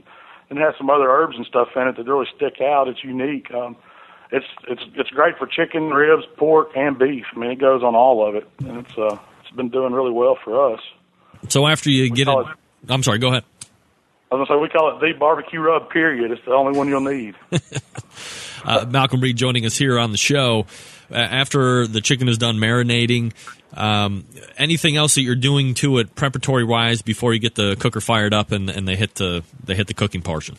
[0.51, 2.89] and it has some other herbs and stuff in it that really stick out.
[2.89, 3.53] It's unique.
[3.53, 3.77] Um,
[4.31, 7.25] it's it's it's great for chicken, ribs, pork, and beef.
[7.35, 10.13] I mean, it goes on all of it, and it's uh, it's been doing really
[10.13, 10.81] well for us.
[11.49, 12.47] So after you We get it, it-
[12.91, 13.19] I'm sorry.
[13.19, 13.45] Go ahead.
[14.31, 15.91] I was gonna say we call it the barbecue rub.
[15.91, 16.31] Period.
[16.31, 17.35] It's the only one you'll need.
[18.65, 20.67] Uh, Malcom Reed joining us here on the show.
[21.11, 23.33] Uh, after the chicken is done marinating,
[23.75, 24.25] um,
[24.59, 28.35] anything else that you're doing to it preparatory wise before you get the cooker fired
[28.35, 30.57] up and, and they hit the they hit the cooking portion?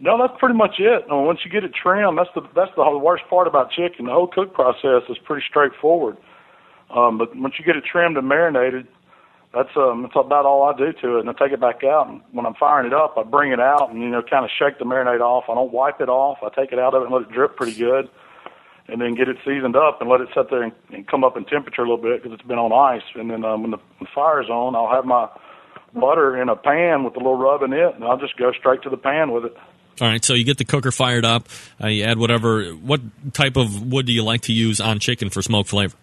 [0.00, 1.04] No, that's pretty much it.
[1.08, 3.70] I mean, once you get it trimmed, that's the that's the whole- worst part about
[3.70, 4.06] chicken.
[4.06, 6.16] The whole cook process is pretty straightforward.
[6.90, 8.88] Um, but once you get it trimmed and marinated,
[9.54, 11.20] that's um that's about all I do to it.
[11.20, 13.60] And I take it back out, and when I'm firing it up, I bring it
[13.60, 15.44] out and you know kind of shake the marinade off.
[15.48, 16.38] I don't wipe it off.
[16.42, 18.08] I take it out of it and let it drip pretty good,
[18.88, 21.36] and then get it seasoned up and let it sit there and, and come up
[21.36, 23.06] in temperature a little bit because it's been on ice.
[23.14, 25.28] And then um, when the, the fire's on, I'll have my
[25.94, 28.82] butter in a pan with a little rub in it, and I'll just go straight
[28.82, 29.56] to the pan with it.
[30.00, 31.48] All right, so you get the cooker fired up.
[31.82, 32.72] Uh, you add whatever.
[32.72, 33.00] What
[33.32, 35.96] type of wood do you like to use on chicken for smoke flavor?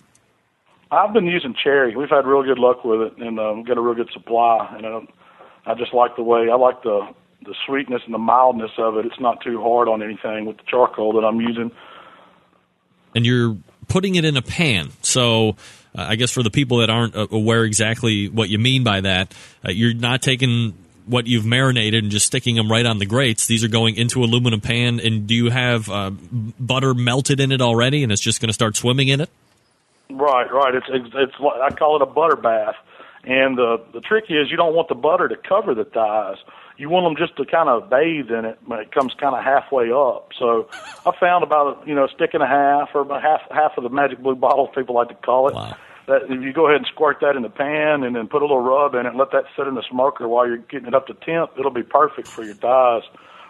[0.92, 1.96] I've been using cherry.
[1.96, 4.74] We've had real good luck with it, and um, got a real good supply.
[4.76, 5.02] And uh,
[5.66, 7.08] I just like the way I like the
[7.44, 9.06] the sweetness and the mildness of it.
[9.06, 11.72] It's not too hard on anything with the charcoal that I'm using.
[13.16, 13.58] And you're
[13.88, 14.92] putting it in a pan.
[15.02, 15.56] So
[15.98, 19.02] uh, I guess for the people that aren't uh, aware exactly what you mean by
[19.02, 19.34] that,
[19.66, 20.76] uh, you're not taking
[21.08, 23.48] what you've marinated and just sticking them right on the grates.
[23.48, 25.00] These are going into aluminum pan.
[25.00, 28.54] And do you have uh, butter melted in it already, and it's just going to
[28.54, 29.30] start swimming in it?
[30.18, 30.76] Right, right.
[30.76, 32.76] It's it's, it's what- I call it a butter bath,
[33.24, 36.38] and the the trick is you don't want the butter to cover the thighs.
[36.78, 39.44] You want them just to kind of bathe in it when it comes kind of
[39.44, 40.32] halfway up.
[40.40, 40.68] So
[41.06, 43.84] I found about you know a stick and a half or about half half of
[43.84, 45.54] the magic blue bottle, people like to call it.
[46.08, 48.46] That if you go ahead and squirt that in the pan and then put a
[48.46, 50.96] little rub in it and let that sit in the smoker while you're getting it
[50.96, 53.04] up to temp, it'll be perfect for your thighs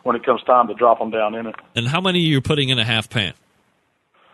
[0.03, 1.55] when it comes time to drop them down in it.
[1.75, 3.33] And how many are you putting in a half pan?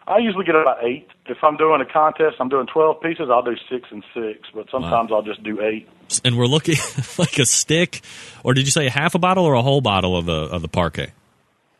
[0.07, 1.07] I usually get about eight.
[1.25, 4.67] If I'm doing a contest, I'm doing 12 pieces, I'll do six and six, but
[4.71, 5.87] sometimes I'll just do eight.
[6.23, 6.75] And we're looking
[7.17, 8.01] like a stick,
[8.43, 10.69] or did you say half a bottle or a whole bottle of the of the
[10.69, 11.11] Parkay?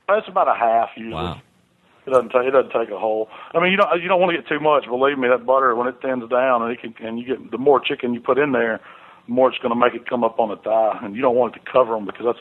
[0.10, 1.14] That's about a half usually.
[1.14, 1.42] Wow.
[2.06, 3.30] It doesn't take it doesn't take a whole.
[3.54, 4.86] I mean, you don't you don't want to get too much.
[4.86, 7.58] Believe me, that butter when it thins down and it can and you get the
[7.58, 8.80] more chicken you put in there,
[9.28, 11.36] the more it's going to make it come up on the thigh, and you don't
[11.36, 12.40] want it to cover them because that's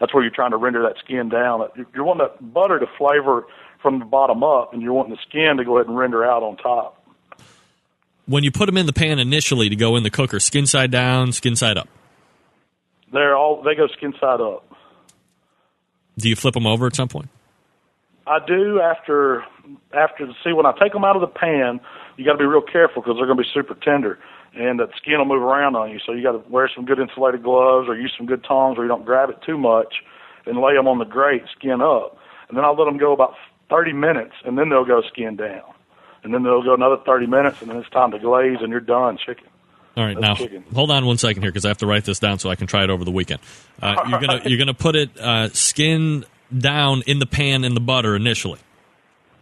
[0.00, 1.60] that's where you're trying to render that skin down.
[1.76, 3.46] You're- You're wanting that butter to flavor
[3.82, 6.42] from the bottom up, and you're wanting the skin to go ahead and render out
[6.42, 7.02] on top.
[8.26, 10.90] When you put them in the pan initially to go in the cooker, skin side
[10.90, 11.88] down, skin side up.
[13.12, 14.70] They're all they go skin side up.
[16.18, 17.30] Do you flip them over at some point?
[18.26, 19.44] I do after
[19.96, 21.80] after see when I take them out of the pan,
[22.16, 24.18] you got to be real careful because they're going to be super tender,
[24.54, 25.98] and the skin will move around on you.
[26.04, 28.84] So you got to wear some good insulated gloves or use some good tongs where
[28.84, 30.02] you don't grab it too much,
[30.44, 32.18] and lay them on the grate skin up,
[32.48, 33.34] and then I'll let them go about
[33.70, 35.62] 30 minutes, and then they'll go skin down,
[36.22, 38.80] and then they'll go another 30 minutes, and then it's time to glaze, and you're
[38.80, 39.44] done chicken.
[39.96, 40.64] All right, That's now chicken.
[40.74, 42.66] hold on one second here because I have to write this down so I can
[42.68, 43.40] try it over the weekend.
[43.82, 46.24] Uh, you're gonna you're gonna put it uh, skin
[46.56, 48.60] down in the pan in the butter initially.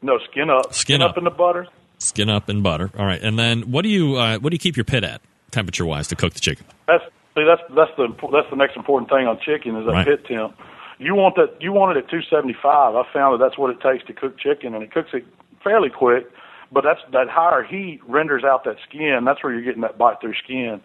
[0.03, 1.19] No skin up, Skin up.
[1.19, 1.66] in the butter.
[1.98, 2.90] Skin up in butter.
[2.98, 5.20] All right, and then what do you uh, what do you keep your pit at
[5.51, 6.65] temperature wise to cook the chicken?
[6.86, 7.05] That's
[7.35, 10.07] see, that's that's the that's the next important thing on chicken is that Right.
[10.07, 10.57] pit temp.
[10.98, 12.94] You want that you want it at 275.
[12.94, 15.24] I found that that's what it takes to cook chicken, and it cooks it
[15.62, 16.27] fairly quick.
[16.73, 19.24] But that's that higher heat renders out that skin.
[19.24, 20.81] That's where you're getting that bite through skin.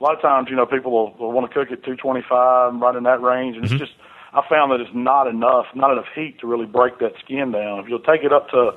[0.00, 2.96] A lot of times, you know, people will, will want to cook at 225, right
[2.96, 3.84] in that range, and it's mm-hmm.
[3.84, 3.96] just
[4.32, 7.80] I found that it's not enough, not enough heat to really break that skin down.
[7.80, 8.76] If you'll take it up to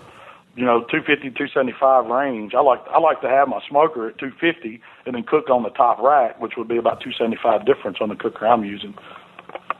[0.56, 2.53] you know, 250, 275 range.
[2.53, 5.70] I like I like to have my smoker at 250 and then cook on the
[5.70, 8.94] top rack, which would be about 275 difference on the cooker I'm using.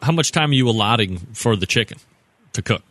[0.02, 1.98] How much time are you allotting for the chicken
[2.54, 2.82] to cook?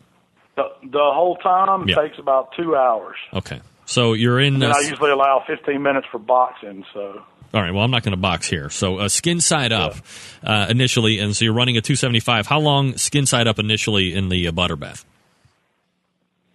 [0.55, 1.95] The, the whole time Yeah.
[1.95, 3.15] takes about two hours.
[3.33, 4.61] Okay, so you're in.
[4.61, 6.85] Uh, I usually allow 15 minutes for boxing.
[6.93, 7.23] So
[7.53, 8.69] all right, well, I'm not going to box here.
[8.69, 9.95] So uh, skin side up
[10.43, 12.45] uh, initially, and so you're running a 275.
[12.45, 15.05] How long skin side up initially in the uh, butter bath?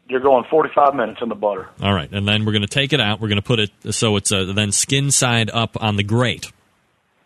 [0.06, 1.66] you're going 45 minutes in the butter.
[1.82, 3.20] All right, and then we're going to take it out.
[3.20, 6.52] We're going to put it so it's uh, then skin side up on the grate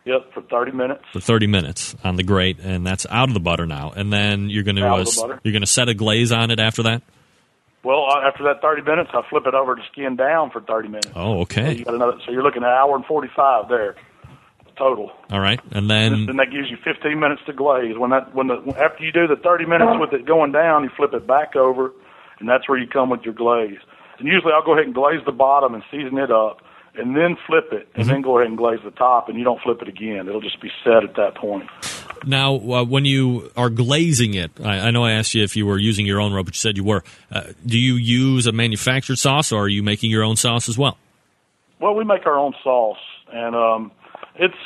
[0.09, 1.05] Yep, for 30 minutes.
[1.13, 3.93] for 30 minutes on the grate, and that's out of the butter now.
[3.95, 5.41] And then you're going to uh, of the butter.
[5.45, 7.03] you're going to set a glaze on it after that.
[7.85, 10.89] Well, uh, after that 30 minutes, I flip it over to skin down for 30
[10.89, 11.11] minutes.
[11.15, 11.75] Oh, So okay.
[11.75, 12.19] you got another.
[12.25, 13.95] So you're looking at an hour and 45 there
[14.79, 15.11] total.
[15.31, 17.99] All right, and then then that gives you 15 minutes to glaze.
[17.99, 20.91] When that when the after you do the 30 minutes with it going down, you
[20.97, 21.93] flip it back over,
[22.39, 23.79] and that's where you come with your glaze.
[24.19, 26.59] And usually I'll go ahead and glaze the bottom and season it up,
[26.99, 29.61] and then flip it, and then go ahead and glaze the top, and you don't
[29.61, 30.29] flip it again.
[30.29, 31.69] It'll just be set at that point.
[32.27, 35.67] now uh, when you are glazing it, I, I know I asked you if you
[35.67, 37.05] were using your own rub, but you said you were.
[37.31, 40.77] Uh, do you use a manufactured sauce, or are you making your own sauce as
[40.77, 40.99] well?
[41.81, 42.99] Well, we make our own sauce,
[43.33, 43.93] and um,
[44.35, 44.57] it's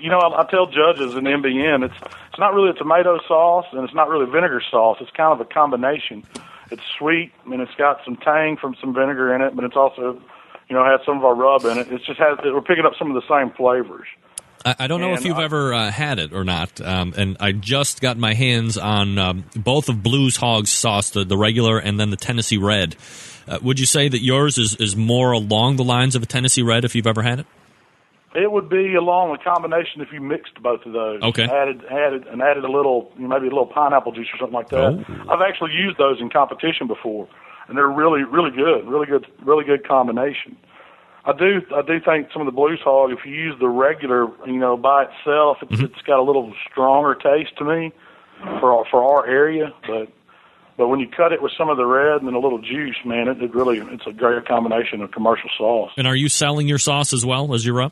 [0.00, 1.94] you know I, I tell judges in MBN it's
[2.38, 4.98] it's not really a tomato sauce and it's not really vinegar sauce.
[5.00, 6.22] It's kind of a combination.
[6.70, 10.22] It's sweet and it's got some tang from some vinegar in it, but it's also
[10.68, 11.88] you know has some of our rub in it.
[11.90, 14.06] It's just has we're picking up some of the same flavors.
[14.64, 17.36] I, I don't know if you've I- ever uh, had it or not, um, and
[17.40, 21.78] I just got my hands on um, both of Blues Hog's sauce, the, the regular
[21.78, 22.96] and then the Tennessee Red.
[23.46, 26.62] Uh, would you say that yours is, is more along the lines of a Tennessee
[26.62, 27.46] Red if you've ever had it?
[28.34, 31.22] It would be along a combination if you mixed both of those.
[31.22, 31.44] Okay.
[31.44, 34.76] Added added and added a little maybe a little pineapple juice or something like that.
[35.08, 35.32] Oh.
[35.32, 37.26] I've actually used those in competition before,
[37.68, 40.56] and they're really really good, really good, really good combination.
[41.24, 44.28] I do I do think some of the blues hog, if you use the regular,
[44.46, 45.84] you know, by itself, it's, Mm-hmm.
[45.84, 47.92] it's got a little stronger taste to me
[48.60, 50.08] for our, for our area, but.
[50.76, 52.94] But when you cut it with some of the red and then a little juice,
[53.04, 55.90] man, it, it really it's a great combination of commercial sauce.
[55.96, 57.90] And are you selling your sauce as well as your rub?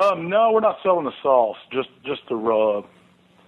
[0.00, 2.86] Um, no, we're not selling the sauce, just just the rub.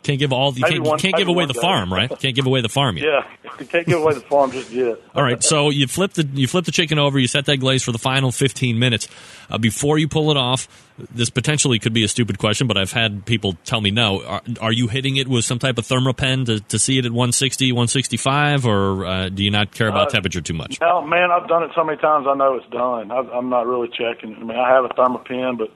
[0.07, 0.55] Can't give all.
[0.55, 1.61] You Maybe can't, one- can't give away the day.
[1.61, 2.09] farm, right?
[2.21, 3.07] Can't give away the farm yet.
[3.07, 4.99] Yeah, you can't give away the farm just yet.
[5.17, 7.19] All right, so you flip the you flip the chicken over.
[7.19, 9.09] You set that glaze for the final 15 minutes.
[9.51, 10.69] Uh, before you pull it off,
[11.13, 14.23] this potentially could be a stupid question, but I've had people tell me no.
[14.25, 17.11] Are, are you hitting it with some type of Thermapen to, to see it at
[17.13, 20.81] 160, 165, or uh, do you not care about Uh, temperature too much?
[20.81, 22.27] No, man, I've done it so many times.
[22.29, 23.11] I know it's done.
[23.11, 24.37] I, I'm not really checking.
[24.37, 25.69] I mean, I have a Thermapen, but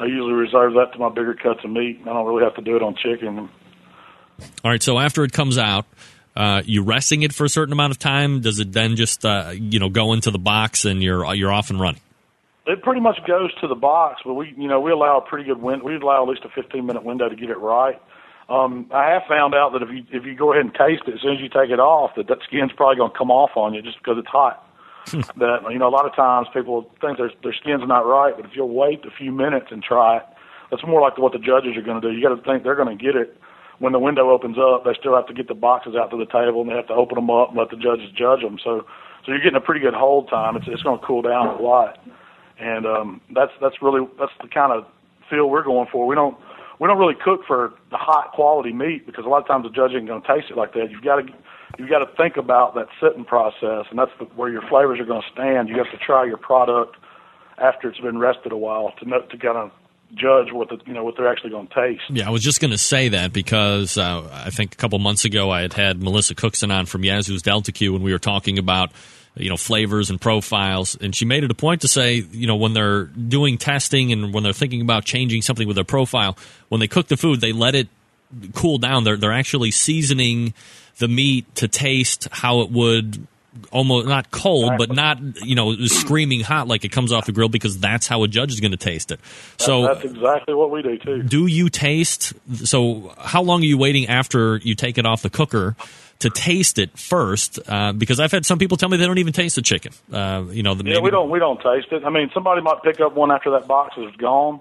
[0.00, 2.00] I usually reserve that to my bigger cuts of meat.
[2.02, 3.48] I don't really have to do it on chicken.
[4.64, 5.86] All right, so after it comes out,
[6.36, 8.40] uh, you resting it for a certain amount of time.
[8.40, 11.70] Does it then just uh, you know go into the box and you're you're off
[11.70, 12.00] and running?
[12.66, 15.44] It pretty much goes to the box, but we, you know, we allow a pretty
[15.44, 15.82] good win.
[15.82, 18.00] We allow at least a 15 minute window to get it right.
[18.48, 21.14] Um, I have found out that if you if you go ahead and taste it
[21.14, 23.50] as soon as you take it off, that that skin's probably going to come off
[23.56, 24.64] on you just because it's hot.
[25.10, 28.44] that you know, a lot of times people think their their skin's not right, but
[28.44, 30.22] if you'll wait a few minutes and try it,
[30.70, 32.14] that's more like what the judges are going to do.
[32.14, 33.36] You got to think they're going to get it
[33.78, 34.84] when the window opens up.
[34.84, 36.94] They still have to get the boxes out to the table and they have to
[36.94, 38.58] open them up and let the judges judge them.
[38.62, 38.84] So
[39.24, 40.56] so you're getting a pretty good hold time.
[40.56, 41.98] It's it's going to cool down a lot
[42.60, 44.84] and um, that's that's really that's the kind of
[45.30, 46.06] feel we're going for.
[46.06, 46.36] We don't
[46.80, 49.70] we don't really cook for the hot quality meat because a lot of times the
[49.70, 50.90] judge ain't going to taste it like that.
[50.90, 51.32] You've got to
[51.78, 55.04] you've got to think about that sitting process, and that's the, where your flavors are
[55.04, 55.68] going to stand.
[55.68, 56.96] You have to try your product
[57.58, 59.70] after it's been rested a while to know, to kind of
[60.14, 62.02] judge what the you know what they're actually going to taste.
[62.10, 65.24] Yeah, I was just going to say that because uh, I think a couple months
[65.24, 68.58] ago I had had Melissa Cookston on from Yazoo's Delta Q, and we were talking
[68.58, 68.90] about
[69.36, 72.56] you know flavors and profiles, and she made it a point to say you know
[72.56, 76.36] when they're doing testing and when they're thinking about changing something with their profile,
[76.68, 77.88] when they cook the food, they let it
[78.54, 79.04] cool down.
[79.04, 80.54] They're they're actually seasoning
[80.98, 83.26] the meat to taste how it would
[83.70, 87.48] almost not cold, but not you know screaming hot like it comes off the grill
[87.48, 89.20] because that's how a judge is going to taste it.
[89.58, 91.22] So that's exactly what we do too.
[91.22, 92.32] do you taste?
[92.54, 95.76] So, how long are you waiting after you take it off the cooker
[96.20, 97.58] to taste it first?
[97.68, 99.92] Uh, because I've had some people tell me they don't even taste the chicken.
[100.12, 102.04] Uh, you know, the, Yeah, we don't we don't taste it.
[102.04, 104.60] I mean, somebody might pick up one after that box is gone,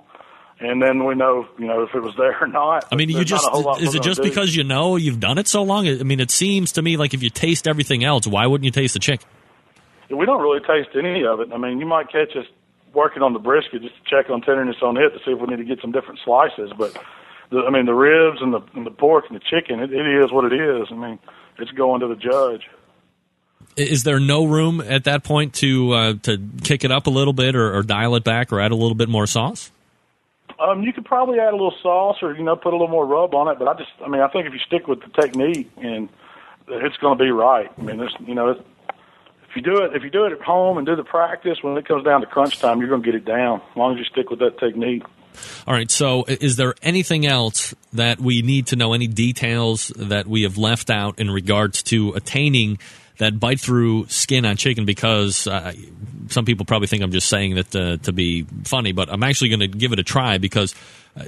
[0.59, 2.85] and then we know you know if it was there or not.
[2.91, 4.27] I mean, you just a whole lot is it just do.
[4.27, 5.87] because you know you've done it so long?
[5.87, 8.71] I mean, it seems to me like if you taste everything else, why wouldn't you
[8.71, 9.27] taste the chicken?
[10.09, 11.49] we don't really taste any of it?
[11.53, 12.45] I mean, you might catch us
[12.93, 15.47] working on the brisket just to check on tenderness on it to see if we
[15.47, 16.71] need to get some different slices.
[16.77, 16.97] But
[17.51, 20.23] the, I mean, the ribs and the and the pork and the chicken, it, it
[20.23, 20.87] is what it is.
[20.91, 21.19] I mean,
[21.59, 22.63] it's going to the judge.
[23.75, 27.33] Is there no room at that point to uh, to kick it up a little
[27.33, 29.71] bit or, or dial it back or add a little bit more sauce?
[30.59, 33.05] Um, you could probably add a little sauce or you know put a little more
[33.05, 35.21] rub on it, but I just I mean I think if you stick with the
[35.21, 36.09] technique and
[36.67, 37.71] it's going to be right.
[37.77, 38.61] I mean, there's you know it's,
[39.49, 41.77] if you do it if you do it at home and do the practice when
[41.77, 43.99] it comes down to crunch time, you're going to get it down as long as
[43.99, 45.03] you stick with that technique.
[45.67, 45.89] All right.
[45.91, 48.93] So, is there anything else that we need to know?
[48.93, 52.79] Any details that we have left out in regards to attaining
[53.17, 54.85] that bite through skin on chicken?
[54.85, 55.73] Because uh,
[56.29, 59.49] some people probably think I'm just saying that uh, to be funny, but I'm actually
[59.49, 60.75] going to give it a try because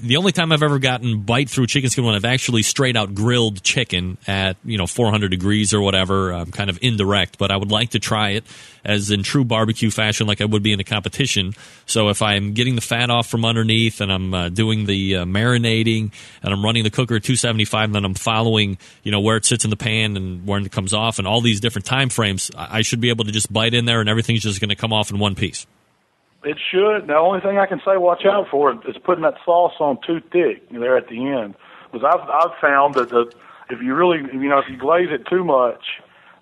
[0.02, 3.14] the only time I've ever gotten bite through chicken skin when I've actually straight out
[3.14, 7.38] grilled chicken at you know 400 degrees or whatever, um, kind of indirect.
[7.38, 8.46] But I would like to try it
[8.84, 11.54] as in true barbecue fashion, like I would be in a competition.
[11.86, 15.26] So if I'm getting the fat off from underneath and I'm uh, doing the uh,
[15.26, 16.12] marinating
[16.42, 19.46] and I'm running the cooker at 275, and then I'm following you know where it
[19.46, 22.50] sits in the pan and when it comes off and all these different time frames,
[22.58, 24.76] I I should be able to just bite in there and everything's just going to
[24.76, 25.68] come off in one piece.
[26.44, 27.08] It should.
[27.08, 30.22] The only thing I can say, watch out for is putting that sauce on too
[30.32, 31.56] thick there at the end.
[31.92, 33.32] Because I've I've found that the
[33.70, 35.84] if you really you know if you glaze it too much,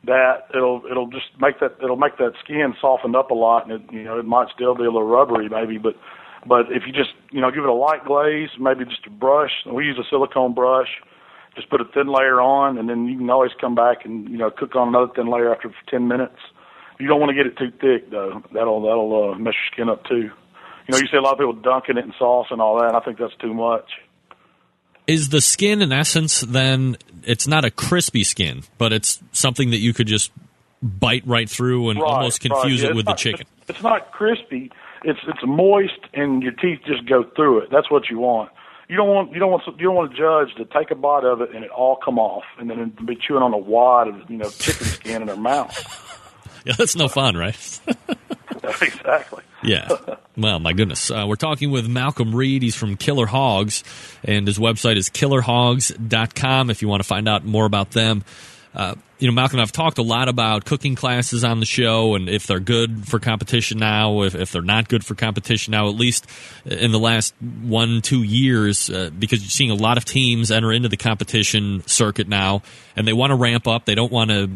[0.03, 3.81] that it'll it'll just make that it'll make that skin soften up a lot, and
[3.81, 5.95] it, you know it might still be a little rubbery maybe, but
[6.45, 9.51] but if you just you know give it a light glaze, maybe just a brush.
[9.65, 11.01] We use a silicone brush.
[11.55, 14.37] Just put a thin layer on, and then you can always come back and you
[14.37, 16.37] know cook on another thin layer after ten minutes.
[16.99, 18.41] You don't want to get it too thick though.
[18.53, 20.15] That'll that'll uh, mess your skin up too.
[20.87, 22.87] You know, you see a lot of people dunking it in sauce and all that.
[22.87, 23.89] And I think that's too much.
[25.05, 29.77] Is the skin in essence then it's not a crispy skin, but it's something that
[29.77, 30.31] you could just
[30.81, 32.87] bite right through and Right, almost confuse right.
[32.87, 33.47] Yeah, it with it's the not- chicken?
[33.69, 34.71] It's not crispy.
[35.03, 37.69] It's it's moist, and your teeth just go through it.
[37.69, 38.49] That's what you want.
[38.87, 41.25] You don't want you don't want you don't want a judge to take a bite
[41.25, 44.15] of it and it all come off, and then be chewing on a wad of
[44.29, 45.75] you know chicken skin in their mouth.
[46.67, 47.79] Yeah, that's no fun, right?
[48.81, 49.41] exactly.
[49.63, 49.87] Yeah.
[50.35, 51.09] Well, my goodness.
[51.09, 52.61] Uh, we're talking with Malcom Reed.
[52.61, 53.85] He's from Killer Hogs,
[54.21, 58.25] and his website is killerhogs.com if you want to find out more about them.
[58.75, 62.27] Uh, you know, Malcom, I've talked a lot about cooking classes on the show and
[62.27, 65.95] if they're good for competition now, if, if they're not good for competition now, at
[65.95, 66.27] least
[66.65, 70.71] in the last one, two years, uh, because you're seeing a lot of teams enter
[70.71, 72.61] into the competition circuit now
[72.95, 73.85] and they want to ramp up.
[73.85, 74.49] They don't want to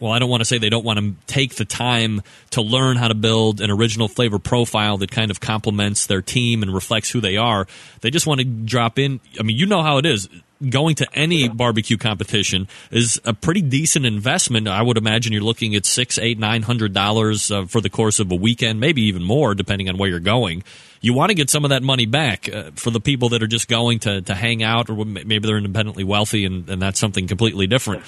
[0.00, 2.96] well, I don't want to say they don't want to take the time to learn
[2.96, 7.10] how to build an original flavor profile that kind of complements their team and reflects
[7.10, 7.66] who they are.
[8.00, 9.20] They just want to drop in.
[9.38, 10.28] I mean, you know how it is.
[10.66, 14.68] Going to any barbecue competition is a pretty decent investment.
[14.68, 18.18] I would imagine you're looking at six, eight, nine hundred dollars uh, for the course
[18.18, 20.62] of a weekend, maybe even more, depending on where you're going
[21.04, 23.46] you want to get some of that money back uh, for the people that are
[23.46, 27.28] just going to, to hang out, or maybe they're independently wealthy, and, and that's something
[27.28, 28.04] completely different.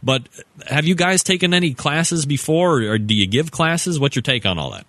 [0.00, 0.28] But
[0.68, 3.98] have you guys taken any classes before, or do you give classes?
[3.98, 4.86] What's your take on all that?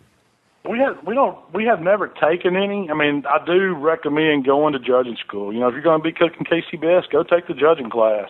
[0.70, 2.90] We have we don't we have never taken any.
[2.92, 5.52] I mean, I do recommend going to judging school.
[5.52, 8.30] You know, if you're going to be cooking KCBS, go take the judging class.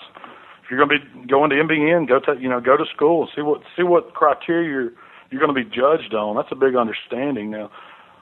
[0.64, 3.24] If you're going to be going to MBN, go to you know go to school
[3.24, 4.91] and see what see what criteria you're
[5.32, 6.38] you're going to be judged on.
[6.38, 7.72] That's a big understanding now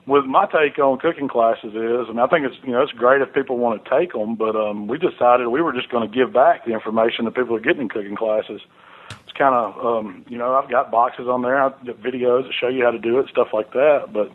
[0.07, 3.21] with my take on cooking classes is, and I think it's you know it's great
[3.21, 6.15] if people want to take them, but um, we decided we were just going to
[6.15, 8.61] give back the information that people are getting in cooking classes.
[9.09, 12.53] It's kind of um, you know I've got boxes on there, I've got videos that
[12.53, 14.09] show you how to do it, stuff like that.
[14.13, 14.31] But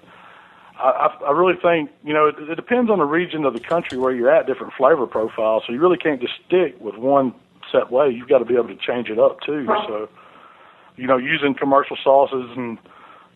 [0.76, 3.96] I, I really think you know it, it depends on the region of the country
[3.96, 5.62] where you're at, different flavor profiles.
[5.66, 7.32] So you really can't just stick with one
[7.70, 8.10] set way.
[8.10, 9.66] You've got to be able to change it up too.
[9.86, 10.08] So
[10.96, 12.76] you know using commercial sauces and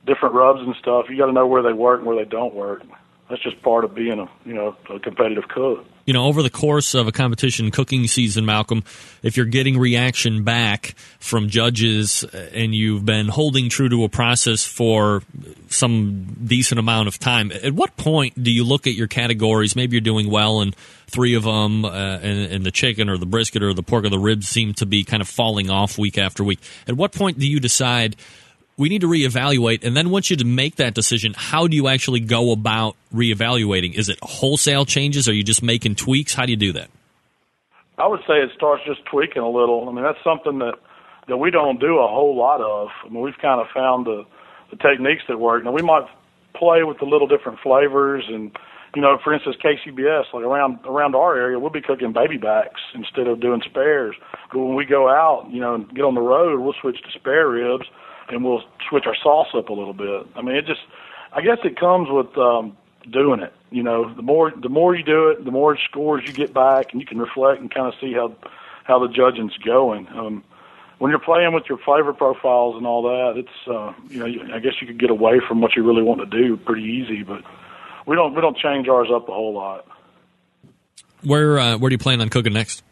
[0.06, 1.06] different rubs and stuff.
[1.08, 2.82] You got to know where they work and where they don't work.
[3.28, 5.84] That's just part of being a you know a competitive cook.
[6.04, 8.84] You know, over the course of a competition cooking season, Malcom,
[9.22, 14.66] if you're getting reaction back from judges and you've been holding true to a process
[14.66, 15.22] for
[15.70, 19.74] some decent amount of time, at what point do you look at your categories?
[19.74, 20.76] Maybe you're doing well and
[21.06, 24.10] three of them, uh, and, and the chicken or the brisket or the pork or
[24.10, 26.60] the ribs seem to be kind of falling off week after week.
[26.86, 28.16] At what point do you decide?
[28.76, 29.84] We need to reevaluate.
[29.84, 33.94] And then once you make that decision, how do you actually go about reevaluating?
[33.94, 35.28] Is it wholesale changes?
[35.28, 36.34] Are you just making tweaks?
[36.34, 36.90] How do you do that?
[37.96, 39.88] I would say it starts just tweaking a little.
[39.88, 40.74] I mean, that's something that
[41.26, 42.88] that we don't do a whole lot of.
[43.04, 44.24] I mean, we've kind of found the
[44.70, 45.64] the techniques that work.
[45.64, 46.06] Now we might
[46.54, 48.56] play with the little different flavors and
[48.94, 52.80] you know, for instance, KCBS, like around around our area, we'll be cooking baby backs
[52.94, 54.14] instead of doing spares.
[54.52, 57.18] But when we go out, you know, and get on the road, we'll switch to
[57.18, 57.86] spare ribs
[58.28, 60.26] and we'll switch our sauce up a little bit.
[60.36, 60.80] I mean, it just,
[61.32, 62.76] I guess it comes with um,
[63.10, 63.52] doing it.
[63.70, 66.92] You know, the more the more you do it, the more scores you get back,
[66.92, 68.34] and you can reflect and kind of see how
[68.84, 70.06] how the judging's going.
[70.08, 70.44] Um,
[70.98, 74.60] when you're playing with your flavor profiles and all that, it's uh, you know, I
[74.60, 77.42] guess you could get away from what you really want to do pretty easy, but
[78.06, 79.86] we don't we don't change ours up a whole lot.
[81.22, 82.82] Where uh, where do you plan on cooking next?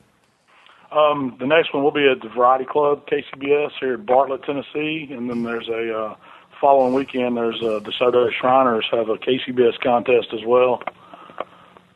[0.92, 5.08] Um, the next one will be at the Variety Club, KCBS, here in Bartlett, Tennessee,
[5.10, 6.16] and then there's a uh,
[6.60, 7.36] following weekend.
[7.36, 10.82] There's uh, DeSoto Shriners have a KCBS contest as well.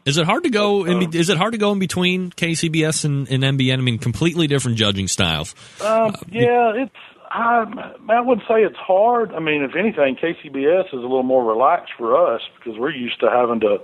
[0.06, 0.84] Is it hard to go?
[0.84, 3.74] In, uh, is it hard to go in between KCBS and, and MBN?
[3.74, 5.54] I mean, completely different judging styles.
[5.80, 6.94] Um, yeah, it's.
[7.28, 7.64] I,
[8.08, 9.32] I wouldn't say it's hard.
[9.34, 13.18] I mean, if anything, KCBS is a little more relaxed for us because we're used
[13.20, 13.78] to having to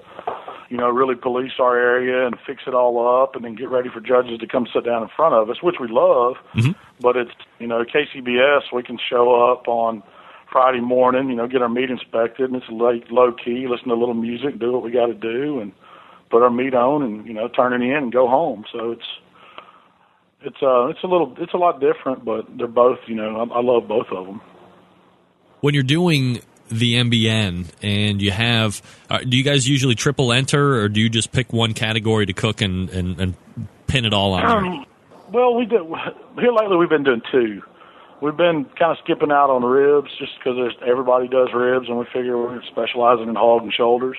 [0.73, 3.91] you know, really police our area and fix it all up and then get ready
[3.91, 6.37] for judges to come sit down in front of us, which we love.
[6.55, 6.71] Mm-hmm.
[6.99, 10.03] But it's, you know, KCBS, we can show up on
[10.51, 13.95] Friday morning, you know, get our meat inspected and it's low, low key, listen to
[13.95, 15.73] a little music, do what we got to do and
[16.31, 18.65] put our meat on and, you know, turn it in and go home.
[18.73, 19.07] So it's,
[20.41, 23.59] it's, uh, it's a little, it's a lot different, but they're both, you know, I,
[23.59, 24.41] I love both of them.
[25.61, 26.41] When you're doing
[26.73, 31.09] the MBN and you have, uh, do you guys usually triple enter or do you
[31.09, 33.35] just pick one category to cook and, and, and
[33.87, 34.45] pin it all on?
[34.45, 34.87] Um,
[35.33, 35.97] well, we do.
[36.41, 36.77] here lately.
[36.77, 37.63] We've been doing two.
[38.21, 42.05] We've been kind of skipping out on ribs just because everybody does ribs, and we
[42.13, 44.17] figure we're specializing in hog and shoulders.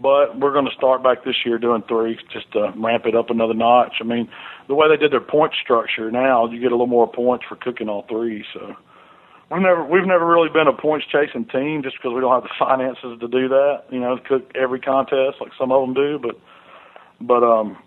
[0.00, 3.30] But we're going to start back this year doing three just to ramp it up
[3.30, 3.96] another notch.
[4.00, 4.28] I mean,
[4.66, 7.56] the way they did their point structure now, you get a little more points for
[7.56, 8.44] cooking all three.
[8.54, 8.76] So
[9.50, 12.42] We've never we've never really been a points chasing team just because we don't have
[12.42, 13.84] the finances to do that.
[13.90, 16.38] You know, cook every contest like some of them do, but
[17.20, 17.78] but um,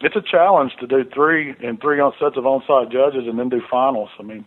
[0.00, 3.48] it's a challenge to do three and three on sets of on-site judges and then
[3.48, 4.10] do finals.
[4.18, 4.44] I mean,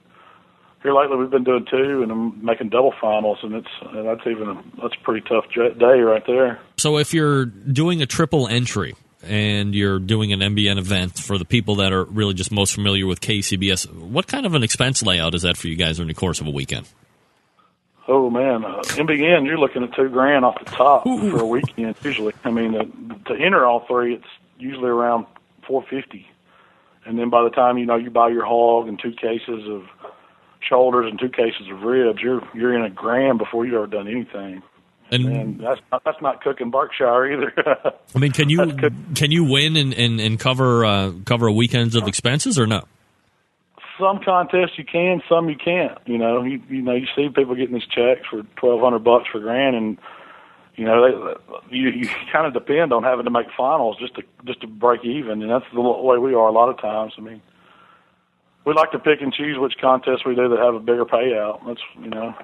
[0.83, 4.27] here lately we've been doing two and I'm making double finals, and it's and that's
[4.27, 6.59] even a, that's a pretty tough day right there.
[6.77, 11.45] So if you're doing a triple entry, and you're doing an MBN event for the
[11.45, 15.35] people that are really just most familiar with KCBS, what kind of an expense layout
[15.35, 16.87] is that for you guys during the course of a weekend?
[18.07, 21.29] Oh man, uh, MBN, you're looking at two grand off the top Ooh.
[21.29, 21.95] for a weekend.
[22.03, 22.85] Usually, I mean, uh,
[23.29, 24.27] to enter all three, it's
[24.57, 25.25] usually around
[25.67, 26.25] four fifty,
[27.05, 29.83] and then by the time you know you buy your hog and two cases of
[30.61, 34.07] shoulders and two cases of ribs, you're you're in a grand before you've ever done
[34.07, 34.63] anything.
[35.09, 37.53] And, And that's not, that's not cooking Berkshire either.
[38.15, 38.73] I mean, can you
[39.15, 42.83] can you win and, and, and cover uh, cover a weekends of expenses or no?
[43.99, 45.97] some contests you can, some you can't.
[46.05, 49.27] You know, you you know you see people getting these checks for twelve hundred bucks
[49.31, 49.97] for grand, and
[50.75, 54.23] you know they, you you kind of depend on having to make finals just to
[54.45, 57.13] just to break even, and that's the way we are a lot of times.
[57.17, 57.41] I mean,
[58.65, 61.65] we like to pick and choose which contests we do that have a bigger payout.
[61.65, 62.35] That's you know.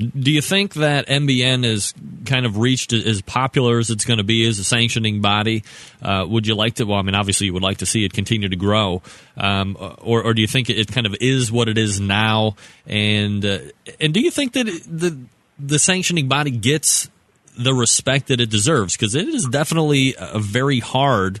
[0.00, 1.92] Do you think that MBN is
[2.24, 5.62] kind of reached as popular as it's going to be as a sanctioning body?
[6.00, 6.84] Uh, would you like to?
[6.84, 9.02] Well, I mean, obviously, you would like to see it continue to grow,
[9.36, 12.56] um, or, or do you think it kind of is what it is now?
[12.86, 13.58] And uh,
[14.00, 15.18] and do you think that the
[15.58, 17.10] the sanctioning body gets
[17.58, 18.96] the respect that it deserves?
[18.96, 21.40] Because it is definitely a very hard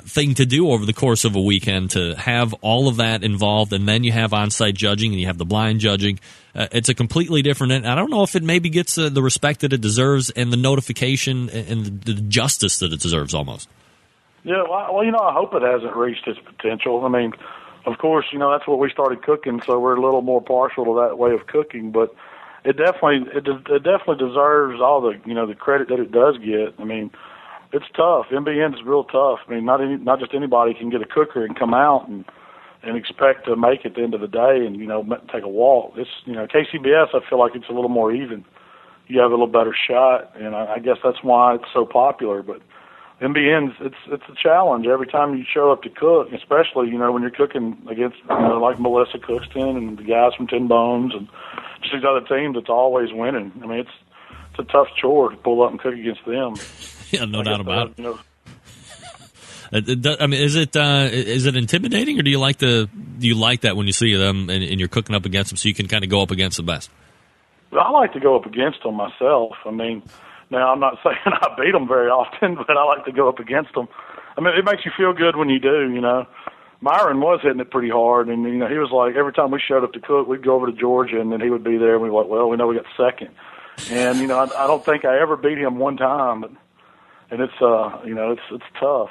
[0.00, 3.72] thing to do over the course of a weekend to have all of that involved,
[3.72, 6.18] and then you have on-site judging and you have the blind judging.
[6.54, 7.72] Uh, it's a completely different.
[7.72, 10.52] And I don't know if it maybe gets uh, the respect that it deserves and
[10.52, 13.68] the notification and the, the justice that it deserves almost.
[14.44, 17.04] Yeah, well, well, you know, I hope it hasn't reached its potential.
[17.04, 17.32] I mean,
[17.86, 20.84] of course, you know that's what we started cooking, so we're a little more partial
[20.84, 21.92] to that way of cooking.
[21.92, 22.14] But
[22.64, 26.38] it definitely, it, it definitely deserves all the, you know, the credit that it does
[26.38, 26.74] get.
[26.78, 27.10] I mean,
[27.72, 28.26] it's tough.
[28.30, 29.40] MBN is real tough.
[29.46, 32.24] I mean, not any, not just anybody can get a cooker and come out and
[32.82, 35.44] and expect to make it at the end of the day and you know take
[35.44, 35.94] a walk.
[35.96, 37.08] It's you know KCBS.
[37.14, 38.44] I feel like it's a little more even.
[39.08, 42.42] You have a little better shot, and I, I guess that's why it's so popular.
[42.42, 42.60] But
[43.20, 47.12] MBN's it's it's a challenge every time you show up to cook, especially you know
[47.12, 51.12] when you're cooking against you know like Melissa Cookston and the guys from Tin Bones
[51.14, 51.28] and
[51.80, 52.56] just these other teams.
[52.56, 53.52] It's always winning.
[53.62, 53.96] I mean, it's
[54.50, 56.54] it's a tough chore to pull up and cook against them.
[57.20, 57.98] Yeah, no I doubt about it.
[57.98, 58.18] You know,
[59.72, 62.58] It- it does- I mean, is it uh, is it intimidating, or do you like
[62.58, 65.50] the do you like that when you see them and, and you're cooking up against
[65.50, 66.90] them, so you can kind of go up against the best?
[67.70, 69.52] Well, I like to go up against them myself.
[69.64, 70.02] I mean,
[70.50, 73.38] now I'm not saying I beat them very often, but I like to go up
[73.38, 73.88] against them.
[74.36, 75.90] I mean, it makes you feel good when you do.
[75.90, 76.26] You know,
[76.82, 79.58] Myron was hitting it pretty hard, and you know he was like every time we
[79.66, 81.94] showed up to cook, we'd go over to Georgia, and then he would be there,
[81.94, 83.30] and we were like, well, we know we got second,
[83.90, 86.50] and you know I, I don't think I ever beat him one time, but,
[87.32, 89.10] and it's uh you know it's it's tough.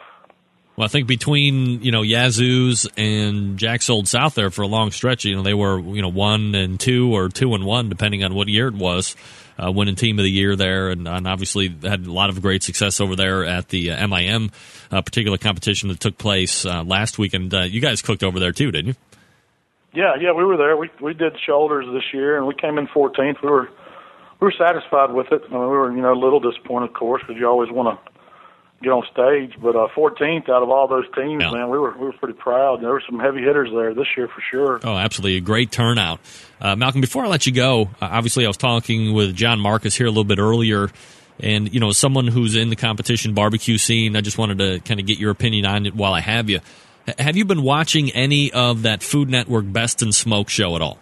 [0.78, 4.92] Well, I think between you know Yazoo's and Jack's Old South there for a long
[4.92, 8.24] stretch, you know they were you know one and two or two and one depending
[8.24, 9.16] on what year it was,
[9.58, 12.64] uh, winning team of the year there, and, and obviously had a lot of great
[12.64, 14.52] success over there at the uh, MIM
[14.92, 17.54] uh, particular competition that took place uh, last weekend.
[17.54, 18.96] Uh, you guys cooked over there too, didn't you?
[19.94, 20.78] Yeah, yeah, we were there.
[20.78, 23.42] We we did shoulders this year, and we came in 14th.
[23.44, 23.70] We were
[24.40, 25.42] we were satisfied with it.
[25.50, 28.00] I mean, we were you know a little disappointed, of course, because you always want
[28.00, 28.11] to
[28.82, 29.54] get on stage.
[29.62, 32.82] But uh, 14th out of all those teams, man, we were we were pretty proud.
[32.82, 34.80] There were some heavy hitters there this year for sure.
[34.84, 35.38] Oh, absolutely.
[35.38, 36.20] A great turnout.
[36.60, 39.96] Uh, Malcom, before I let you go, uh, obviously I was talking with John Markus
[39.96, 40.90] here a little bit earlier.
[41.40, 44.80] And, you know, as someone who's in the competition barbecue scene, I just wanted to
[44.82, 46.60] kind of get your opinion on it while I have you.
[47.08, 50.84] H- have you been watching any of that Food Network Best in Smoke show at
[50.84, 51.00] all?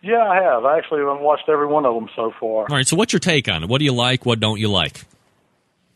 [0.00, 0.64] Yeah, I have.
[0.64, 2.60] I actually have watched every one of them so far.
[2.60, 3.68] All right, so what's your take on it?
[3.68, 4.24] What do you like?
[4.24, 5.02] What don't you like?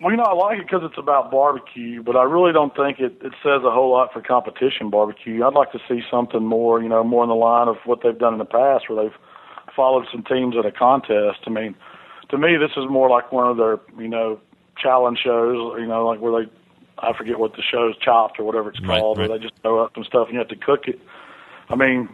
[0.00, 3.00] Well, you know, I like it because it's about barbecue, but I really don't think
[3.00, 5.44] it, it says a whole lot for competition barbecue.
[5.44, 8.18] I'd like to see something more, you know, more in the line of what they've
[8.18, 9.18] done in the past where they've
[9.76, 11.40] followed some teams at a contest.
[11.46, 11.74] I mean,
[12.30, 14.40] to me, this is more like one of their, you know,
[14.80, 16.50] challenge shows, you know, like where they,
[16.98, 19.28] I forget what the show's, Chopped or whatever it's Right, called, right.
[19.28, 20.98] where they just throw up some stuff and you have to cook it.
[21.68, 22.08] I mean,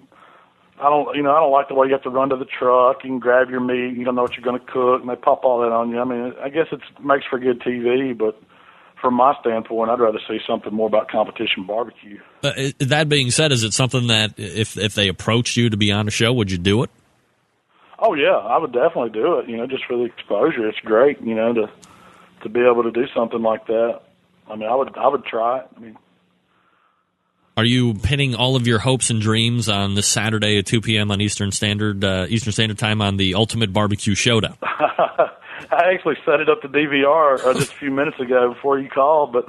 [0.78, 2.44] I don't, you know, I don't like the way you have to run to the
[2.44, 3.96] truck and grab your meat.
[3.96, 5.98] You don't know what you're going to cook, and they pop all that on you.
[5.98, 8.40] I mean, I guess it makes for good TV, but
[9.00, 12.18] from my standpoint, I'd rather see something more about competition barbecue.
[12.42, 15.92] Uh, that being said, is it something that if if they approached you to be
[15.92, 16.90] on a show, would you do it?
[17.98, 19.48] Oh yeah, I would definitely do it.
[19.48, 21.20] You know, just for the exposure, it's great.
[21.22, 21.70] You know, to
[22.42, 24.00] to be able to do something like that.
[24.48, 25.68] I mean, I would I would try it.
[25.76, 25.96] I mean,
[27.58, 31.10] Are you pinning all of your hopes and dreams on this Saturday at 2 p.m.
[31.10, 34.58] on Eastern Standard uh, Eastern Standard Time on the Ultimate Barbecue Showdown?
[34.62, 38.90] I actually set it up to DVR uh, just a few minutes ago before you
[38.90, 39.48] called, but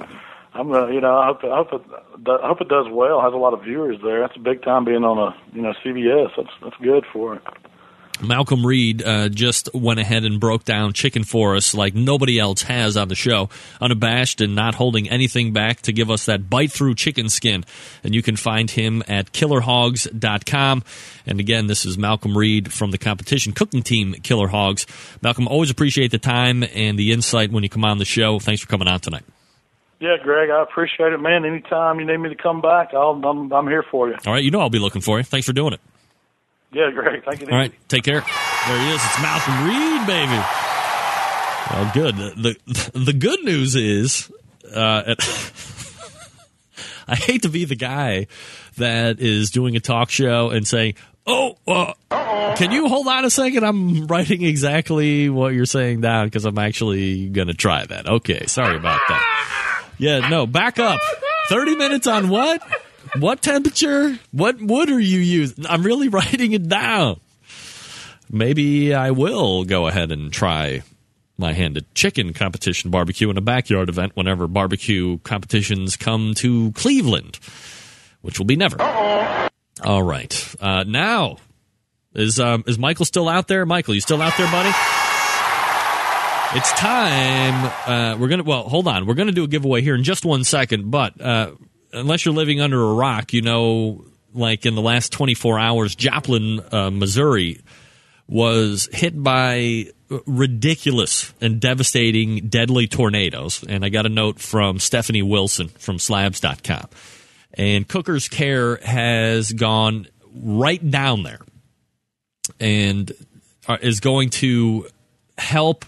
[0.54, 1.82] I'm gonna, you know, I hope I hope it
[2.30, 3.20] I hope it does well.
[3.20, 4.20] Has a lot of viewers there.
[4.20, 6.30] That's a big time being on a you know CBS.
[6.34, 7.42] That's that's good for it.
[8.18, 12.62] Malcom Reed uh, just went ahead and broke down chicken for us like nobody else
[12.62, 13.48] has on the show,
[13.80, 17.64] unabashed and not holding anything back to give us that bite through chicken skin.
[18.02, 20.84] And you can find him at killerhogs.com.
[21.26, 24.86] And again, this is Malcom Reed from the competition cooking team, Killer Hogs.
[25.22, 28.38] Malcom, always appreciate the time and the insight when you come on the show.
[28.38, 29.24] Thanks for coming on tonight.
[30.00, 31.44] Yeah, Greg, I appreciate it, man.
[31.44, 34.16] Anytime you need me to come back, I'll, I'm I'm here for you.
[34.26, 35.24] All right, you know I'll be looking for you.
[35.24, 35.80] Thanks for doing it.
[36.70, 37.24] Yeah, great.
[37.24, 37.46] Thank you.
[37.48, 38.20] All right, take care.
[38.20, 38.96] There he is.
[39.02, 40.42] It's Malcom Reed, baby.
[41.70, 42.16] Well, good.
[42.16, 42.56] The
[42.94, 44.30] the good news is,
[44.74, 45.18] uh, at,
[47.08, 48.26] I hate to be the guy
[48.76, 50.94] that is doing a talk show and saying,
[51.26, 51.94] "Oh, uh,
[52.56, 53.64] can you hold on a second?
[53.64, 58.46] I'm writing exactly what you're saying down because I'm actually going to try that." Okay,
[58.46, 59.86] sorry about that.
[59.98, 61.00] Yeah, no, back up.
[61.48, 62.62] Thirty minutes on what?
[63.18, 64.18] What temperature?
[64.32, 65.66] What wood are you using?
[65.66, 67.20] I'm really writing it down.
[68.30, 70.82] Maybe I will go ahead and try
[71.38, 76.72] my hand at chicken competition barbecue in a backyard event whenever barbecue competitions come to
[76.72, 77.38] Cleveland,
[78.20, 78.82] which will be never.
[79.84, 80.54] All right.
[80.60, 81.36] Uh, now,
[82.14, 83.64] is um, is Michael still out there?
[83.64, 84.74] Michael, you still out there, buddy?
[86.54, 87.72] It's time.
[87.86, 88.42] Uh, we're gonna.
[88.42, 89.06] Well, hold on.
[89.06, 90.90] We're gonna do a giveaway here in just one second.
[90.90, 91.52] But uh,
[91.92, 94.04] unless you're living under a rock, you know,
[94.34, 97.60] like in the last 24 hours, Joplin, uh, Missouri,
[98.26, 99.86] was hit by
[100.26, 103.64] ridiculous and devastating, deadly tornadoes.
[103.68, 106.88] And I got a note from Stephanie Wilson from Slabs.com.
[107.54, 111.40] And Kooker's Kare has gone right down there
[112.60, 113.10] and
[113.66, 114.86] uh, is going to
[115.36, 115.84] help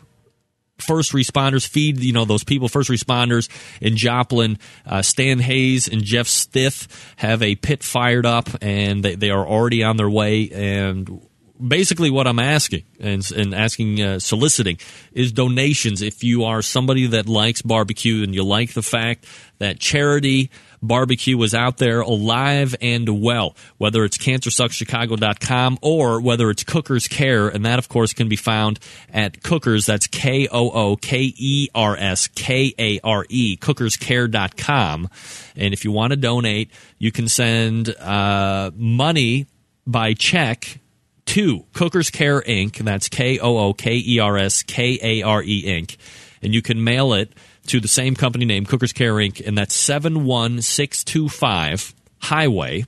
[0.83, 3.49] first responders feed you know those people first responders
[3.81, 4.59] in joplin.
[4.87, 9.47] Uh, stan hays and jeff stith have a pit fired up and they, they are
[9.47, 10.51] already on their way.
[10.51, 11.21] And
[11.67, 14.79] basically what i'm asking and, and asking uh, soliciting
[15.13, 16.03] is donations.
[16.03, 19.27] If you are somebody that likes barbecue and you like the fact
[19.59, 20.51] that charity
[20.83, 27.49] barbecue is out there alive and well, whether it's cancersuckschicago.com or whether it's Kooker's Kare.
[27.49, 28.79] And that, of course, can be found
[29.13, 29.87] at Cookers.
[29.87, 35.09] That's K O O K E R S K A R E, kookerskare.com.
[35.57, 39.47] And if you want to donate, you can send uh, money
[39.87, 40.79] by check
[41.27, 42.79] to Kookers Kare Inc.
[42.79, 45.97] That's K O O K E R S K A R E Inc.
[46.43, 47.33] And you can mail it
[47.71, 52.85] to the same company name, Kookers Kare Inc., and that's 71625 Highway,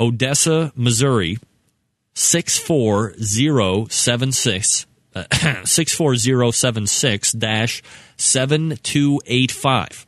[0.00, 1.38] Odessa, Missouri,
[2.14, 4.86] 64076.
[5.14, 5.24] Uh,
[5.64, 7.82] 64076
[8.16, 10.06] 7285.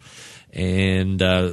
[0.53, 1.53] And uh,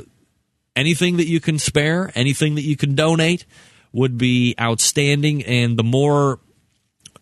[0.75, 3.45] anything that you can spare, anything that you can donate
[3.91, 5.43] would be outstanding.
[5.43, 6.39] And the more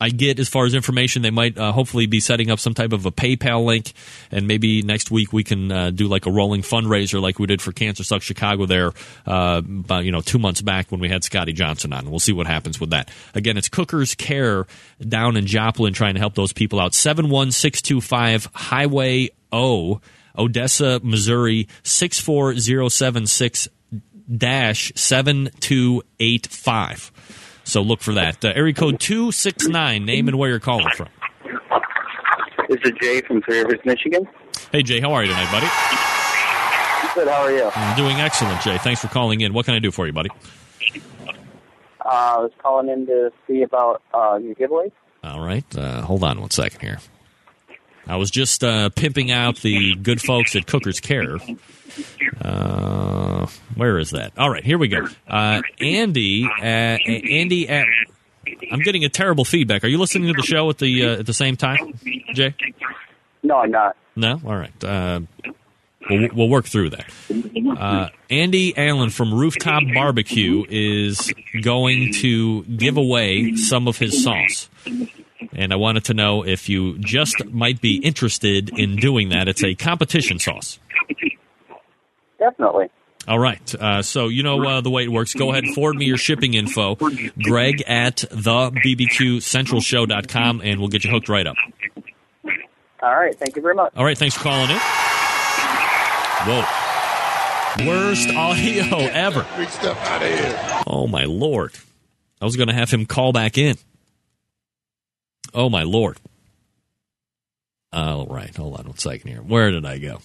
[0.02, 1.22] I get as far as information.
[1.22, 3.94] They might uh, hopefully be setting up some type of a PayPal link,
[4.32, 7.62] and maybe next week we can uh, do like a rolling fundraiser like we did
[7.62, 8.94] for Cancer Sucks Chicago there,
[9.28, 12.10] uh, about, you know, two months back when we had Scotty Johnson on.
[12.10, 13.12] We'll see what happens with that.
[13.36, 14.66] Again, it's Kooker's Kare
[15.00, 16.96] down in Joplin trying to help those people out.
[16.96, 20.02] 71625 Highway O,
[20.36, 23.70] Odessa, Missouri, 64076
[24.40, 27.12] 7285.
[27.72, 28.44] So look for that.
[28.44, 31.08] Uh, area code 269, name and where you're calling from.
[32.68, 34.28] This is Jay from Three Rivers, Michigan.
[34.74, 35.68] Hey, Jay, how are you tonight, buddy?
[37.16, 37.72] Good, how are you?
[37.74, 38.78] I'm doing excellent, Jay.
[38.80, 39.54] Thanks for calling in.
[39.54, 40.30] What can I do for you, buddy?
[42.06, 44.92] Uh, I was calling in to see about uh, your giveaways.
[45.24, 45.64] All right.
[45.74, 47.00] Uh, hold on one second here.
[48.08, 51.38] I was just uh, pimping out the good folks at Kooker's Kare.
[52.42, 54.32] Uh, where is that?
[54.38, 55.08] All right, here we go.
[55.28, 57.86] Uh, Andy, uh, Andy, at,
[58.72, 59.84] I'm getting a terrible feedback.
[59.84, 62.00] Are you listening to the show at the uh, at the same time,
[62.34, 62.56] Jay?
[63.44, 63.98] No, I'm not.
[64.16, 64.40] No.
[64.46, 64.84] All right.
[64.84, 65.22] Uh,
[66.10, 67.12] we'll, we'll work through that.
[67.78, 74.70] Uh, Andy Allen from Rooftop Barbecue is going to give away some of his sauce.
[75.54, 79.48] And I wanted to know if you just might be interested in doing that.
[79.48, 80.80] It's a competition sauce.
[82.40, 82.90] Definitely.
[83.28, 83.76] All right.
[83.76, 85.34] Uh, so you know uh, the way it works.
[85.34, 86.96] Go ahead and forward me your shipping info.
[86.96, 91.56] Greg at the bbqcentralshow.com and we'll get you hooked right up.
[93.04, 93.38] All right.
[93.38, 93.94] Thank you very much.
[93.96, 94.18] All right.
[94.18, 94.78] Thanks for calling in.
[96.48, 96.66] Whoa.
[97.88, 99.42] Worst audio ever.
[99.42, 100.84] Out of here.
[100.88, 101.74] Oh, my Lord.
[102.42, 103.78] I was going to have him call back in.
[105.54, 106.18] Oh, my Lord.
[107.94, 108.56] All right.
[108.56, 109.42] Hold on one second here.
[109.42, 110.22] Where did I go?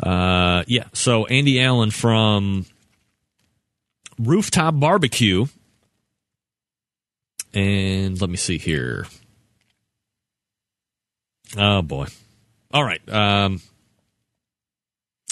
[0.00, 0.84] Uh, yeah.
[0.92, 2.66] So Andy Allen from
[4.18, 5.46] Rooftop Barbecue.
[7.52, 9.06] And let me see here.
[11.56, 12.06] Oh boy.
[12.72, 13.00] All right.
[13.08, 13.60] Um,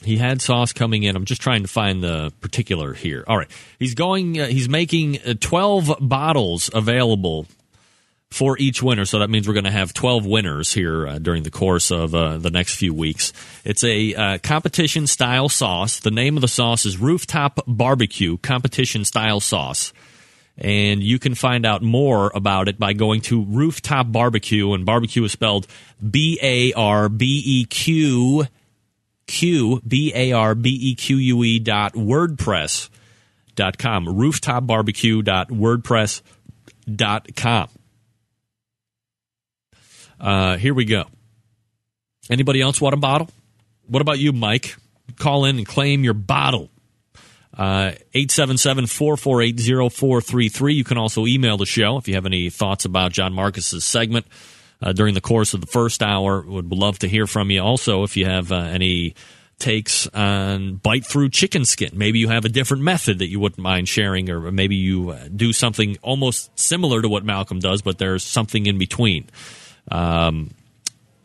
[0.04, 1.16] he had sauce coming in.
[1.16, 3.24] I'm just trying to find the particular here.
[3.26, 3.50] All right.
[3.78, 4.40] He's going.
[4.40, 7.46] Uh, he's making uh, 12 bottles available
[8.32, 9.04] for each winner.
[9.04, 12.14] So that means we're going to have 12 winners here uh, during the course of
[12.14, 13.32] uh, the next few weeks.
[13.64, 16.00] It's a uh, competition style sauce.
[16.00, 19.92] The name of the sauce is Rooftop Barbecue Competition Style Sauce.
[20.58, 25.24] And you can find out more about it by going to Rooftop Barbecue, and barbecue
[25.24, 25.66] is spelled
[25.98, 28.46] B A R B E Q
[29.26, 32.90] Q B A R B E Q U E dot WordPress
[33.54, 34.06] dot com.
[34.06, 36.20] Rooftop Barbecue dot WordPress
[36.94, 37.68] dot com.
[40.22, 41.04] Uh, here we go.
[42.30, 43.28] Anybody else want a bottle?
[43.88, 44.76] What about you, Mike?
[45.16, 46.70] Call in and claim your bottle.
[47.52, 50.74] Uh, 877 448 0433.
[50.74, 54.26] You can also email the show if you have any thoughts about John Markus's segment
[54.80, 56.40] uh, during the course of the first hour.
[56.40, 57.60] Would love to hear from you.
[57.60, 59.14] Also, if you have uh, any
[59.58, 63.60] takes on bite through chicken skin, maybe you have a different method that you wouldn't
[63.60, 67.98] mind sharing, or maybe you uh, do something almost similar to what Malcom does, but
[67.98, 69.28] there's something in between.
[69.90, 70.50] Um,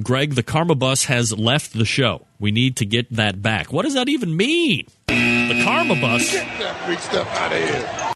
[0.02, 2.28] Greg, the Karma Bus has left the show.
[2.40, 3.74] We need to get that back.
[3.74, 4.88] What does that even mean?
[5.08, 6.32] The Karma Bus.
[6.32, 8.14] Get that freak stuff out of here.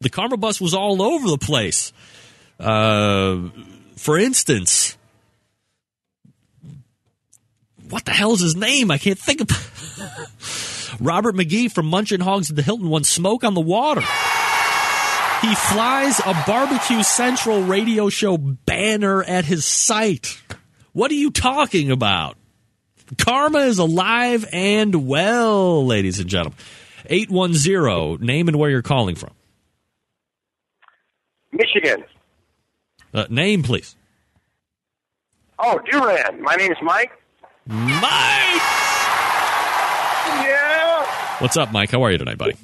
[0.00, 1.92] The Karma Bus was all over the place.
[2.58, 3.48] Uh,
[3.96, 4.96] for instance,
[7.88, 8.90] what the hell is his name?
[8.90, 10.96] I can't think of.
[11.00, 14.02] Robert McGee from Munchin Hogs at the Hilton won smoke on the water.
[15.42, 20.40] He flies a Barbecue Central radio show banner at his site.
[20.92, 22.36] What are you talking about?
[23.18, 26.56] Karma is alive and well, ladies and gentlemen.
[27.06, 29.30] 810, name and where you're calling from.
[31.50, 32.04] Michigan.
[33.12, 33.96] Uh, name, please.
[35.58, 36.40] Oh, Duran.
[36.40, 37.10] My name is Mike.
[37.66, 38.62] Mike!
[40.46, 41.06] Yeah.
[41.40, 41.90] What's up, Mike?
[41.90, 42.56] How are you tonight, buddy?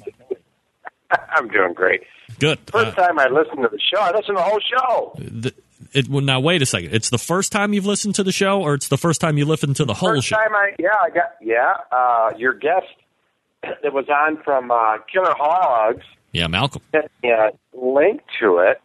[1.31, 2.01] I'm doing great.
[2.39, 2.59] Good.
[2.71, 5.13] First Uh, time I listened to the show, I listened to the whole show.
[5.17, 5.53] the,
[5.93, 6.93] it, well, now, wait a second.
[6.93, 9.45] It's the first time you've listened to the show, or it's the first time you
[9.45, 10.35] listened to the whole First show?
[10.35, 12.85] time I, yeah, I got, yeah, uh, your guest
[13.63, 16.81] that was on from uh, Killer Hogs Yeah, Malcom.
[16.91, 18.81] sent me a link to it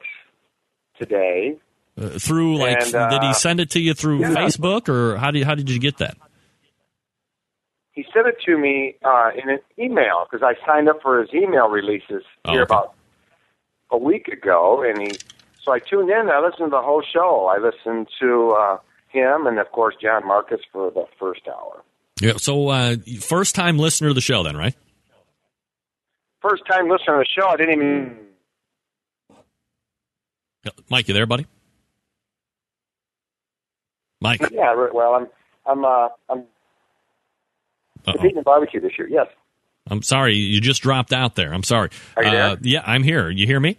[0.98, 1.58] today.
[2.00, 4.30] Uh, through like, And, uh, did he send it to you through yeah.
[4.34, 6.16] Facebook, or how did how did you get that?
[7.92, 11.28] He sent it to me uh, in an email because I signed up for his
[11.32, 12.74] email releases Oh, here okay.
[12.74, 12.93] about
[13.90, 15.18] a week ago, and he.
[15.62, 16.28] So I tuned in.
[16.28, 17.46] I listened to the whole show.
[17.46, 18.78] I listened to uh,
[19.08, 21.82] him, and of course John Markus for the first hour.
[22.20, 22.34] Yeah.
[22.36, 24.74] So, uh, first time listener to the show, then, right?
[26.42, 28.18] First time listener to the show, I didn't even.
[30.90, 31.46] Mike, you there, buddy?
[34.20, 34.40] Mike.
[34.52, 35.28] Yeah, well, I'm
[35.66, 36.38] I'm uh, I'm
[38.06, 38.12] Uh-oh.
[38.12, 39.08] competing in barbecue this year.
[39.08, 39.26] Yes.
[39.90, 41.52] I'm sorry, you just dropped out there.
[41.52, 41.90] I'm sorry.
[42.16, 42.42] Are you there?
[42.44, 43.28] Uh, yeah, I'm here.
[43.28, 43.78] You hear me?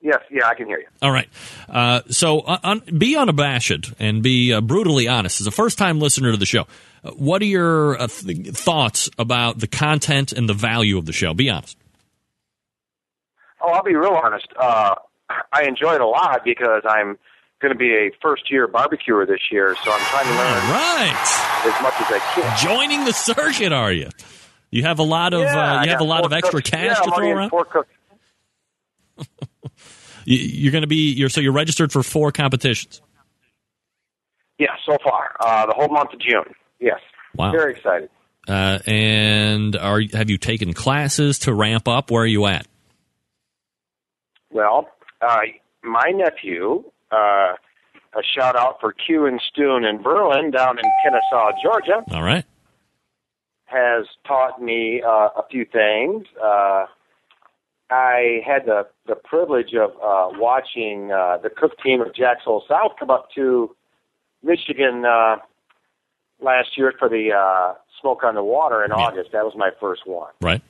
[0.00, 0.20] Yes.
[0.30, 0.86] Yeah, I can hear you.
[1.02, 1.28] All right.
[1.68, 5.40] Uh, so uh, un, be unabashed and be uh, brutally honest.
[5.40, 6.66] As a first time listener to the show,
[7.02, 11.12] uh, what are your uh, th- thoughts about the content and the value of the
[11.12, 11.34] show?
[11.34, 11.76] Be honest.
[13.60, 14.46] Oh, I'll be real honest.
[14.56, 14.94] Uh,
[15.52, 17.18] I enjoy it a lot because I'm
[17.60, 20.72] going to be a first year barbecuer this year, so I'm trying to learn All
[20.72, 21.64] right.
[21.66, 22.56] as much as I can.
[22.58, 24.08] Joining the circuit, are you?
[24.70, 26.70] You have a lot of Yeah, uh, you have a lot of extra cooks.
[26.70, 27.50] cash yeah, to throw around.
[27.50, 27.88] Four cooks.
[30.24, 33.00] You, you're going to be you're so you're registered for four competitions.
[34.58, 36.54] Yeah, so far uh, the whole month of June.
[36.78, 37.00] Yes.
[37.34, 37.50] Wow.
[37.52, 38.10] Very excited.
[38.46, 42.10] Uh, and are have you taken classes to ramp up?
[42.10, 42.66] Where are you at?
[44.50, 44.88] Well,
[45.22, 45.38] uh,
[45.82, 47.54] my nephew, uh,
[48.14, 52.44] a shout out for Q and Stoon in Berlin down in Kennesaw, Georgia, All right.
[53.66, 56.26] has taught me uh, a few things.
[56.42, 56.86] Uh,
[57.90, 62.64] I had the, the privilege of uh, watching uh, the cook team of Jack's Old
[62.68, 63.74] South come up to
[64.42, 65.36] Michigan uh,
[66.40, 69.30] last year for the uh, Smoke on the Water in August.
[69.32, 70.32] That was my first one.
[70.40, 70.62] Right.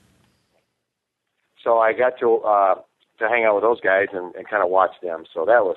[1.65, 2.75] So I got to uh,
[3.19, 5.25] to hang out with those guys and, and kind of watch them.
[5.35, 5.77] So that was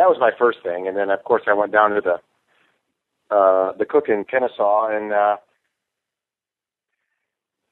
[0.00, 3.72] that was my first thing, and then of course I went down to the uh,
[3.78, 5.36] the cook in Kennesaw, and uh,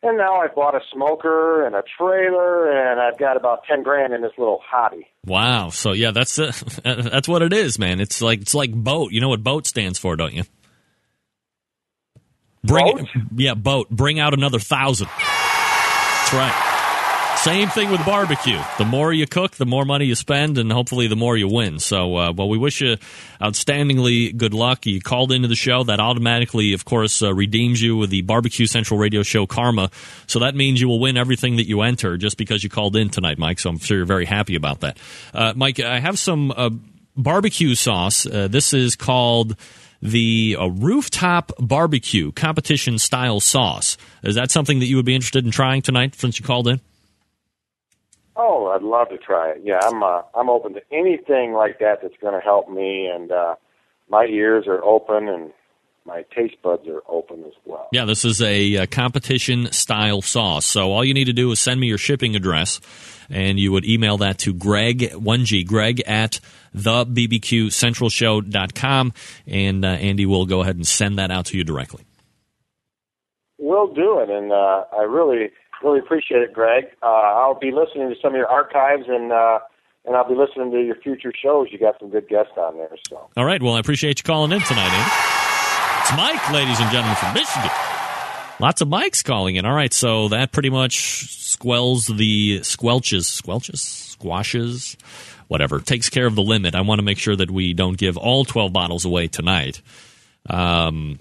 [0.02, 4.12] and now I've bought a smoker and a trailer, and I've got about ten grand
[4.12, 5.06] in this little hobby.
[5.24, 5.70] Wow.
[5.70, 6.52] So yeah, that's uh,
[6.84, 7.98] that's what it is, man.
[7.98, 9.10] It's like it's like boat.
[9.10, 10.42] You know what boat stands for, don't you?
[12.62, 13.06] Bring Boat?
[13.36, 13.88] yeah, boat.
[13.88, 15.08] Bring out another thousand.
[15.16, 16.67] That's right.
[17.42, 18.60] Same thing with barbecue.
[18.78, 21.78] The more you cook, the more money you spend, and hopefully the more you win.
[21.78, 22.96] So, uh, well, we wish you
[23.40, 24.84] outstandingly good luck.
[24.84, 25.84] You called into the show.
[25.84, 29.90] That automatically, of course, uh, redeems you with the Barbecue Central Radio Show Karma.
[30.26, 33.08] So that means you will win everything that you enter just because you called in
[33.08, 33.60] tonight, Mike.
[33.60, 34.98] So I'm sure you're very happy about that.
[35.32, 36.70] Uh, Mike, I have some uh,
[37.16, 38.26] barbecue sauce.
[38.26, 39.56] Uh, this is called
[40.02, 43.96] the uh, rooftop barbecue competition style sauce.
[44.24, 46.80] Is that something that you would be interested in trying tonight since you called in?
[48.40, 49.62] Oh, I'd love to try it.
[49.64, 53.32] Yeah, I'm uh, I'm open to anything like that that's going to help me, and
[53.32, 53.56] uh,
[54.08, 55.52] my ears are open and
[56.06, 57.88] my taste buds are open as well.
[57.92, 60.64] Yeah, this is a, a competition style sauce.
[60.64, 62.80] So all you need to do is send me your shipping address,
[63.28, 66.38] and you would email that to Greg one G Greg at
[66.72, 69.12] the bbqcentralshow.com,
[69.48, 72.04] and uh, Andy will go ahead and send that out to you directly.
[73.58, 75.50] We'll do it, and uh, I really
[75.82, 76.84] really appreciate it, Greg.
[77.02, 79.32] Uh, I'll be listening to some of your archives and.
[79.32, 79.60] Uh,
[80.04, 81.66] and I'll be listening to your future shows.
[81.70, 82.88] You got some good guests on there.
[83.10, 83.62] So, all right.
[83.62, 84.88] Well, I appreciate you calling in tonight.
[86.00, 87.70] It's Mike, ladies and gentlemen, from Michigan.
[88.60, 89.66] Lots of mics calling in.
[89.66, 94.96] All right, so that pretty much squells the squelches, squelches, squashes,
[95.46, 95.78] whatever.
[95.80, 96.74] Takes care of the limit.
[96.74, 99.80] I want to make sure that we don't give all 12 bottles away tonight.
[100.48, 101.18] Um,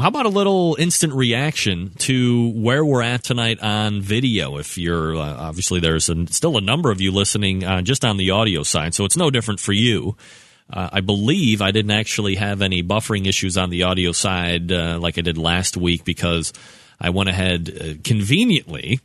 [0.00, 4.56] how about a little instant reaction to where we're at tonight on video?
[4.56, 8.30] If you're uh, obviously there's still a number of you listening uh, just on the
[8.30, 10.16] audio side, so it's no different for you.
[10.72, 14.98] Uh, I believe I didn't actually have any buffering issues on the audio side uh,
[15.00, 16.52] like I did last week because
[16.98, 19.00] I went ahead uh, conveniently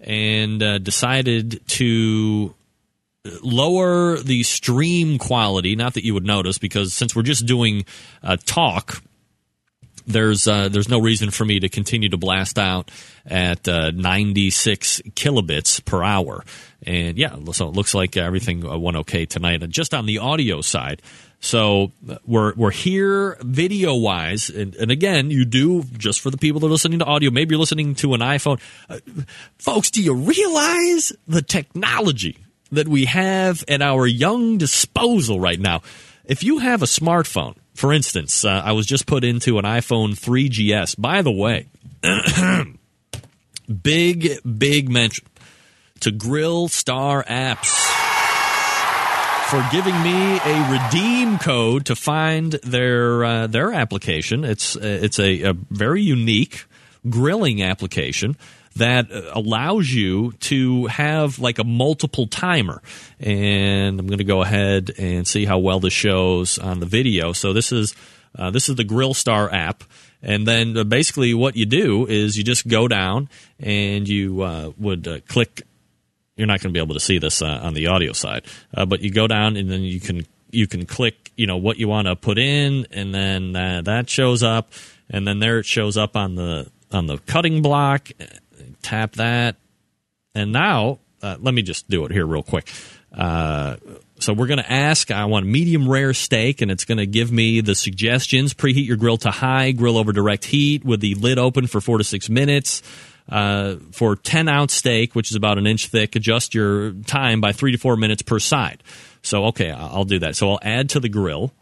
[0.00, 2.54] and uh, decided to
[3.42, 5.74] lower the stream quality.
[5.74, 7.84] Not that you would notice because since we're just doing
[8.44, 9.02] talk
[10.06, 12.90] there's uh, there's no reason for me to continue to blast out
[13.26, 16.44] at uh, 96 kilobits per hour.
[16.82, 19.62] And yeah, so it looks like everything went okay tonight.
[19.62, 21.02] And just on the audio side,
[21.40, 21.92] so
[22.24, 26.66] we're we're here video wise, and, and, again, you do just for the people that
[26.66, 27.30] are listening to audio.
[27.30, 28.98] Maybe you're listening to an iPhone, uh,
[29.58, 29.90] folks.
[29.90, 32.38] Do you realize the technology
[32.72, 35.82] that we have at our young disposal right now?
[36.24, 40.18] If you have a smartphone for instance, uh, I was just put into an iPhone
[40.18, 41.00] 3GS.
[41.00, 41.68] By the way,
[43.82, 45.26] big, big mention
[46.00, 47.68] to Grill Star Apps
[49.48, 54.44] for giving me a redeem code to find their uh, their application.
[54.44, 56.64] It's uh, it's a, a very unique
[57.08, 58.36] grilling application
[58.76, 62.82] that allows you to have like a multiple timer.
[63.18, 67.32] And I'm going to go ahead and see how well this shows on the video.
[67.32, 67.94] So this is
[68.38, 69.82] uh, this is the Grill Star app.
[70.22, 73.28] And then uh, basically what you do is you just go down
[73.58, 75.62] and you uh, would uh, click.
[76.36, 78.44] You're not going to be able to see this uh, on the audio side,
[78.74, 81.78] uh, but you go down and then you can you can click you know what
[81.78, 84.72] you want to put in, and then that shows up,
[85.08, 88.10] and then there it shows up on the on the cutting block
[88.86, 89.56] tap that.
[90.34, 92.70] And now, uh, let me just do it here real quick.
[93.12, 93.76] Uh,
[94.18, 97.32] so we're going to ask, I want medium rare steak, and it's going to give
[97.32, 98.54] me the suggestions.
[98.54, 101.98] Preheat your grill to high, grill over direct heat with the lid open for four
[101.98, 102.82] to six minutes.
[103.28, 107.50] Uh, for 10 ounce steak, which is about an inch thick, adjust your time by
[107.50, 108.84] three to four minutes per side.
[109.22, 110.36] So, okay, I'll do that.
[110.36, 111.52] So I'll add to the grill.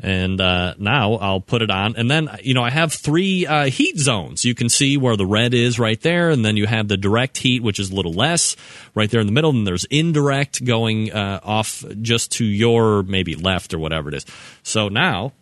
[0.00, 1.96] And uh, now I'll put it on.
[1.96, 4.44] And then, you know, I have three uh, heat zones.
[4.44, 6.30] You can see where the red is right there.
[6.30, 8.54] And then you have the direct heat, which is a little less
[8.94, 9.50] right there in the middle.
[9.50, 14.26] And there's indirect going uh, off just to your maybe left or whatever it is.
[14.62, 15.32] So now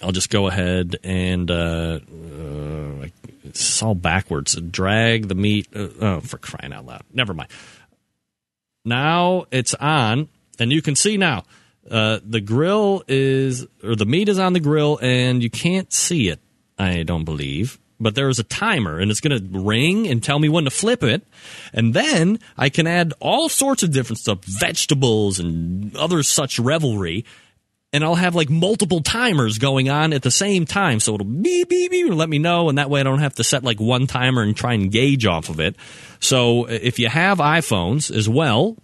[0.00, 3.06] I'll just go ahead and uh, uh,
[3.42, 4.54] it's all backwards.
[4.54, 5.66] Drag the meat.
[5.74, 7.02] Uh, oh, for crying out loud.
[7.12, 7.50] Never mind.
[8.84, 10.28] Now it's on.
[10.60, 11.44] And you can see now
[11.88, 16.28] uh, the grill is, or the meat is on the grill, and you can't see
[16.28, 16.40] it.
[16.78, 20.38] I don't believe, but there is a timer, and it's going to ring and tell
[20.38, 21.22] me when to flip it,
[21.72, 27.24] and then I can add all sorts of different stuff, vegetables and other such revelry,
[27.92, 31.00] and I'll have like multiple timers going on at the same time.
[31.00, 32.68] So it'll beep, beep, beep, and let me know.
[32.68, 35.26] And that way I don't have to set like one timer and try and gauge
[35.26, 35.76] off of it.
[36.20, 38.76] So if you have iPhones as well,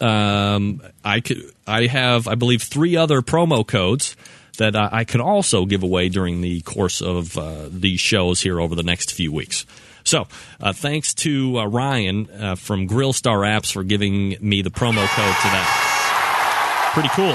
[0.00, 4.16] um, I could, I have, I believe, three other promo codes
[4.58, 8.60] that I, I could also give away during the course of uh, these shows here
[8.60, 9.66] over the next few weeks.
[10.04, 10.26] So,
[10.60, 15.06] uh, thanks to uh, Ryan uh, from Grill Star Apps for giving me the promo
[15.06, 16.90] code to that.
[16.94, 17.34] Pretty cool.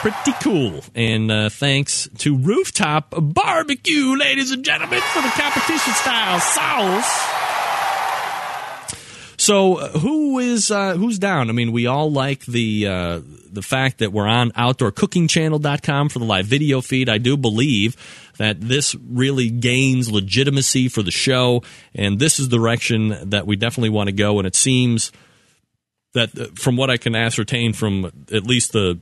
[0.00, 0.84] Pretty cool.
[0.94, 7.39] And uh, thanks to Rooftop Barbecue, ladies and gentlemen, for the competition style sauce.
[9.50, 11.50] So uh, who is uh, who's down?
[11.50, 13.20] I mean, we all like the uh,
[13.50, 17.08] the fact that we're on outdoorcookingchannel.com for the live video feed.
[17.08, 17.96] I do believe
[18.38, 21.64] that this really gains legitimacy for the show,
[21.96, 24.38] and this is the direction that we definitely want to go.
[24.38, 25.10] And it seems
[26.12, 29.00] that, uh, from what I can ascertain from at least the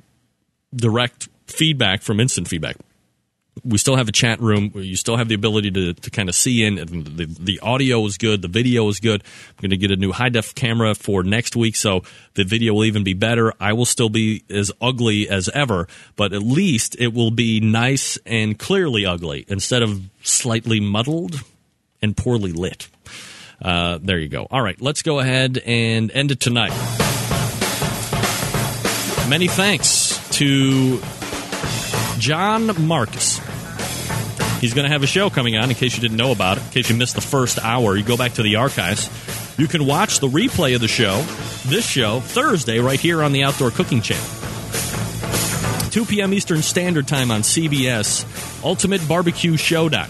[0.75, 2.77] direct feedback from instant feedback,
[3.64, 4.72] we still have a chat room.
[4.74, 6.76] You still have the ability to, to kind of see in.
[6.76, 8.43] The, the audio is good.
[8.43, 9.22] The video is good.
[9.22, 12.02] I'm going to get a new high def camera for next week, so
[12.35, 13.52] the video will even be better.
[13.60, 18.18] I will still be as ugly as ever, but at least it will be nice
[18.26, 21.40] and clearly ugly instead of slightly muddled
[22.02, 22.89] and poorly lit.
[23.60, 24.47] Uh, there you go.
[24.51, 26.72] All right, let's go ahead and end it tonight.
[29.28, 31.01] Many thanks to
[32.19, 33.39] John Markus.
[34.61, 36.65] He's going to have a show coming on in case you didn't know about it,
[36.65, 37.97] in case you missed the first hour.
[37.97, 39.09] You go back to the archives.
[39.57, 41.23] You can watch the replay of the show,
[41.66, 44.27] this show, Thursday, right here on the Outdoor Cooking Channel.
[45.90, 46.35] 2 p.m.
[46.35, 48.24] Eastern Standard Time on CBS,
[48.65, 50.09] Ultimate Barbecue Showdown.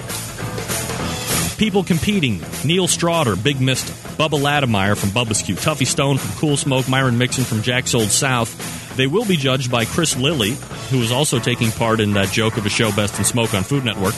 [1.58, 6.56] People competing Neil Strawder, Big Mister, Bubba Latimer from Bubba's Q, Tuffy Stone from Cool
[6.56, 8.96] Smoke, Myron Mixon from Jack's Old South.
[8.96, 10.56] They will be judged by Chris Lilly,
[10.90, 13.64] who is also taking part in that joke of a show Best in Smoke on
[13.64, 14.14] Food Network.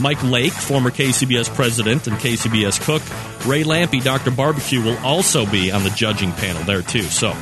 [0.00, 3.02] Mike Lake, former KCBS president and KCBS cook.
[3.44, 4.30] Ray Lampe, Dr.
[4.30, 7.02] Barbecue, will also be on the judging panel there too.
[7.02, 7.32] So,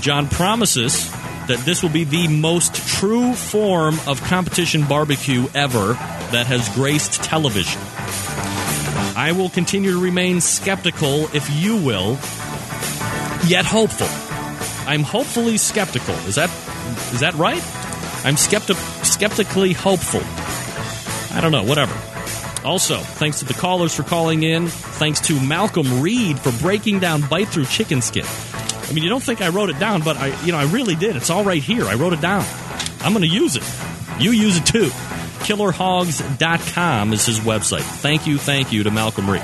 [0.00, 1.08] John promises
[1.46, 5.92] that this will be the most true form of competition barbecue ever
[6.32, 7.80] that has graced television.
[9.16, 12.18] I will continue to remain skeptical, if you will,
[13.46, 14.08] yet hopeful.
[14.88, 16.14] I'm hopefully skeptical.
[16.26, 16.50] Is that
[17.12, 17.62] is that right?
[18.24, 20.22] I'm skepti- skeptically hopeful.
[21.36, 21.94] I don't know, whatever.
[22.64, 24.68] Also, thanks to the callers for calling in.
[24.68, 28.24] Thanks to Malcom Reed for breaking down bite through chicken skin.
[28.26, 30.94] I mean, you don't think I wrote it down, but I, you know, I really
[30.94, 31.16] did.
[31.16, 31.84] It's all right here.
[31.84, 32.44] I wrote it down.
[33.00, 33.62] I'm going to use it.
[34.18, 34.90] You use it too.
[35.44, 37.82] KillerHogs.com is his website.
[37.82, 39.42] Thank you, thank you to Malcom Reed.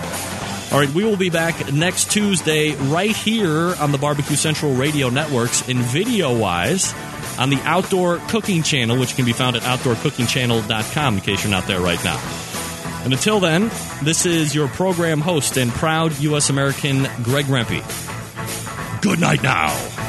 [0.73, 5.11] All right, we will be back next Tuesday right here on the Barbecue Central Radio
[5.11, 6.95] Networks in video wise
[7.39, 11.67] on the Outdoor Cooking Channel, which can be found at outdoorcookingchannel.com in case you're not
[11.67, 12.19] there right now.
[13.03, 13.71] And until then,
[14.03, 16.51] this is your program host and proud U.S.
[16.51, 17.83] American, Greg Rempe.
[19.03, 20.00] Good night now.